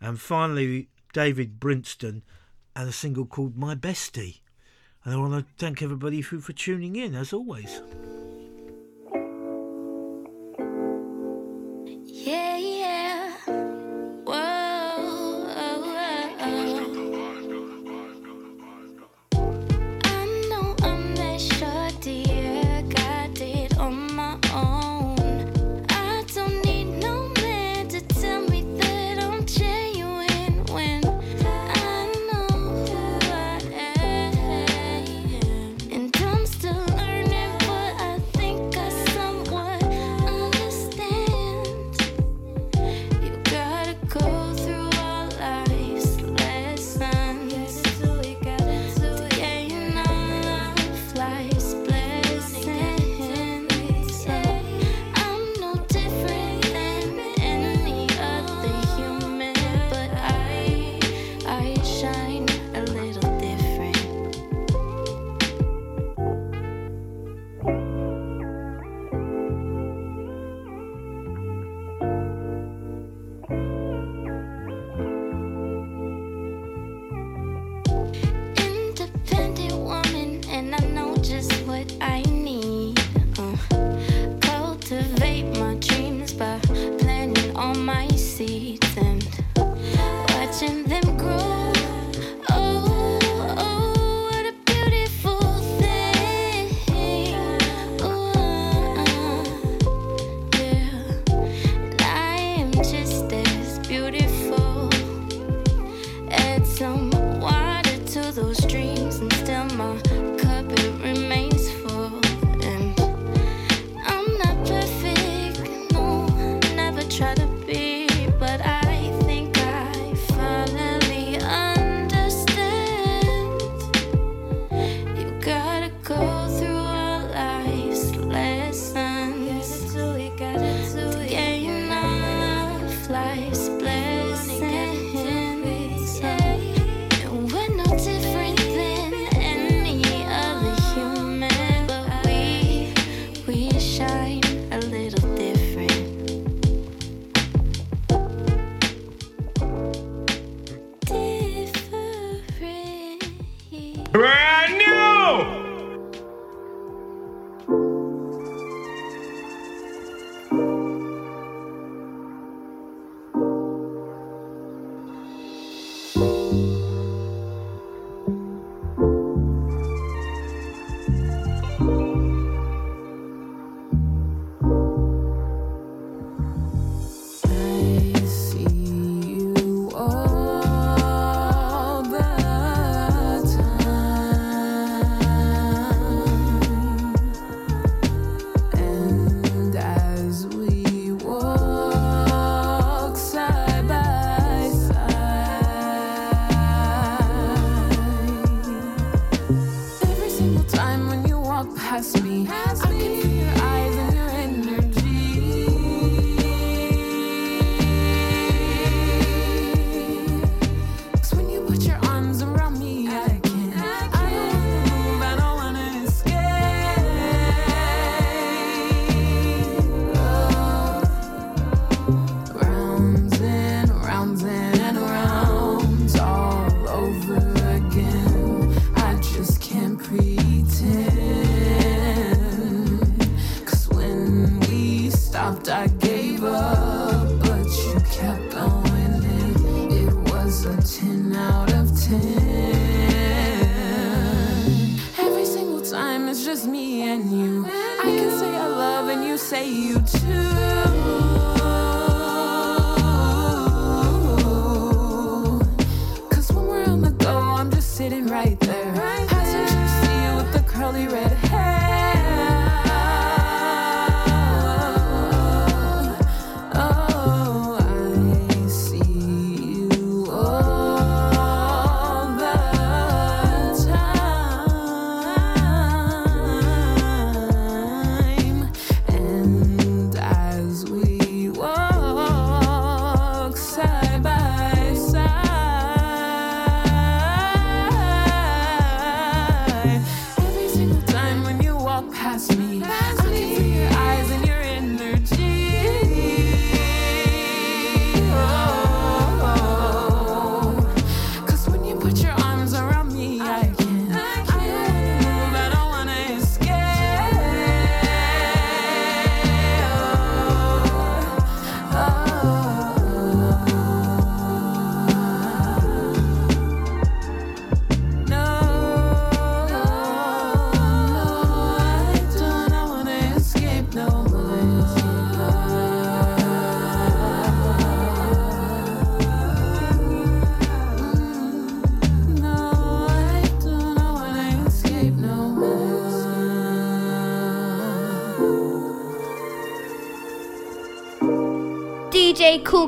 And 0.00 0.18
finally, 0.18 0.88
David 1.12 1.60
Brinston 1.60 2.22
and 2.74 2.88
a 2.88 2.92
single 2.92 3.26
called 3.26 3.58
My 3.58 3.74
Bestie. 3.74 4.40
And 5.04 5.12
I 5.12 5.18
want 5.18 5.34
to 5.34 5.52
thank 5.58 5.82
everybody 5.82 6.22
for, 6.22 6.38
for 6.38 6.54
tuning 6.54 6.96
in, 6.96 7.14
as 7.14 7.34
always. 7.34 7.82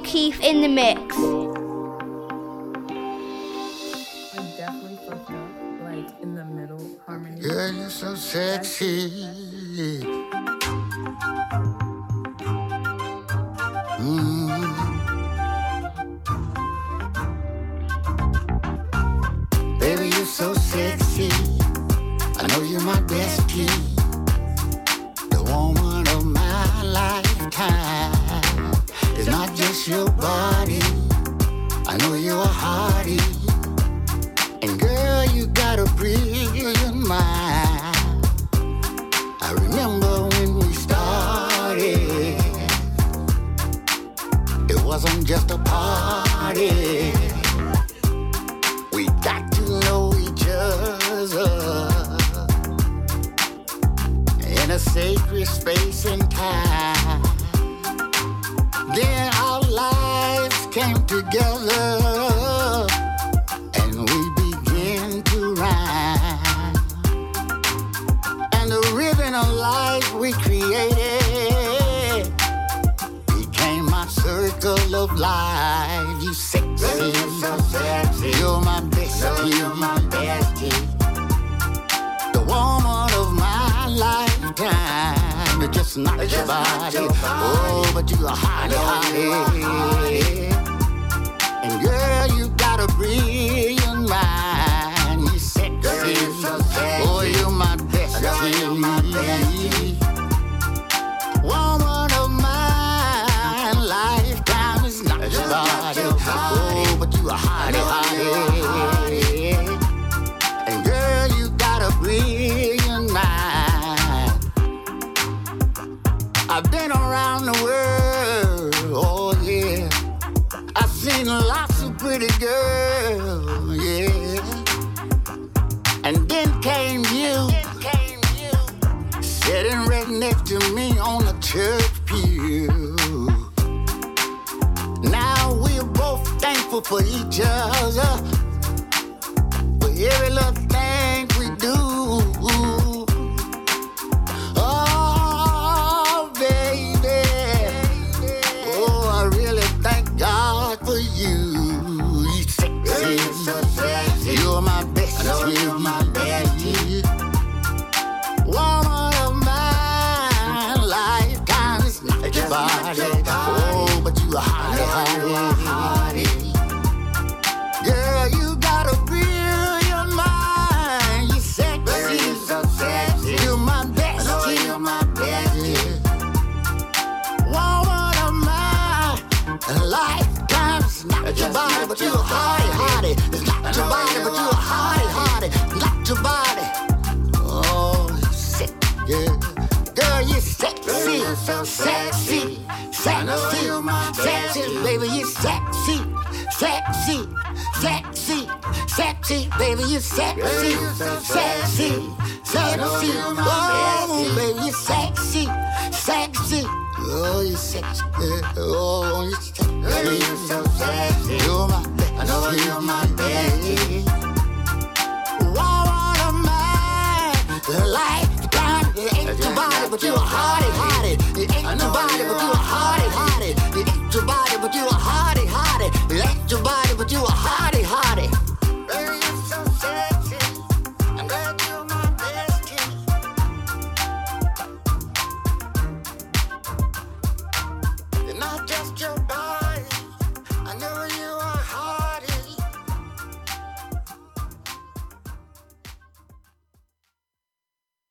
Keith 0.05 0.41
in 0.41 0.61
the 0.63 0.69
mix. 0.69 1.00